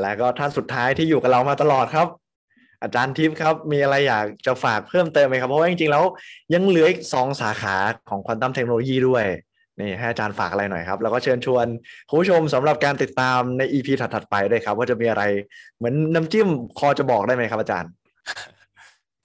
[0.01, 2.09] แล้วก็ท่านสุดท้ายที่อยู่กับเรามาตลอดครับ
[2.83, 6.05] อาจารย์ทิพย์ครับ มีอะไรอยากจะฝากเพิ่มเติมไหมครับ เพราะว่าจริงๆแล้ว
[6.55, 7.77] ยังเหลืออีกสองสาขา
[8.09, 9.25] ของควอนตัมเทคโนโลยีด้วย
[9.81, 11.67] นี่ให้อาจารย์ฝากอะไรหน่อยครับ แล้วก็เชิญชวน
[12.09, 15.23] คุณผู้ชมสำหรับการติดตามในอีพีถัดๆไปด้วยครับ ว่าจะมีอะไร
[15.77, 16.49] เหมือนน้ำจิ้ม
[16.79, 17.91] คอจะบอกได้ไหมครับอาจารย์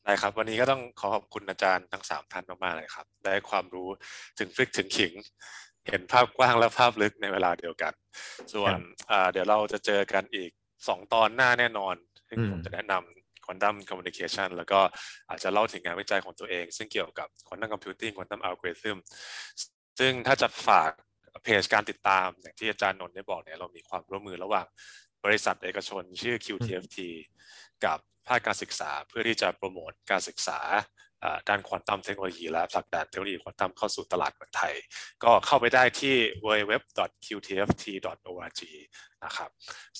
[0.03, 3.89] ได้ครับ วันนี้ก็ต้องขอขอบคุณอาจารย์ทั้งสามท่านมากๆเลยครับ ได้ความรู้
[4.39, 5.13] ถึงฟลิกถึงขิง
[5.87, 7.93] เห็นภาพกว้างและภาพลึกในเวลาเดียวกัน
[8.53, 8.73] ส่วน
[9.31, 10.51] เดี๋ยวเราจะเจอกันอีก
[10.87, 11.95] สองตอนหน้าแน่นอน
[12.27, 14.79] ซึ่งผมจะแนะนำ quantum communication แล้วก็
[15.29, 18.97] อาจจะเล่าถึงงานวิจัยของตัวเอง ซึ่งเกี่ยวกับ quantum computing quantum algorithm
[19.99, 20.91] ซึ่งถ้าจะฝาก
[21.43, 24.65] เพจการติดตามอย่างที่อาจารย์นนท์ได้บอกเนี่ยเรามีความร่วมมือระหว่าง
[25.25, 26.97] บริษัทเอกชนชื่อ QTFT
[27.85, 30.59] กับ ภาคการศึกษา เพื่อที่จะโปรโมทการศึกษา
[31.49, 34.73] ด้านควอนตัมเทคโนโลยีและผลักดันเทคโนโลยีควอนตัมเข้าสู่ตลาดเมืองไทย
[35.23, 36.15] ก็เข้าไปได้ที่
[36.45, 38.61] www.qtft.org
[39.25, 39.49] นะครับ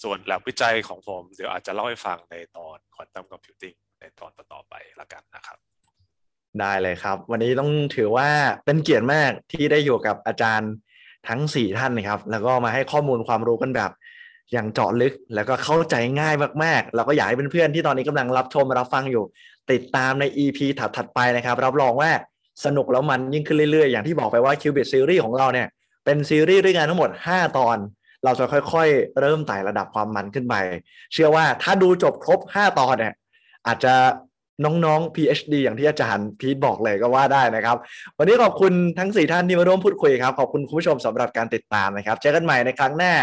[0.02, 5.58] ส่วนแลบวิจัยของผมเดี๋ยวอาจจะเล่าให้ฟังในตอนควอนตัมคอมพิวติ้งในตอนต่อไปละกันนะครับ
[6.60, 8.30] ได้เลยครับ วันนี้ต้องถือว่า
[8.66, 10.72] เป็นเกียรติมากที่ได้อยู่กับอาจารย์
[11.28, 13.92] ทั้ง 4 ท่านนะครับ แล้วก็มาให้ข้อมูลความรู้กันแบบ
[14.54, 19.24] อย่างเจาะลึกแล้วก็เข้าใจง่ายมากๆ เราก็อยากให้เพื่อนๆที่ตอนนี้กำลังรับชมรับฟังอยู่
[19.72, 22.12] ติดตามใน EP ถัดๆไปนะครับ รับรองว่า
[22.66, 25.68] สนุกแล้วมันยิ่งขึ้นเรื่อยๆ อย่างที่บอกไปว่า Qubit Series ของเราเนี่ย
[26.06, 27.78] เป็นซีรีส์ด้วยกันทั้งหมด 5 ตอน
[28.24, 30.56] เราจะค่อยๆ เริ่มไต่ระดับความมันขึ้นไป
[31.14, 33.14] เชื่อว่าถ้าดูจบครบ 5 ตอนเนี่ย
[33.68, 33.94] อาจจะ
[34.66, 37.78] น้องๆ PhD อย่างที่อาจารย์พีทบอกเลยก็ว่าได้นะครับ
[38.18, 43.14] วันนี้ขอบคุณทั้ง 4 ท่านที่มาร่วมพูดคุยครับ ขอบคุณคุณผู้ชมสำหรับการติดตามนะครับ เจอกันใหม่ในครั้งหน้า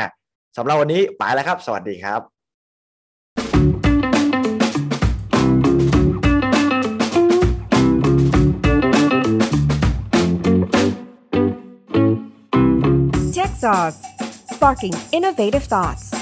[0.58, 2.20] สำหรับวันนี้ไปแล้วครับ สวัสดีครับ
[13.36, 13.98] Tech Sauce,
[14.52, 16.17] sparking innovative thoughts.